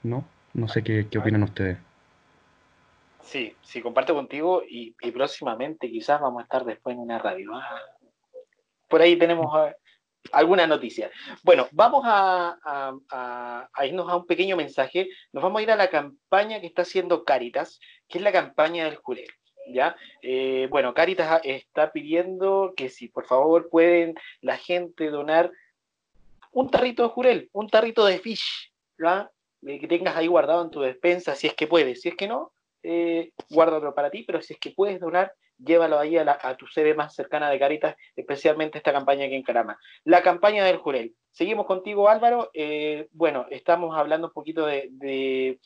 ¿no? 0.04 0.26
No 0.54 0.68
sé 0.68 0.84
qué, 0.84 1.08
qué 1.10 1.20
opinan 1.20 1.44
ustedes. 1.44 1.78
Sí, 3.22 3.56
sí, 3.62 3.82
comparto 3.82 4.16
contigo 4.16 4.64
y, 4.68 4.96
y 5.02 5.12
próximamente 5.12 5.90
quizás 5.92 6.20
vamos 6.22 6.40
a 6.40 6.44
estar 6.44 6.66
después 6.66 6.96
en 6.96 7.02
una 7.02 7.20
radio. 7.20 7.52
Ah, 7.54 7.80
Por 8.90 9.02
ahí 9.02 9.18
tenemos 9.18 9.48
ah, 9.54 9.74
alguna 10.32 10.68
noticia. 10.68 11.12
Bueno, 11.44 11.68
vamos 11.72 12.04
a, 12.06 13.00
irnos 13.84 14.10
a 14.10 14.16
un 14.18 14.26
pequeño 14.26 14.58
mensaje. 14.58 15.10
Nos 15.32 15.44
vamos 15.44 15.60
a 15.60 15.64
ir 15.64 15.72
a 15.72 15.76
la 15.76 15.90
campaña 15.90 16.60
que 16.60 16.68
está 16.68 16.82
haciendo 16.82 17.24
Caritas, 17.24 17.80
que 18.08 18.18
es 18.18 18.24
la 18.24 18.32
campaña 18.32 18.86
del 18.86 18.98
jurel. 18.98 19.30
¿Ya? 19.72 19.96
Eh, 20.24 20.68
bueno, 20.72 20.94
Caritas 20.96 21.42
está 21.44 21.92
pidiendo 21.92 22.74
que 22.76 22.90
si 22.90 23.08
por 23.08 23.26
favor 23.26 23.70
pueden 23.70 24.16
la 24.42 24.58
gente 24.58 25.12
donar 25.12 25.52
un 26.52 26.72
tarrito 26.72 27.04
de 27.04 27.10
jurel, 27.10 27.50
un 27.54 27.70
tarrito 27.70 28.06
de 28.06 28.20
fish. 28.20 28.72
Eh, 29.68 29.80
que 29.80 29.88
tengas 29.88 30.16
ahí 30.16 30.28
guardado 30.28 30.64
en 30.64 30.72
tu 30.72 30.82
despensa, 30.82 31.36
si 31.36 31.48
es 31.48 31.54
que 31.54 31.68
puedes. 31.68 32.02
Si 32.02 32.10
es 32.10 32.16
que 32.16 32.28
no, 32.28 32.52
eh, 32.84 33.32
guárdalo 33.50 33.94
para 33.94 34.10
ti, 34.10 34.24
pero 34.24 34.42
si 34.42 34.54
es 34.54 34.60
que 34.60 34.72
puedes 34.72 35.00
donar, 35.00 35.34
llévalo 35.60 36.00
ahí 36.00 36.18
a, 36.18 36.58
tu 36.58 36.68
sede 36.68 36.94
más 36.94 37.14
cercana 37.14 37.50
de 37.50 37.60
Caritas, 37.60 37.96
especialmente 38.16 38.78
esta 38.78 38.94
campaña 38.94 39.26
aquí 39.26 39.36
en 39.36 39.44
Carama. 39.44 39.78
La 40.04 40.24
campaña 40.24 40.66
del 40.66 40.78
Jurel. 40.78 41.14
Seguimos 41.32 41.66
contigo, 41.66 42.10
Álvaro. 42.10 42.50
Eh, 42.54 43.08
bueno, 43.12 43.46
estamos 43.50 43.98
hablando 43.98 44.28
un 44.28 44.34
poquito 44.34 44.66
de, 44.66 44.88
de- 44.92 45.60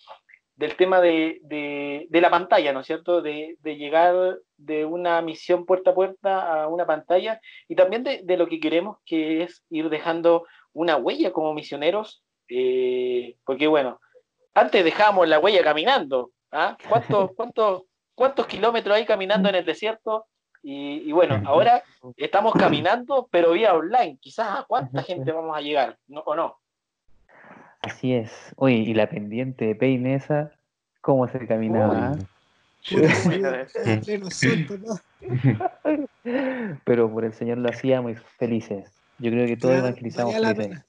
del 0.56 0.76
tema 0.76 1.02
de, 1.02 2.08
la 2.12 2.30
pantalla, 2.30 2.74
¿no 2.74 2.82
es 2.82 2.88
cierto? 2.88 3.22
De, 3.22 3.58
llegar 3.64 4.38
de 4.58 4.86
una 4.86 5.22
misión 5.22 5.66
puerta 5.66 5.92
a 5.92 5.96
puerta 5.96 6.64
a 6.64 6.68
una 6.68 6.86
pantalla 6.86 7.40
y 7.68 7.76
también 7.76 8.04
de, 8.04 8.38
lo 8.38 8.48
que 8.48 8.60
queremos, 8.60 8.98
que 9.06 9.44
es 9.44 9.64
ir 9.70 9.90
dejando 9.90 10.46
una 10.74 10.98
huella 10.98 11.32
como 11.32 11.54
misioneros, 11.54 12.24
eh, 12.50 13.36
porque 13.46 13.68
bueno, 13.68 14.00
antes 14.54 14.84
dejábamos 14.84 15.28
la 15.28 15.40
huella 15.40 15.64
caminando, 15.64 16.32
¿ah? 16.52 16.78
¿Cuántos, 16.88 17.32
cuántos, 17.36 17.84
cuántos 18.16 18.48
kilómetros 18.48 18.96
hay 18.96 19.06
caminando 19.06 19.50
en 19.50 19.56
el 19.56 19.66
desierto? 19.66 20.26
Y, 20.62 21.10
y 21.10 21.12
bueno, 21.12 21.42
ahora 21.46 21.84
estamos 22.16 22.54
caminando, 22.54 23.28
pero 23.30 23.52
vía 23.52 23.74
online. 23.74 24.18
Quizás 24.22 24.60
a 24.60 24.64
cuánta 24.64 25.04
gente 25.04 25.32
vamos 25.32 25.58
a 25.58 25.62
llegar, 25.62 25.98
¿no? 26.08 26.22
¿o 26.22 26.36
no? 26.36 26.58
Así 27.82 28.14
es. 28.14 28.54
Oye, 28.56 28.76
y 28.76 28.94
la 28.94 29.10
pendiente 29.10 29.66
de 29.66 29.76
peine 29.76 30.16
esa, 30.16 30.52
¿cómo 31.02 31.28
se 31.28 31.46
caminaba? 31.46 32.12
Papá. 32.12 32.28
Pero 36.86 37.12
por 37.12 37.26
el 37.26 37.34
Señor 37.34 37.58
lo 37.58 37.70
hacíamos 37.70 38.22
felices. 38.38 38.90
Yo 39.20 39.32
creo 39.32 39.48
que 39.48 39.58
todos 39.58 39.76
evangelizamos 39.76 40.36
pena. 40.56 40.86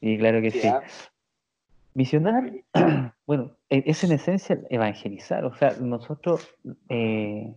Y 0.00 0.18
claro 0.18 0.40
que 0.40 0.50
sí. 0.50 0.70
Misionar, 1.94 2.52
bueno, 3.26 3.52
e- 3.68 3.84
es 3.86 4.04
en 4.04 4.12
esencia 4.12 4.58
evangelizar. 4.70 5.44
O 5.44 5.54
sea, 5.54 5.74
nosotros 5.80 6.48
eh, 6.88 7.54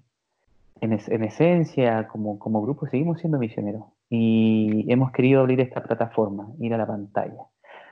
en, 0.81 0.91
en 0.91 1.23
esencia, 1.23 2.07
como, 2.07 2.39
como 2.39 2.61
grupo, 2.61 2.87
seguimos 2.87 3.19
siendo 3.19 3.39
misioneros. 3.39 3.83
Y 4.09 4.85
hemos 4.91 5.11
querido 5.11 5.41
abrir 5.41 5.59
esta 5.61 5.81
plataforma, 5.81 6.49
ir 6.59 6.73
a 6.73 6.77
la 6.77 6.85
pantalla. 6.87 7.47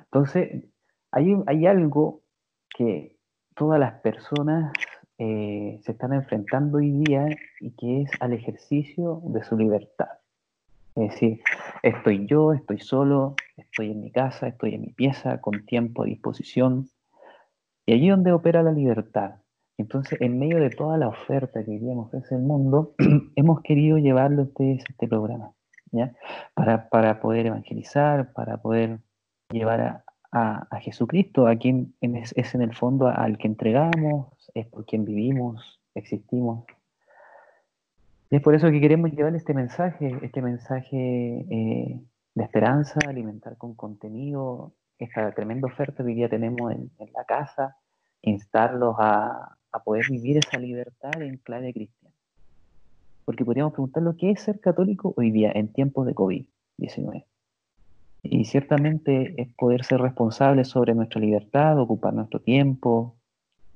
Entonces, 0.06 0.66
hay, 1.12 1.36
hay 1.48 1.66
algo 1.66 2.22
que 2.70 3.18
todas 3.56 3.80
las 3.80 4.00
personas 4.02 4.74
eh, 5.18 5.80
se 5.84 5.92
están 5.92 6.14
enfrentando 6.14 6.80
hoy 6.80 6.92
día 7.04 7.28
y 7.60 7.72
que 7.72 8.02
es 8.02 8.12
al 8.20 8.34
ejercicio 8.34 9.22
de 9.26 9.44
su 9.44 9.58
libertad. 9.58 10.08
Es 10.96 11.12
decir, 11.12 11.42
estoy 11.84 12.26
yo, 12.28 12.54
estoy 12.54 12.80
solo, 12.80 13.36
estoy 13.58 13.92
en 13.92 14.02
mi 14.02 14.12
casa, 14.12 14.48
estoy 14.48 14.76
en 14.76 14.82
mi 14.82 14.94
pieza, 14.94 15.40
con 15.40 15.66
tiempo 15.66 16.04
a 16.04 16.06
disposición. 16.06 16.90
Y 17.86 17.94
allí 17.94 18.10
donde 18.10 18.32
opera 18.32 18.62
la 18.62 18.72
libertad. 18.72 19.36
Entonces, 19.78 20.20
en 20.22 20.38
medio 20.38 20.60
de 20.60 20.70
toda 20.70 20.98
la 20.98 21.08
oferta 21.08 21.64
que 21.64 21.72
hoy 21.72 21.80
día 21.80 21.96
nos 21.96 22.08
ofrece 22.08 22.36
el 22.36 22.42
mundo, 22.42 22.94
hemos 23.36 23.62
querido 23.62 23.98
llevarle 23.98 24.42
a 24.42 24.46
ustedes 24.46 24.84
este 24.88 25.08
programa, 25.08 25.54
¿ya? 25.92 26.14
Para, 26.54 26.90
para 26.90 27.20
poder 27.20 27.48
evangelizar, 27.48 28.34
para 28.34 28.58
poder 28.58 29.00
llevar 29.50 29.82
a, 30.32 30.68
a, 30.70 30.80
Jesucristo, 30.82 31.48
a 31.48 31.56
quien 31.56 31.96
en- 32.02 32.18
es, 32.18 32.34
es 32.38 32.54
en 32.54 32.62
el 32.62 32.76
fondo 32.76 33.08
al 33.08 33.38
que 33.38 33.48
entregamos, 33.48 34.28
es 34.54 34.68
por 34.68 34.86
quien 34.86 35.06
vivimos, 35.06 35.82
existimos. 35.96 36.66
Y 38.32 38.38
es 38.38 38.42
por 38.42 38.56
eso 38.56 38.72
que 38.72 38.80
queremos 38.80 39.12
llevar 39.12 39.36
este 39.36 39.54
mensaje, 39.54 40.18
este 40.22 40.42
mensaje 40.42 41.46
eh, 41.50 42.00
de 42.34 42.44
esperanza, 42.44 42.98
alimentar 43.06 43.58
con 43.58 43.76
contenido 43.76 44.74
esta 44.98 45.34
tremenda 45.34 45.68
oferta 45.68 45.98
que 45.98 46.10
hoy 46.10 46.16
día 46.16 46.30
tenemos 46.30 46.72
en, 46.72 46.90
en 46.98 47.12
la 47.14 47.26
casa, 47.26 47.76
instarlos 48.22 48.96
a, 49.00 49.58
a 49.74 49.84
poder 49.84 50.06
vivir 50.10 50.38
esa 50.38 50.58
libertad 50.58 51.22
en 51.22 51.38
clave 51.40 51.74
cristiana. 51.74 52.16
Porque 53.26 53.44
podríamos 53.44 53.74
preguntarlo, 53.74 54.16
¿qué 54.18 54.32
es 54.32 54.42
ser 54.42 54.62
católico 54.62 55.14
hoy 55.18 55.32
día 55.32 55.52
en 55.54 55.74
tiempos 55.74 56.06
de 56.06 56.16
COVID-19? 56.16 57.26
Y 58.24 58.46
ciertamente 58.46 59.42
es 59.42 59.54
poder 59.56 59.84
ser 59.84 60.00
responsables 60.00 60.70
sobre 60.70 60.96
nuestra 60.96 61.20
libertad, 61.20 61.78
ocupar 61.78 62.14
nuestro 62.14 62.40
tiempo 62.40 63.18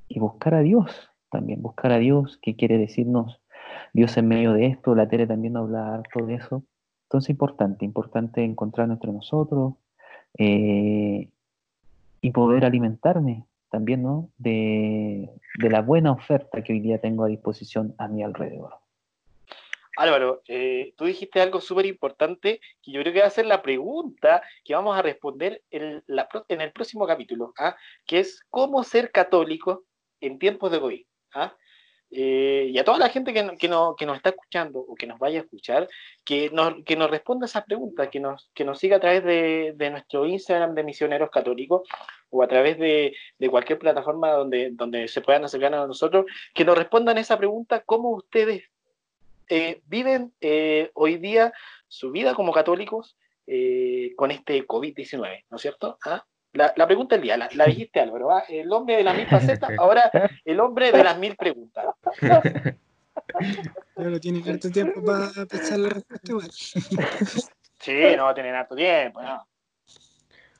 y 0.07 0.19
buscar 0.19 0.53
a 0.53 0.61
Dios 0.61 1.09
también, 1.29 1.61
buscar 1.61 1.91
a 1.91 1.97
Dios, 1.97 2.39
que 2.41 2.55
quiere 2.55 2.77
decirnos 2.77 3.41
Dios 3.95 4.17
en 4.17 4.27
medio 4.27 4.51
de 4.51 4.65
esto, 4.65 4.93
la 4.93 5.07
tele 5.07 5.25
también 5.25 5.55
habla 5.55 5.93
harto 5.93 6.25
de 6.25 6.35
eso. 6.35 6.65
Entonces, 7.03 7.29
importante, 7.29 7.85
importante 7.85 8.43
encontrarnos 8.43 8.97
entre 8.97 9.13
nosotros 9.13 9.75
eh, 10.37 11.29
y 12.19 12.31
poder 12.31 12.65
alimentarme 12.65 13.45
también, 13.69 14.03
¿no? 14.03 14.31
De, 14.37 15.29
de 15.59 15.69
la 15.69 15.81
buena 15.81 16.11
oferta 16.11 16.61
que 16.61 16.73
hoy 16.73 16.81
día 16.81 16.99
tengo 16.99 17.23
a 17.23 17.29
disposición 17.29 17.95
a 17.97 18.09
mi 18.09 18.21
alrededor. 18.21 18.73
Álvaro, 19.95 20.41
eh, 20.49 20.93
tú 20.97 21.05
dijiste 21.05 21.39
algo 21.39 21.61
súper 21.61 21.85
importante 21.85 22.59
que 22.81 22.91
yo 22.91 22.99
creo 22.99 23.13
que 23.13 23.21
va 23.21 23.27
a 23.27 23.29
ser 23.29 23.45
la 23.45 23.61
pregunta 23.61 24.43
que 24.65 24.75
vamos 24.75 24.97
a 24.97 25.03
responder 25.03 25.63
en, 25.71 26.03
la 26.07 26.27
en 26.49 26.59
el 26.59 26.73
próximo 26.73 27.07
capítulo, 27.07 27.53
¿ah? 27.57 27.77
que 28.05 28.19
es 28.19 28.43
cómo 28.49 28.83
ser 28.83 29.13
católico 29.13 29.85
en 30.19 30.37
tiempos 30.37 30.69
de 30.73 30.81
COVID. 30.81 31.05
¿ah? 31.35 31.55
Eh, 32.11 32.69
y 32.71 32.77
a 32.77 32.83
toda 32.85 32.97
la 32.99 33.09
gente 33.09 33.33
que, 33.33 33.43
no- 33.43 33.57
que, 33.57 33.67
no- 33.67 33.95
que 33.95 34.05
nos 34.05 34.17
está 34.17 34.29
escuchando 34.29 34.79
o 34.79 34.95
que 34.95 35.07
nos 35.07 35.19
vaya 35.19 35.39
a 35.39 35.43
escuchar, 35.43 35.87
que 36.23 36.49
nos, 36.51 36.83
que 36.85 36.95
nos 36.95 37.09
responda 37.09 37.45
esa 37.45 37.65
pregunta, 37.65 38.09
que 38.09 38.19
nos, 38.19 38.49
que 38.53 38.63
nos 38.63 38.79
siga 38.79 38.97
a 38.97 38.99
través 38.99 39.23
de, 39.23 39.73
de 39.75 39.89
nuestro 39.89 40.25
Instagram 40.25 40.75
de 40.75 40.83
Misioneros 40.83 41.29
Católicos 41.29 41.87
o 42.29 42.41
a 42.43 42.47
través 42.47 42.77
de, 42.77 43.15
de 43.39 43.49
cualquier 43.49 43.79
plataforma 43.79 44.31
donde, 44.31 44.69
donde 44.71 45.07
se 45.07 45.21
puedan 45.21 45.43
acercar 45.45 45.73
a 45.73 45.87
nosotros, 45.87 46.25
que 46.53 46.63
nos 46.65 46.77
respondan 46.77 47.17
esa 47.17 47.37
pregunta, 47.37 47.81
cómo 47.85 48.11
ustedes 48.11 48.63
eh, 49.49 49.81
viven 49.85 50.33
eh, 50.41 50.91
hoy 50.93 51.17
día 51.17 51.53
su 51.87 52.11
vida 52.11 52.33
como 52.33 52.51
católicos 52.53 53.17
con 54.15 54.31
este 54.31 54.65
COVID-19, 54.65 55.45
¿no 55.51 55.57
es 55.57 55.61
cierto? 55.61 55.99
¿Ah? 56.03 56.25
La, 56.55 56.73
la 56.75 56.87
pregunta 56.87 57.15
del 57.15 57.23
día, 57.23 57.37
la, 57.37 57.49
la 57.53 57.65
dijiste 57.65 57.99
Álvaro, 57.99 58.31
¿ah? 58.31 58.43
el 58.47 58.71
hombre 58.71 58.95
de 58.95 59.03
las 59.03 59.15
mil 59.15 59.27
facetas, 59.27 59.69
ahora 59.77 60.09
el 60.45 60.59
hombre 60.59 60.91
de 60.91 61.03
las 61.03 61.19
mil 61.19 61.35
preguntas. 61.35 61.85
Claro, 63.93 64.19
tienen 64.21 64.49
harto 64.49 64.69
tiempo 64.69 65.03
para 65.03 65.45
pensar 65.45 65.79
la 65.79 65.89
respuesta 65.89 66.31
igual. 66.31 66.49
Sí, 67.77 68.01
no 68.17 68.33
tienen 68.33 68.55
harto 68.55 68.73
tiempo, 68.73 69.21
¿no? 69.21 69.45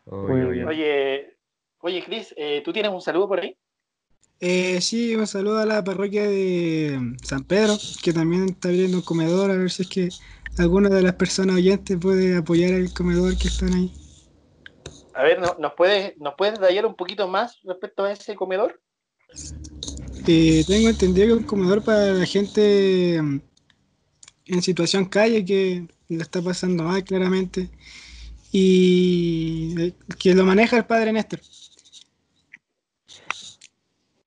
Oye. 0.06 0.64
Oye, 0.64 1.38
oye 1.80 2.04
Cris, 2.04 2.36
eh, 2.38 2.62
¿tú 2.64 2.72
tienes 2.72 2.92
un 2.92 3.02
saludo 3.02 3.30
por 3.30 3.40
ahí? 3.40 3.58
Eh, 4.42 4.80
sí, 4.80 5.16
un 5.16 5.26
saludo 5.26 5.60
a 5.60 5.66
la 5.66 5.84
parroquia 5.84 6.24
de 6.24 7.16
San 7.24 7.44
Pedro, 7.46 7.78
que 8.04 8.14
también 8.14 8.46
está 8.50 8.68
abriendo 8.68 8.98
un 8.98 9.04
comedor, 9.04 9.50
a 9.50 9.56
ver 9.56 9.72
si 9.72 9.84
es 9.84 9.90
que 9.90 10.10
alguna 10.62 10.90
de 10.90 11.02
las 11.02 11.16
personas 11.16 11.56
oyentes 11.56 11.98
puede 12.00 12.38
apoyar 12.38 12.74
el 12.74 12.94
comedor 12.94 13.36
que 13.38 13.48
están 13.48 13.74
ahí. 13.74 13.92
A 15.16 15.24
ver, 15.24 15.40
¿no- 15.40 15.56
¿nos 15.60 15.74
puedes, 15.74 16.18
¿nos 16.18 16.36
puedes 16.36 16.60
detallar 16.60 16.86
un 16.86 16.96
poquito 16.96 17.28
más 17.28 17.60
respecto 17.64 18.04
a 18.04 18.12
ese 18.12 18.36
comedor? 18.36 18.82
Eh, 20.28 20.64
tengo 20.68 20.90
entendido 20.90 21.28
que 21.28 21.32
es 21.34 21.38
un 21.40 21.44
comedor 21.44 21.84
para 21.84 22.14
la 22.14 22.26
gente 22.26 23.22
mm, 23.22 23.40
en 24.48 24.62
situación 24.62 25.06
calle 25.06 25.46
que 25.46 25.88
la 26.10 26.24
está 26.24 26.42
pasando 26.42 26.84
mal 26.84 27.04
claramente 27.04 27.70
y 28.52 29.76
eh, 29.80 29.94
que 30.20 30.34
lo 30.34 30.46
maneja 30.46 30.78
el 30.78 30.86
padre 30.86 31.14
Néstor. 31.14 31.40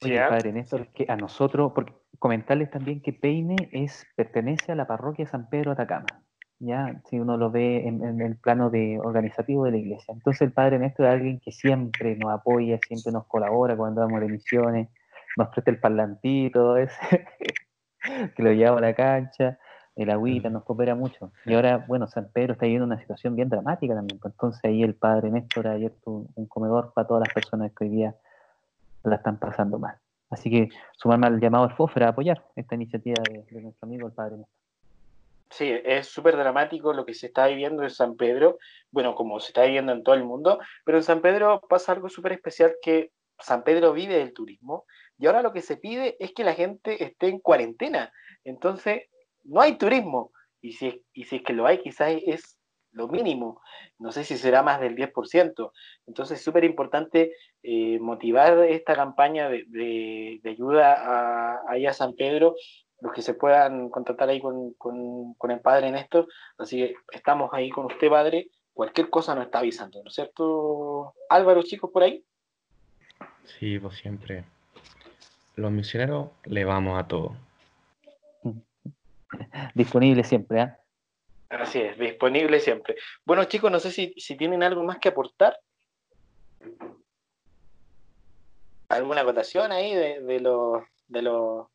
Oye, 0.00 0.14
Ya. 0.14 0.28
padre 0.28 0.52
Néstor, 0.52 0.88
que 0.92 1.06
a 1.08 1.16
nosotros, 1.16 1.72
porque 1.74 1.92
comentarles 2.18 2.70
también 2.70 3.02
que 3.02 3.12
Peine 3.12 3.56
es, 3.72 4.06
pertenece 4.16 4.72
a 4.72 4.74
la 4.74 4.86
parroquia 4.86 5.26
San 5.26 5.48
Pedro 5.50 5.72
Atacama, 5.72 6.06
ya, 6.60 7.00
si 7.08 7.20
uno 7.20 7.36
lo 7.36 7.50
ve 7.50 7.86
en, 7.86 8.04
en 8.04 8.20
el 8.20 8.36
plano 8.36 8.70
de 8.70 8.98
organizativo 8.98 9.64
de 9.64 9.72
la 9.72 9.76
iglesia. 9.76 10.12
Entonces 10.14 10.42
el 10.42 10.52
padre 10.52 10.78
Néstor 10.78 11.06
es 11.06 11.12
alguien 11.12 11.40
que 11.40 11.52
siempre 11.52 12.16
nos 12.16 12.32
apoya, 12.32 12.78
siempre 12.86 13.12
nos 13.12 13.26
colabora 13.26 13.76
cuando 13.76 14.00
damos 14.00 14.20
de 14.20 14.28
misiones, 14.28 14.88
nos 15.36 15.48
presta 15.48 15.70
el 15.70 15.78
parlantito 15.78 16.76
ese, 16.78 17.26
que 18.34 18.42
lo 18.42 18.52
llevamos 18.52 18.82
a 18.82 18.86
la 18.86 18.94
cancha, 18.94 19.58
el 19.94 20.10
agüita, 20.10 20.50
nos 20.50 20.64
coopera 20.64 20.94
mucho. 20.94 21.32
Y 21.44 21.54
ahora, 21.54 21.84
bueno, 21.86 22.06
San 22.08 22.30
Pedro 22.32 22.52
está 22.54 22.66
viviendo 22.66 22.86
una 22.86 22.98
situación 22.98 23.36
bien 23.36 23.48
dramática 23.48 23.94
también, 23.94 24.18
pues 24.18 24.34
entonces 24.34 24.64
ahí 24.64 24.82
el 24.82 24.94
padre 24.94 25.30
Néstor 25.30 25.68
ha 25.68 25.72
abierto 25.72 26.10
un, 26.10 26.28
un 26.34 26.46
comedor 26.46 26.92
para 26.92 27.06
todas 27.06 27.26
las 27.26 27.34
personas 27.34 27.72
que 27.72 27.84
hoy 27.84 27.90
día 27.90 28.14
la 29.04 29.16
están 29.16 29.38
pasando 29.38 29.78
mal. 29.78 29.96
Así 30.30 30.50
que 30.50 30.68
sumarme 30.96 31.26
al 31.26 31.40
llamado 31.40 31.64
al 31.64 31.74
FOFRA 31.74 32.06
a 32.06 32.10
apoyar 32.10 32.44
esta 32.54 32.74
iniciativa 32.74 33.22
de, 33.30 33.46
de 33.50 33.62
nuestro 33.62 33.86
amigo 33.86 34.08
el 34.08 34.12
padre 34.12 34.36
Néstor. 34.38 34.67
Sí, 35.50 35.70
es 35.84 36.08
súper 36.08 36.36
dramático 36.36 36.92
lo 36.92 37.06
que 37.06 37.14
se 37.14 37.26
está 37.28 37.46
viviendo 37.46 37.82
en 37.82 37.88
San 37.90 38.16
Pedro, 38.16 38.58
bueno, 38.90 39.14
como 39.14 39.40
se 39.40 39.48
está 39.48 39.62
viviendo 39.64 39.92
en 39.92 40.02
todo 40.02 40.14
el 40.14 40.24
mundo, 40.24 40.58
pero 40.84 40.98
en 40.98 41.04
San 41.04 41.22
Pedro 41.22 41.62
pasa 41.68 41.92
algo 41.92 42.10
súper 42.10 42.32
especial 42.32 42.74
que 42.82 43.12
San 43.38 43.64
Pedro 43.64 43.92
vive 43.94 44.18
del 44.18 44.34
turismo 44.34 44.84
y 45.16 45.26
ahora 45.26 45.42
lo 45.42 45.52
que 45.52 45.62
se 45.62 45.78
pide 45.78 46.16
es 46.20 46.32
que 46.34 46.44
la 46.44 46.52
gente 46.54 47.02
esté 47.02 47.28
en 47.28 47.40
cuarentena. 47.40 48.12
Entonces, 48.44 49.04
no 49.44 49.60
hay 49.62 49.78
turismo 49.78 50.32
y 50.60 50.72
si, 50.72 51.02
y 51.14 51.24
si 51.24 51.36
es 51.36 51.42
que 51.42 51.54
lo 51.54 51.66
hay, 51.66 51.78
quizás 51.78 52.12
es 52.26 52.58
lo 52.92 53.08
mínimo. 53.08 53.60
No 53.98 54.12
sé 54.12 54.24
si 54.24 54.36
será 54.36 54.62
más 54.62 54.80
del 54.80 54.94
10%. 54.96 55.72
Entonces, 56.06 56.38
es 56.38 56.44
súper 56.44 56.64
importante 56.64 57.32
eh, 57.62 57.98
motivar 58.00 58.58
esta 58.64 58.94
campaña 58.94 59.48
de, 59.48 59.64
de- 59.68 60.40
ayuda 60.50 61.60
a 61.68 61.92
San 61.92 62.14
Pedro 62.14 62.54
los 63.00 63.12
que 63.12 63.22
se 63.22 63.34
puedan 63.34 63.88
contactar 63.90 64.28
ahí 64.28 64.40
con, 64.40 64.72
con- 64.74 65.34
con 65.34 65.50
el 65.50 65.60
padre 65.60 65.90
Néstor. 65.90 66.26
Así 66.58 66.78
que 66.78 66.94
estamos 67.12 67.50
ahí 67.52 67.70
con 67.70 67.86
usted, 67.86 68.08
padre. 68.08 68.50
Cualquier 68.74 69.10
cosa 69.10 69.34
nos 69.34 69.46
está 69.46 69.58
avisando, 69.60 70.02
¿no 70.02 70.08
es 70.08 70.14
cierto? 70.14 71.14
Álvaro, 71.28 71.62
chicos, 71.62 71.90
por 71.92 72.02
ahí. 72.04 72.24
Sí, 73.44 73.78
pues 73.78 73.96
siempre. 73.98 74.44
Los 75.56 75.72
misioneros 75.72 76.28
le 76.44 76.64
vamos 76.64 76.98
a 77.00 77.08
todo. 77.08 77.36
Disponible 79.74 80.22
siempre, 80.24 80.60
¿ah? 80.60 80.78
Así 81.50 81.80
es, 81.80 81.98
disponible 81.98 82.60
siempre. 82.60 82.96
Bueno, 83.24 83.44
chicos, 83.44 83.70
no 83.72 83.80
sé 83.80 83.90
si, 83.90 84.12
si 84.18 84.36
tienen 84.36 84.62
algo 84.62 84.82
más 84.84 84.98
que 84.98 85.08
aportar. 85.08 85.58
¿Alguna 88.88 89.22
acotación 89.22 89.72
ahí 89.72 89.94
de, 89.94 90.20
de 90.20 90.40
los 90.40 90.82
de 91.08 91.22
los 91.22 91.66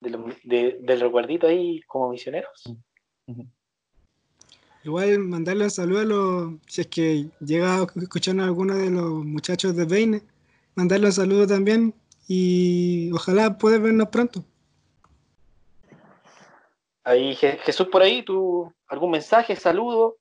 de 0.00 0.10
los- 0.10 0.34
de- 0.44 0.78
del 0.80 1.00
recuerdito 1.00 1.46
ahí 1.46 1.80
como 1.82 2.10
misioneros? 2.10 2.74
Igual 4.82 5.18
mandarle 5.18 5.64
un 5.64 5.70
saludo 5.70 6.00
a 6.00 6.04
los, 6.04 6.52
si 6.66 6.80
es 6.80 6.86
que 6.86 7.26
llega 7.40 7.76
a 7.76 7.86
escucharnos 7.96 8.46
alguno 8.46 8.74
de 8.76 8.90
los 8.90 9.24
muchachos 9.24 9.76
de 9.76 9.86
Peine, 9.86 10.22
mandarle 10.74 11.06
un 11.06 11.12
saludo 11.12 11.46
también 11.46 11.94
y 12.26 13.10
ojalá 13.12 13.58
pueda 13.58 13.78
vernos 13.78 14.08
pronto. 14.08 14.42
Ahí, 17.04 17.34
Je- 17.34 17.58
Jesús, 17.58 17.88
por 17.88 18.02
ahí, 18.02 18.22
¿tú 18.22 18.72
algún 18.88 19.10
mensaje, 19.10 19.54
saludo? 19.56 20.16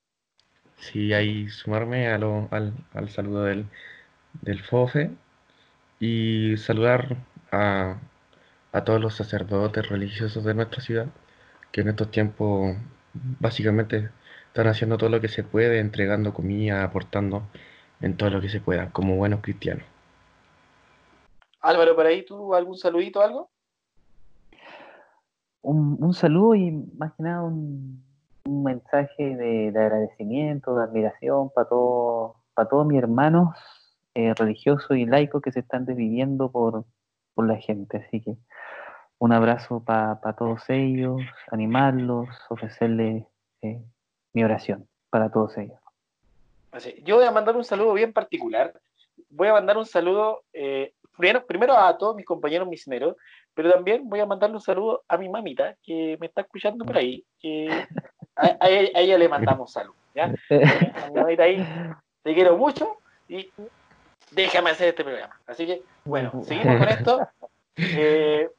Sí, 0.78 1.14
ahí 1.14 1.50
sumarme 1.50 2.08
a 2.08 2.18
lo- 2.18 2.48
al, 2.52 2.74
al 2.94 3.10
saludo 3.10 3.44
del, 3.44 3.66
del 4.42 4.62
FOFE 4.64 5.12
y 6.00 6.56
saludar 6.58 7.18
a, 7.52 7.98
a 8.72 8.84
todos 8.84 9.02
los 9.02 9.16
sacerdotes 9.16 9.90
religiosos 9.90 10.44
de 10.44 10.54
nuestra 10.54 10.82
ciudad 10.82 11.08
que 11.72 11.82
en 11.82 11.90
estos 11.90 12.12
tiempos 12.12 12.76
básicamente 13.14 14.10
están 14.48 14.68
haciendo 14.68 14.98
todo 14.98 15.10
lo 15.10 15.22
que 15.22 15.28
se 15.28 15.44
puede, 15.44 15.80
entregando 15.80 16.34
comida, 16.34 16.84
aportando 16.84 17.44
en 18.02 18.18
todo 18.18 18.30
lo 18.30 18.42
que 18.42 18.50
se 18.50 18.62
pueda, 18.62 18.92
como 18.92 19.16
buenos 19.18 19.42
cristianos. 19.42 19.86
Álvaro, 21.62 21.96
por 21.96 22.06
ahí, 22.06 22.26
¿tú 22.26 22.56
algún 22.56 22.78
saludito, 22.78 23.22
algo? 23.22 23.50
Un, 25.62 25.98
un 26.00 26.14
saludo 26.14 26.56
y 26.56 26.72
más 26.72 27.14
que 27.14 27.24
nada 27.24 27.44
un, 27.44 28.04
un 28.46 28.64
mensaje 28.64 29.36
de, 29.36 29.72
de 29.72 29.80
agradecimiento, 29.80 30.76
de 30.76 30.84
admiración 30.84 31.50
para 31.50 31.68
todos 31.68 32.40
para 32.60 32.68
todos 32.68 32.86
mis 32.86 32.98
hermanos 32.98 33.56
eh, 34.16 34.34
religiosos 34.34 34.98
y 34.98 35.06
laicos 35.06 35.42
que 35.42 35.52
se 35.52 35.62
están 35.62 35.86
desviviendo 35.86 36.52
por, 36.52 36.84
por 37.40 37.48
la 37.48 37.56
gente. 37.56 38.06
Así 38.06 38.20
que 38.20 38.36
un 39.18 39.32
abrazo 39.32 39.82
para 39.82 40.20
todos 40.38 40.70
ellos, 40.70 41.22
animarlos, 41.50 42.28
ofrecerles 42.50 43.24
eh, 43.62 43.82
mi 44.34 44.44
oración 44.44 44.90
para 45.10 45.32
todos 45.32 45.58
ellos. 45.58 45.80
Yo 47.06 47.16
voy 47.16 47.26
a 47.26 47.32
mandar 47.32 47.56
un 47.56 47.64
saludo 47.64 47.94
bien 47.94 48.12
particular. 48.12 48.74
voy 49.30 49.48
a 49.48 49.54
mandar 49.54 49.78
un 49.78 49.86
saludo 49.86 50.44
eh, 50.52 50.92
primero, 51.18 51.46
primero 51.46 51.78
a 51.78 51.98
todos 51.98 52.14
mis 52.14 52.26
compañeros 52.26 52.68
misioneros, 52.68 53.16
pero 53.54 53.72
también 53.72 54.10
voy 54.10 54.20
a 54.20 54.26
mandarle 54.26 54.58
un 54.58 54.62
saludo 54.62 55.06
a 55.08 55.18
mi 55.18 55.30
mamita 55.30 55.78
que 55.82 56.18
me 56.20 56.28
está 56.28 56.42
escuchando 56.42 56.84
por 56.84 56.98
ahí. 56.98 57.24
que 57.40 57.70
a, 58.36 58.58
a 58.60 58.70
ella, 58.70 58.90
a 58.96 59.00
ella 59.00 59.18
le 59.18 59.30
mandamos 59.30 59.72
salud. 59.72 59.96
¿ya? 60.14 60.26
A 61.06 61.10
mi 61.10 61.22
mamita 61.22 61.44
ahí, 61.44 61.66
te 62.22 62.34
quiero 62.34 62.58
mucho 62.58 62.98
y 63.30 63.50
déjame 64.32 64.72
hacer 64.72 64.90
este 64.90 65.04
programa. 65.04 65.40
Así 65.48 65.66
que, 65.66 65.84
bueno, 66.06 66.32
seguimos 66.44 66.78
con 66.78 66.90
esto. 66.90 67.28
Eh, 67.82 68.50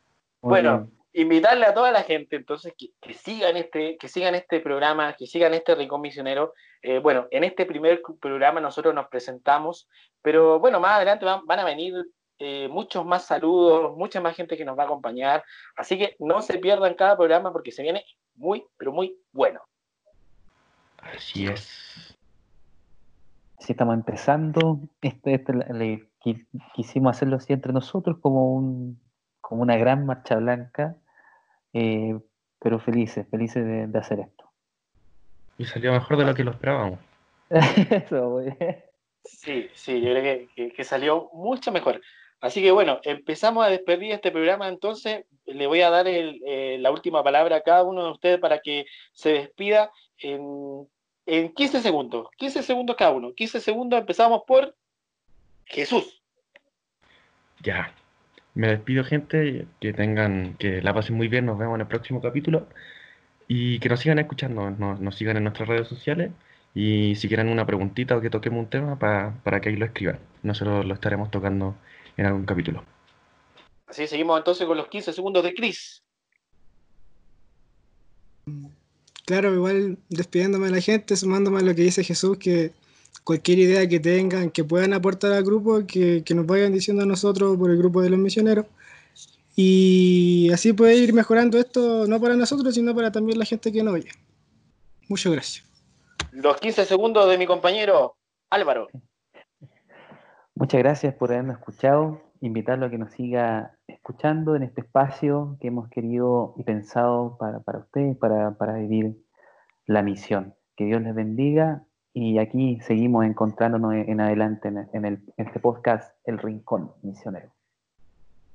bueno, 0.41 0.89
invitarle 1.13 1.67
a 1.67 1.75
toda 1.75 1.93
la 1.93 2.05
gente 2.05 2.37
entonces 2.37 2.73
que, 2.79 2.93
que 3.03 3.13
sigan 3.13 3.59
este 3.59 3.99
que 3.99 4.09
sigan 4.09 4.35
este 4.35 4.61
programa 4.61 5.13
que 5.13 5.27
sigan 5.27 5.53
este 5.53 5.75
rincón 5.75 6.01
misionero 6.01 6.55
Eh, 6.81 7.01
bueno 7.01 7.27
en 7.31 7.45
este 7.45 7.67
primer 7.67 8.01
programa 8.19 8.63
nosotros 8.63 8.95
nos 8.95 9.09
presentamos 9.09 9.91
pero 10.23 10.59
bueno 10.59 10.81
más 10.81 10.93
adelante 10.97 11.27
van, 11.27 11.45
van 11.47 11.59
a 11.59 11.65
venir 11.65 11.93
eh, 12.39 12.67
muchos 12.71 13.05
más 13.05 13.27
saludos 13.27 13.95
mucha 13.95 14.23
más 14.23 14.35
gente 14.35 14.57
que 14.57 14.65
nos 14.65 14.79
va 14.79 14.85
a 14.85 14.87
acompañar 14.87 15.45
así 15.77 15.99
que 15.99 16.17
no 16.19 16.41
se 16.41 16.59
pierdan 16.59 16.95
cada 16.95 17.15
programa 17.15 17.53
porque 17.53 17.73
se 17.73 17.83
viene 17.83 18.03
muy 18.37 18.65
pero 18.79 18.91
muy 18.91 19.19
bueno 19.33 19.61
Así 21.03 21.47
es. 21.47 22.17
Si 23.61 23.73
estamos 23.73 23.95
empezando, 23.95 24.81
este, 25.03 25.35
este 25.35 25.53
le- 25.55 25.73
le- 25.75 26.09
qui- 26.21 26.47
quisimos 26.75 27.17
hacerlo 27.17 27.37
así 27.37 27.53
entre 27.53 27.73
nosotros 27.73 28.19
como, 28.21 28.55
un, 28.55 29.01
como 29.41 29.63
una 29.63 29.77
gran 29.77 30.07
marcha 30.07 30.37
blanca, 30.37 30.97
eh, 31.73 32.19
pero 32.59 32.79
felices, 32.79 33.27
felices 33.31 33.65
de, 33.65 33.87
de 33.87 33.99
hacer 33.99 34.21
esto. 34.21 34.45
Y 35.59 35.65
salió 35.67 35.93
mejor 35.93 36.17
de 36.17 36.25
lo 36.25 36.35
que 36.35 36.45
lo 36.45 36.51
esperábamos. 36.53 36.99
Eso, 37.51 38.31
güey. 38.31 38.57
Sí, 39.25 39.69
sí, 39.75 40.01
yo 40.01 40.11
creo 40.11 40.23
que, 40.23 40.49
que- 40.55 40.73
que 40.73 40.85
salió 40.85 41.29
mucho 41.35 41.71
mejor. 41.71 42.01
Así 42.41 42.63
que 42.63 42.71
bueno, 42.71 42.99
empezamos 43.03 43.65
a 43.67 43.69
despedir 43.69 44.13
este 44.13 44.31
programa, 44.33 44.69
entonces 44.69 45.27
le 45.45 45.67
voy 45.67 45.83
a 45.83 45.91
dar 45.91 46.07
el, 46.09 46.41
eh, 46.47 46.79
la 46.81 46.91
última 46.91 47.23
palabra 47.23 47.57
a 47.57 47.61
cada 47.61 47.83
uno 47.83 48.05
de 48.05 48.11
ustedes 48.13 48.39
para 48.41 48.61
que 48.61 48.87
se 49.13 49.31
despida 49.33 49.91
en, 50.17 50.89
en 51.39 51.53
15 51.55 51.81
segundos. 51.81 52.29
15 52.37 52.63
segundos 52.63 52.97
cada 52.97 53.13
uno. 53.13 53.33
15 53.35 53.61
segundos, 53.61 54.01
empezamos 54.01 54.43
por 54.47 54.75
Jesús. 55.67 56.23
Ya. 57.63 57.95
Me 58.55 58.69
despido, 58.69 59.05
gente. 59.05 59.67
Que 59.81 59.93
tengan, 59.93 60.55
que 60.59 60.83
la 60.83 60.93
pasen 60.93 61.17
muy 61.17 61.29
bien. 61.29 61.47
Nos 61.47 61.59
vemos 61.59 61.77
en 61.77 61.83
el 61.83 61.87
próximo 61.87 62.21
capítulo. 62.21 62.67
Y 63.47 63.79
que 63.81 63.89
nos 63.89 64.01
sigan 64.01 64.19
escuchando, 64.19 64.71
nos, 64.71 65.01
nos 65.01 65.15
sigan 65.15 65.37
en 65.37 65.45
nuestras 65.45 65.69
redes 65.69 65.89
sociales. 65.89 66.31
Y 66.75 67.15
si 67.17 67.29
quieren 67.29 67.49
una 67.49 67.67
preguntita 67.67 68.17
o 68.17 68.21
que 68.21 68.31
toquemos 68.31 68.61
un 68.61 68.71
tema, 68.71 68.99
pa- 68.99 69.35
para 69.43 69.61
que 69.61 69.69
ahí 69.71 69.77
lo 69.77 69.87
escriban. 69.87 70.21
Nosotros 70.43 70.85
lo 70.85 70.95
estaremos 70.95 71.31
tocando 71.31 71.77
en 72.17 72.27
algún 72.27 72.45
capítulo. 72.45 72.85
Así 73.87 74.07
seguimos 74.07 74.39
entonces 74.39 74.67
con 74.67 74.77
los 74.77 74.87
15 74.89 75.13
segundos 75.13 75.43
de 75.43 75.53
Chris. 75.55 76.05
Claro, 79.31 79.55
igual 79.55 79.97
despidiéndome 80.09 80.67
de 80.67 80.73
la 80.73 80.81
gente, 80.81 81.15
sumándome 81.15 81.61
a 81.61 81.63
lo 81.63 81.73
que 81.73 81.83
dice 81.83 82.03
Jesús, 82.03 82.37
que 82.37 82.73
cualquier 83.23 83.61
idea 83.61 83.89
que 83.89 84.01
tengan, 84.01 84.51
que 84.51 84.65
puedan 84.65 84.93
aportar 84.93 85.31
al 85.31 85.45
grupo, 85.45 85.87
que, 85.87 86.25
que 86.25 86.35
nos 86.35 86.47
vayan 86.47 86.73
diciendo 86.73 87.05
a 87.05 87.07
nosotros 87.07 87.57
por 87.57 87.71
el 87.71 87.79
grupo 87.79 88.03
de 88.03 88.11
los 88.11 88.19
misioneros. 88.19 88.67
Y 89.55 90.51
así 90.53 90.73
puede 90.73 90.97
ir 90.97 91.13
mejorando 91.13 91.61
esto, 91.61 92.09
no 92.09 92.21
para 92.21 92.35
nosotros, 92.35 92.75
sino 92.75 92.93
para 92.93 93.13
también 93.13 93.39
la 93.39 93.45
gente 93.45 93.71
que 93.71 93.85
nos 93.85 93.95
oye. 93.95 94.11
Muchas 95.09 95.33
gracias. 95.33 95.65
Los 96.33 96.59
15 96.59 96.85
segundos 96.85 97.31
de 97.31 97.39
mi 97.39 97.47
compañero 97.47 98.17
Álvaro. 98.51 98.89
Muchas 100.57 100.81
gracias 100.81 101.15
por 101.15 101.31
habernos 101.31 101.57
escuchado. 101.57 102.21
Invitarlo 102.43 102.87
a 102.87 102.91
que 102.91 102.99
nos 102.99 103.13
siga 103.13 103.73
escuchando 103.87 104.57
en 104.57 104.63
este 104.63 104.81
espacio 104.81 105.57
que 105.61 105.69
hemos 105.69 105.89
querido 105.91 106.55
y 106.57 106.63
pensado 106.63 107.37
para, 107.39 107.61
para 107.61 107.81
ustedes, 107.81 108.17
para, 108.17 108.53
para 108.53 108.75
vivir 108.75 109.15
la 109.87 110.03
misión. 110.03 110.55
Que 110.77 110.85
Dios 110.87 111.03
les 111.03 111.15
bendiga 111.15 111.83
y 112.15 112.39
aquí 112.39 112.81
seguimos 112.81 113.27
encontrándonos 113.27 113.93
en, 113.95 114.21
adelante 114.21 114.69
en, 114.69 114.79
el- 114.79 114.89
en 114.95 115.05
el- 115.05 115.21
en 115.37 115.47
este 115.47 115.61
podcast 115.61 116.15
El 116.25 116.39
Rincón 116.39 116.93
Misionero. 117.03 117.51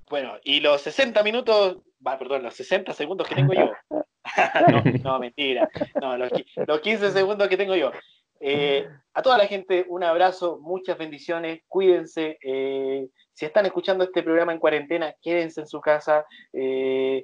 Bueno, 0.09 0.33
y 0.43 0.59
los 0.59 0.81
60 0.81 1.21
minutos, 1.23 1.77
perdón, 2.03 2.43
los 2.43 2.53
60 2.55 2.93
segundos 2.93 3.27
que 3.27 3.35
tengo 3.35 3.53
yo. 3.53 3.71
no, 4.71 4.83
no, 5.03 5.19
mentira. 5.19 5.69
No, 6.01 6.17
los 6.17 6.81
15 6.81 7.11
segundos 7.11 7.47
que 7.47 7.57
tengo 7.57 7.75
yo. 7.75 7.91
Eh, 8.39 8.87
a 9.13 9.21
toda 9.21 9.37
la 9.37 9.47
gente, 9.47 9.85
un 9.87 10.03
abrazo, 10.03 10.59
muchas 10.61 10.97
bendiciones, 10.97 11.61
cuídense. 11.67 12.37
eh, 12.41 13.07
si 13.33 13.45
están 13.45 13.65
escuchando 13.65 14.03
este 14.03 14.23
programa 14.23 14.53
en 14.53 14.59
cuarentena, 14.59 15.13
quédense 15.21 15.61
en 15.61 15.67
su 15.67 15.81
casa. 15.81 16.25
eh, 16.53 17.23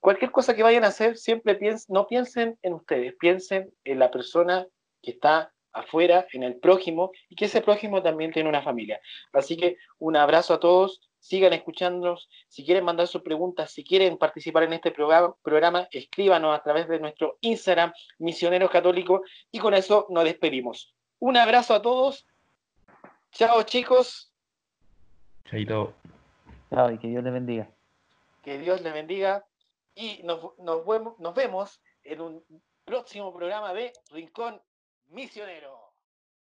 cualquier 0.00 0.30
cosa 0.30 0.54
que 0.54 0.62
vayan 0.62 0.84
a 0.84 0.88
hacer, 0.88 1.16
siempre 1.16 1.56
piensen, 1.56 1.92
no 1.92 2.06
piensen 2.06 2.58
en 2.62 2.74
ustedes, 2.74 3.14
piensen 3.18 3.72
en 3.84 3.98
la 3.98 4.10
persona 4.10 4.66
que 5.02 5.12
está 5.12 5.52
afuera, 5.72 6.26
en 6.32 6.42
el 6.42 6.56
prójimo, 6.56 7.10
y 7.28 7.36
que 7.36 7.46
ese 7.46 7.60
prójimo 7.60 8.02
también 8.02 8.32
tiene 8.32 8.48
una 8.48 8.62
familia. 8.62 9.00
Así 9.32 9.56
que 9.56 9.76
un 9.98 10.16
abrazo 10.16 10.54
a 10.54 10.60
todos, 10.60 11.05
sigan 11.18 11.52
escuchándonos. 11.52 12.28
Si 12.48 12.64
quieren 12.64 12.84
mandar 12.84 13.06
sus 13.08 13.22
preguntas, 13.22 13.70
si 13.72 13.82
quieren 13.84 14.16
participar 14.18 14.62
en 14.64 14.74
este 14.74 14.90
programa, 14.92 15.88
escríbanos 15.90 16.56
a 16.58 16.62
través 16.62 16.88
de 16.88 16.98
nuestro 17.00 17.38
Instagram, 17.40 17.92
Misioneros 18.18 18.70
Católicos, 18.70 19.20
y 19.50 19.58
con 19.58 19.74
eso 19.74 20.06
nos 20.10 20.24
despedimos. 20.24 20.94
Un 21.18 21.36
abrazo 21.36 21.74
a 21.74 21.82
todos. 21.82 22.26
Chao 23.32 23.62
chicos, 23.64 24.32
Chaito. 25.50 25.94
Chao 26.70 26.90
y 26.92 26.98
que 26.98 27.08
Dios 27.08 27.22
les 27.24 27.32
bendiga. 27.32 27.70
que 28.42 28.58
Dios 28.58 28.80
les 28.82 28.92
bendiga 28.92 29.44
y 29.94 30.20
nos, 30.22 30.56
nos 30.58 30.86
vemos- 30.86 31.18
nos 31.18 31.34
vemos 31.34 31.80
en 32.04 32.20
un 32.20 32.44
próximo 32.84 33.34
programa 33.34 33.72
de 33.74 33.92
Rincón 34.10 34.62
Misionero. 35.08 35.85